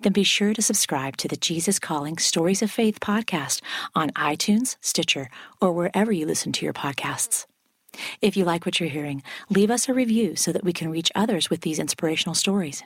Then 0.00 0.12
be 0.12 0.22
sure 0.22 0.54
to 0.54 0.62
subscribe 0.62 1.16
to 1.18 1.28
the 1.28 1.36
Jesus 1.36 1.78
Calling 1.78 2.18
Stories 2.18 2.62
of 2.62 2.70
Faith 2.70 3.00
podcast 3.00 3.60
on 3.94 4.10
iTunes, 4.10 4.76
Stitcher, 4.80 5.28
or 5.60 5.72
wherever 5.72 6.12
you 6.12 6.26
listen 6.26 6.52
to 6.52 6.64
your 6.64 6.74
podcasts. 6.74 7.46
If 8.20 8.36
you 8.36 8.44
like 8.44 8.64
what 8.64 8.80
you're 8.80 8.88
hearing, 8.88 9.22
leave 9.50 9.70
us 9.70 9.88
a 9.88 9.94
review 9.94 10.36
so 10.36 10.52
that 10.52 10.64
we 10.64 10.72
can 10.72 10.90
reach 10.90 11.12
others 11.14 11.50
with 11.50 11.60
these 11.60 11.78
inspirational 11.78 12.34
stories. 12.34 12.82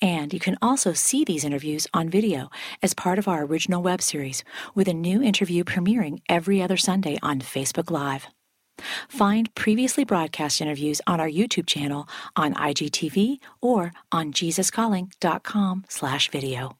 And 0.00 0.32
you 0.32 0.40
can 0.40 0.56
also 0.62 0.92
see 0.92 1.24
these 1.24 1.44
interviews 1.44 1.86
on 1.92 2.08
video 2.08 2.50
as 2.82 2.94
part 2.94 3.18
of 3.18 3.28
our 3.28 3.44
original 3.44 3.82
web 3.82 4.00
series, 4.00 4.44
with 4.74 4.88
a 4.88 4.94
new 4.94 5.22
interview 5.22 5.64
premiering 5.64 6.20
every 6.28 6.62
other 6.62 6.76
Sunday 6.76 7.18
on 7.22 7.40
Facebook 7.40 7.90
Live. 7.90 8.28
Find 9.08 9.52
previously 9.54 10.04
broadcast 10.04 10.60
interviews 10.60 11.00
on 11.06 11.20
our 11.20 11.28
YouTube 11.28 11.66
channel 11.66 12.08
on 12.36 12.54
IGTV 12.54 13.38
or 13.60 13.92
on 14.12 14.32
jesuscalling.com/video. 14.32 16.78